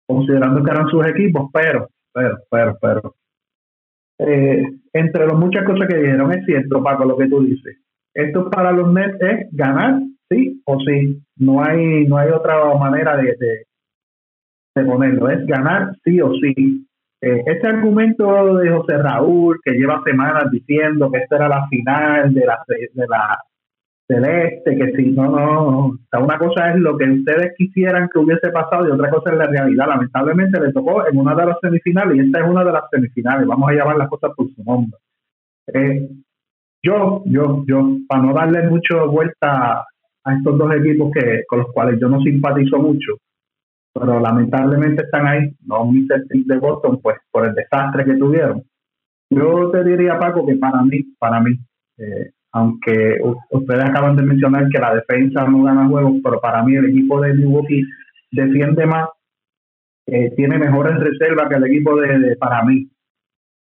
considerando 0.07 0.63
que 0.63 0.71
eran 0.71 0.89
sus 0.89 1.07
equipos, 1.07 1.49
pero, 1.51 1.89
pero, 2.13 2.39
pero, 2.51 2.79
pero. 2.81 3.15
Eh, 4.19 4.63
entre 4.93 5.27
las 5.27 5.35
muchas 5.35 5.65
cosas 5.65 5.89
que 5.89 5.97
dijeron, 5.97 6.31
es 6.33 6.45
cierto, 6.45 6.83
Paco, 6.83 7.07
lo 7.07 7.17
que 7.17 7.27
tú 7.27 7.43
dices 7.43 7.79
esto 8.15 8.51
para 8.51 8.73
los 8.73 8.93
Nets 8.93 9.21
es 9.21 9.49
ganar, 9.53 10.01
sí 10.29 10.63
o 10.65 10.79
sí. 10.81 11.23
No 11.37 11.63
hay, 11.63 12.07
no 12.07 12.17
hay 12.19 12.31
otra 12.31 12.75
manera 12.75 13.17
de, 13.17 13.37
de, 13.39 14.85
ponerlo, 14.85 15.29
es 15.29 15.47
ganar 15.47 15.95
sí 16.05 16.21
o 16.21 16.33
sí. 16.35 16.87
Eh, 17.23 17.43
este 17.47 17.67
argumento 17.67 18.57
de 18.57 18.71
José 18.71 18.97
Raúl, 18.97 19.61
que 19.63 19.73
lleva 19.73 20.03
semanas 20.05 20.51
diciendo 20.51 21.11
que 21.11 21.19
esta 21.19 21.37
era 21.37 21.49
la 21.49 21.69
final 21.69 22.33
de 22.33 22.47
la, 22.47 22.59
de 22.67 23.07
la 23.07 23.39
celeste, 24.11 24.77
que 24.77 24.93
si 24.97 25.11
no, 25.11 25.31
no, 25.31 25.99
una 26.19 26.39
cosa 26.39 26.71
es 26.71 26.77
lo 26.81 26.97
que 26.97 27.05
ustedes 27.05 27.53
quisieran 27.57 28.09
que 28.09 28.19
hubiese 28.19 28.51
pasado 28.51 28.89
y 28.89 28.91
otra 28.91 29.11
cosa 29.11 29.31
es 29.31 29.37
la 29.37 29.47
realidad. 29.47 29.87
Lamentablemente 29.87 30.61
le 30.61 30.73
tocó 30.73 31.07
en 31.07 31.19
una 31.19 31.35
de 31.35 31.47
las 31.47 31.59
semifinales 31.61 32.17
y 32.17 32.21
esta 32.21 32.41
es 32.41 32.49
una 32.49 32.65
de 32.65 32.73
las 32.73 32.85
semifinales. 32.91 33.47
Vamos 33.47 33.69
a 33.69 33.75
llamar 33.75 33.97
las 33.97 34.09
cosas 34.09 34.33
por 34.35 34.49
su 34.53 34.65
nombre. 34.65 34.99
Eh, 35.75 36.09
yo, 36.83 37.23
yo, 37.27 37.65
yo, 37.67 37.97
para 38.09 38.23
no 38.23 38.33
darle 38.33 38.69
mucho 38.69 39.11
vuelta 39.11 39.85
a 40.25 40.35
estos 40.35 40.59
dos 40.59 40.75
equipos 40.75 41.11
que 41.13 41.45
con 41.47 41.61
los 41.61 41.73
cuales 41.73 41.99
yo 42.01 42.09
no 42.09 42.21
simpatizo 42.21 42.79
mucho, 42.79 43.17
pero 43.93 44.21
lamentablemente 44.21 45.03
están 45.03 45.27
ahí, 45.27 45.55
no 45.67 45.85
mis 45.87 46.09
de 46.09 46.59
Boston, 46.59 47.01
pues 47.03 47.19
por 47.31 47.47
el 47.47 47.55
desastre 47.55 48.05
que 48.05 48.15
tuvieron. 48.15 48.63
Yo 49.31 49.71
te 49.71 49.85
diría, 49.85 50.19
Paco, 50.19 50.47
que 50.47 50.57
para 50.57 50.83
mí, 50.83 51.03
para 51.19 51.41
mí, 51.41 51.53
eh, 51.99 52.31
aunque 52.53 53.19
ustedes 53.51 53.85
acaban 53.85 54.17
de 54.17 54.23
mencionar 54.23 54.69
que 54.69 54.79
la 54.79 54.95
defensa 54.95 55.45
no 55.45 55.63
gana 55.63 55.87
juegos, 55.87 56.15
pero 56.25 56.41
para 56.41 56.63
mí 56.65 56.75
el 56.75 56.87
equipo 56.87 57.21
de 57.21 57.35
Milwaukee 57.35 57.85
defiende 58.33 58.87
más, 58.87 59.09
eh, 60.07 60.33
tiene 60.35 60.59
mejores 60.59 60.99
reservas 60.99 61.49
que 61.49 61.57
el 61.57 61.67
equipo 61.67 62.01
de, 62.01 62.37
para 62.37 62.65
mí. 62.65 62.91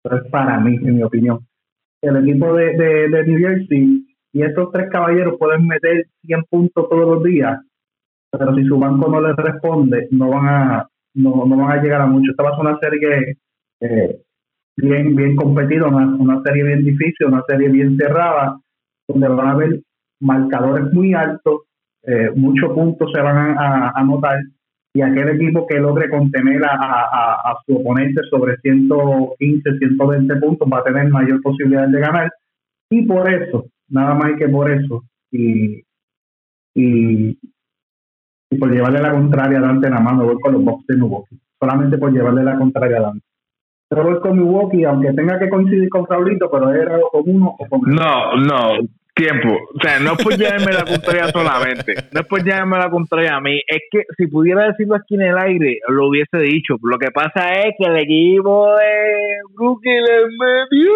Es 0.04 0.32
para 0.32 0.60
mí, 0.60 0.76
en 0.76 0.96
mi 0.96 1.04
opinión 1.04 1.47
el 2.02 2.18
equipo 2.18 2.54
de, 2.54 2.78
de, 3.10 3.24
New 3.26 3.40
Jersey 3.40 4.06
y 4.34 4.42
estos 4.42 4.72
tres 4.72 4.90
caballeros 4.92 5.38
pueden 5.40 5.68
meter 5.68 6.08
100 6.26 6.44
puntos 6.50 6.90
todos 6.90 7.16
los 7.16 7.24
días, 7.24 7.60
pero 8.32 8.56
si 8.56 8.64
su 8.66 8.78
banco 8.78 9.10
no 9.10 9.22
les 9.22 9.36
responde, 9.36 10.08
no 10.12 10.30
van 10.30 10.48
a 10.48 10.90
no, 11.16 11.46
no 11.46 11.58
van 11.58 11.80
a 11.80 11.82
llegar 11.82 12.02
a 12.02 12.06
mucho. 12.06 12.30
Esta 12.32 12.44
va 12.44 12.50
a 12.50 12.56
ser 12.56 12.62
una 12.62 12.80
serie 12.80 13.38
eh, 13.82 14.22
bien 14.76 15.16
bien 15.16 15.36
competida, 15.36 15.88
una, 15.88 16.42
serie 16.44 16.64
bien 16.64 16.84
difícil, 16.84 17.28
una 17.28 17.44
serie 17.48 17.70
bien 17.70 17.98
cerrada, 17.98 18.60
donde 19.08 19.28
van 19.28 19.48
a 19.48 19.52
haber 19.52 19.82
marcadores 20.20 20.94
muy 20.94 21.14
altos, 21.14 21.62
eh, 22.04 22.32
muchos 22.36 22.72
puntos 22.74 23.12
se 23.12 23.22
van 23.22 23.58
a 23.58 23.92
anotar 23.96 24.40
y 24.94 25.02
aquel 25.02 25.30
equipo 25.30 25.68
que 25.68 25.80
logre 25.80 26.10
contener 26.10 26.62
a, 26.64 27.56
su 27.66 27.76
oponente 27.76 28.22
sobre 28.30 28.58
115, 28.58 29.78
120 29.78 30.36
puntos 30.38 30.68
va 30.72 30.80
a 30.80 30.84
tener 30.84 31.10
mayor 31.10 31.42
posibilidad 31.42 31.88
de 31.88 32.00
ganar. 32.00 32.32
Y 32.90 33.04
por 33.06 33.32
eso, 33.32 33.66
nada 33.90 34.16
más 34.16 34.32
que 34.38 34.48
por 34.48 34.72
eso, 34.72 35.04
y, 35.32 35.84
y, 36.74 37.38
por 38.60 38.72
llevarle 38.72 39.02
la 39.02 39.12
contraria 39.12 39.60
a 39.60 39.62
Dante 39.62 39.90
nada 39.90 40.02
más, 40.02 40.18
voy 40.18 40.40
con 40.40 40.54
los 40.54 40.64
Bucks 40.64 40.88
de 40.88 40.96
Milwaukee. 40.96 41.40
Solamente 41.60 41.98
por 41.98 42.12
llevarle 42.12 42.44
la 42.44 42.58
contraria 42.58 42.98
a 42.98 43.02
Dante. 43.02 43.26
Pero 43.90 44.04
voy 44.04 44.20
con 44.20 44.38
Milwaukee, 44.38 44.84
aunque 44.84 45.14
tenga 45.14 45.38
que 45.38 45.50
coincidir 45.50 45.90
con 45.90 46.06
Raulito, 46.08 46.50
pero 46.50 46.74
era 46.74 47.00
con 47.12 47.24
uno 47.26 47.56
o 47.58 47.70
con 47.70 47.82
No, 47.82 48.36
no, 48.36 48.88
tiempo. 49.18 49.50
O 49.76 49.80
sea, 49.82 50.00
no 50.00 50.14
es 50.14 50.24
por 50.24 50.38
llevarme 50.38 50.72
la 50.72 50.86
contraria 50.86 51.28
solamente. 51.30 51.94
No 52.12 52.22
es 52.22 52.28
por 52.28 52.44
llevarme 52.44 52.78
la 52.78 52.90
contraria 52.90 53.36
a 53.36 53.42
mí. 53.42 53.58
Es 53.68 53.82
que 53.92 54.04
si 54.18 54.28
pudiera 54.28 54.68
decirlo 54.68 54.96
aquí 54.96 55.16
en 55.16 55.22
el 55.22 55.38
aire, 55.38 55.80
lo 55.90 56.08
hubiese 56.08 56.38
dicho. 56.38 56.76
Lo 56.82 56.98
que 56.98 57.12
pasa 57.12 57.52
es 57.54 57.74
que 57.78 57.90
el 57.90 57.98
equipo 57.98 58.70
de 58.76 59.40
Brooklyn 59.56 60.04
le 60.04 60.22
metió. 60.40 60.92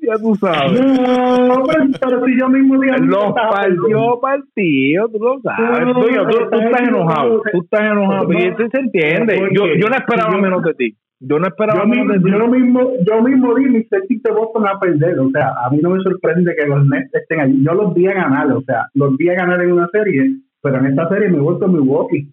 Ya 0.00 0.14
tú 0.14 0.34
sabes. 0.36 0.80
No, 0.80 1.64
pero, 2.00 2.24
si 2.24 2.38
yo 2.38 2.48
mismo 2.48 2.80
dije. 2.80 2.96
Los 3.00 3.32
partió 3.34 4.20
partido, 4.20 5.08
tú 5.08 5.18
lo 5.18 5.40
sabes. 5.42 5.92
tú, 5.92 6.48
tú, 6.50 6.58
estás 6.60 6.88
enojado. 6.88 7.42
Tú 7.52 7.62
estás 7.62 7.80
enojado. 7.80 8.32
Y 8.32 8.36
eso 8.36 8.68
se 8.70 8.78
entiende. 8.78 9.50
Yo, 9.52 9.66
yo 9.76 9.88
no 9.88 9.96
esperaba 9.96 10.38
menos 10.38 10.62
de 10.62 10.74
ti. 10.74 10.96
Yo 11.20 11.38
no 11.38 11.48
esperaba 11.48 11.80
yo, 11.80 11.86
mismo, 11.86 12.14
yo 12.14 12.48
mismo, 12.48 12.80
yo 13.04 13.22
mismo 13.22 13.54
di 13.56 13.64
mi 13.64 13.82
de 13.82 14.30
Boston 14.30 14.68
a 14.68 14.78
perder. 14.78 15.18
O 15.18 15.30
sea, 15.30 15.52
a 15.64 15.70
mí 15.70 15.78
no 15.82 15.90
me 15.90 16.02
sorprende 16.02 16.54
que 16.54 16.66
los 16.66 16.86
Nets 16.86 17.12
estén 17.12 17.40
ahí. 17.40 17.64
Yo 17.64 17.74
los 17.74 17.92
vi 17.92 18.06
a 18.06 18.14
ganar, 18.14 18.52
o 18.52 18.62
sea, 18.62 18.86
los 18.94 19.16
vi 19.16 19.28
a 19.30 19.34
ganar 19.34 19.60
en 19.60 19.72
una 19.72 19.88
serie, 19.88 20.36
pero 20.62 20.78
en 20.78 20.86
esta 20.86 21.08
serie 21.08 21.28
me 21.28 21.38
he 21.38 21.40
vuelto 21.40 21.66
Milwaukee. 21.66 22.32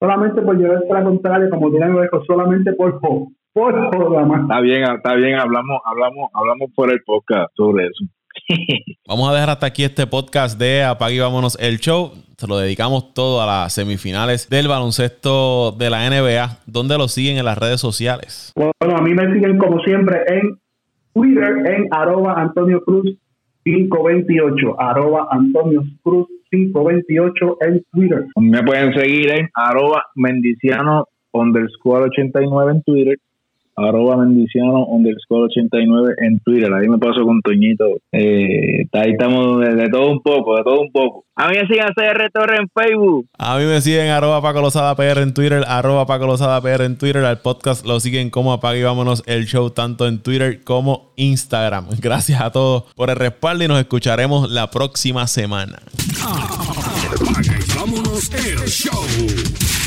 Solamente 0.00 0.42
por 0.42 0.56
llevarse 0.56 0.92
la 0.92 1.04
contraria, 1.04 1.50
como 1.50 1.70
dirán 1.70 1.92
los 1.92 2.04
hijos, 2.04 2.26
solamente 2.26 2.72
por 2.72 3.00
por 3.00 4.26
más. 4.26 4.42
Está 4.42 4.60
bien, 4.60 4.82
está 4.82 5.14
bien, 5.14 5.38
hablamos, 5.38 5.80
hablamos, 5.84 6.30
hablamos 6.32 6.70
por 6.74 6.90
el 6.90 7.00
podcast 7.04 7.52
sobre 7.54 7.86
eso. 7.86 8.04
Vamos 9.08 9.30
a 9.30 9.34
dejar 9.34 9.50
hasta 9.50 9.66
aquí 9.66 9.84
este 9.84 10.06
podcast 10.06 10.58
de 10.58 10.82
Apague 10.82 11.16
y 11.16 11.18
Vámonos 11.18 11.56
el 11.60 11.78
Show. 11.78 12.12
Se 12.36 12.46
lo 12.46 12.58
dedicamos 12.58 13.12
todo 13.14 13.42
a 13.42 13.46
las 13.46 13.74
semifinales 13.74 14.48
del 14.48 14.68
baloncesto 14.68 15.72
de 15.72 15.90
la 15.90 16.08
NBA. 16.08 16.58
¿Dónde 16.66 16.96
lo 16.96 17.08
siguen 17.08 17.36
en 17.36 17.44
las 17.44 17.58
redes 17.58 17.80
sociales? 17.80 18.52
Bueno, 18.56 18.96
a 18.96 19.02
mí 19.02 19.14
me 19.14 19.32
siguen 19.32 19.58
como 19.58 19.80
siempre 19.80 20.22
en 20.28 20.58
Twitter 21.12 21.62
en 21.66 21.88
arroba 21.90 22.34
Antonio 22.40 22.82
Cruz 22.82 23.16
528, 23.64 24.80
arroba 24.80 25.28
Antonio 25.30 25.82
Cruz 26.02 26.26
528 26.50 27.58
en 27.60 27.84
Twitter. 27.92 28.26
Me 28.36 28.62
pueden 28.62 28.94
seguir 28.94 29.30
en 29.30 29.48
arroba 29.54 30.04
Mendiciano 30.14 31.06
underscore 31.32 32.06
89 32.06 32.72
en 32.72 32.82
Twitter 32.82 33.18
arroba 33.88 34.16
mendiciano 34.16 34.86
underscore 34.86 35.44
89 35.44 36.14
en 36.18 36.40
Twitter. 36.40 36.72
Ahí 36.72 36.88
me 36.88 36.98
paso 36.98 37.22
con 37.24 37.40
Toñito. 37.40 37.84
Eh, 38.12 38.86
ahí 38.92 39.12
estamos 39.12 39.60
de, 39.60 39.88
todo 39.88 40.10
un 40.10 40.22
poco, 40.22 40.56
de 40.56 40.64
todo 40.64 40.80
un 40.80 40.90
poco. 40.90 41.24
A 41.36 41.48
mí 41.48 41.56
me 41.56 41.66
siguen 41.66 41.86
CR 41.94 42.30
Torre 42.32 42.58
en 42.58 42.68
Facebook. 42.68 43.26
A 43.38 43.58
mí 43.58 43.64
me 43.64 43.80
siguen 43.80 44.10
arroba 44.10 44.42
Paco 44.42 44.60
Lozada 44.60 44.94
PR 44.94 45.22
en 45.22 45.32
Twitter, 45.32 45.64
arroba 45.66 46.06
Paco 46.06 46.26
Lozada 46.26 46.60
PR 46.60 46.84
en 46.84 46.98
Twitter. 46.98 47.24
Al 47.24 47.38
podcast 47.38 47.86
lo 47.86 47.98
siguen 48.00 48.30
como 48.30 48.52
Apaga 48.52 48.78
y 48.78 48.82
Vámonos 48.82 49.22
el 49.26 49.46
show 49.46 49.70
tanto 49.70 50.06
en 50.06 50.22
Twitter 50.22 50.62
como 50.64 51.12
Instagram. 51.16 51.86
Gracias 52.00 52.40
a 52.40 52.50
todos 52.50 52.84
por 52.94 53.10
el 53.10 53.16
respaldo 53.16 53.64
y 53.64 53.68
nos 53.68 53.78
escucharemos 53.78 54.50
la 54.50 54.70
próxima 54.70 55.26
semana. 55.26 55.78
Apaga 56.22 57.56
y 57.58 57.78
vámonos 57.78 58.30
el 58.34 58.68
show. 58.68 59.79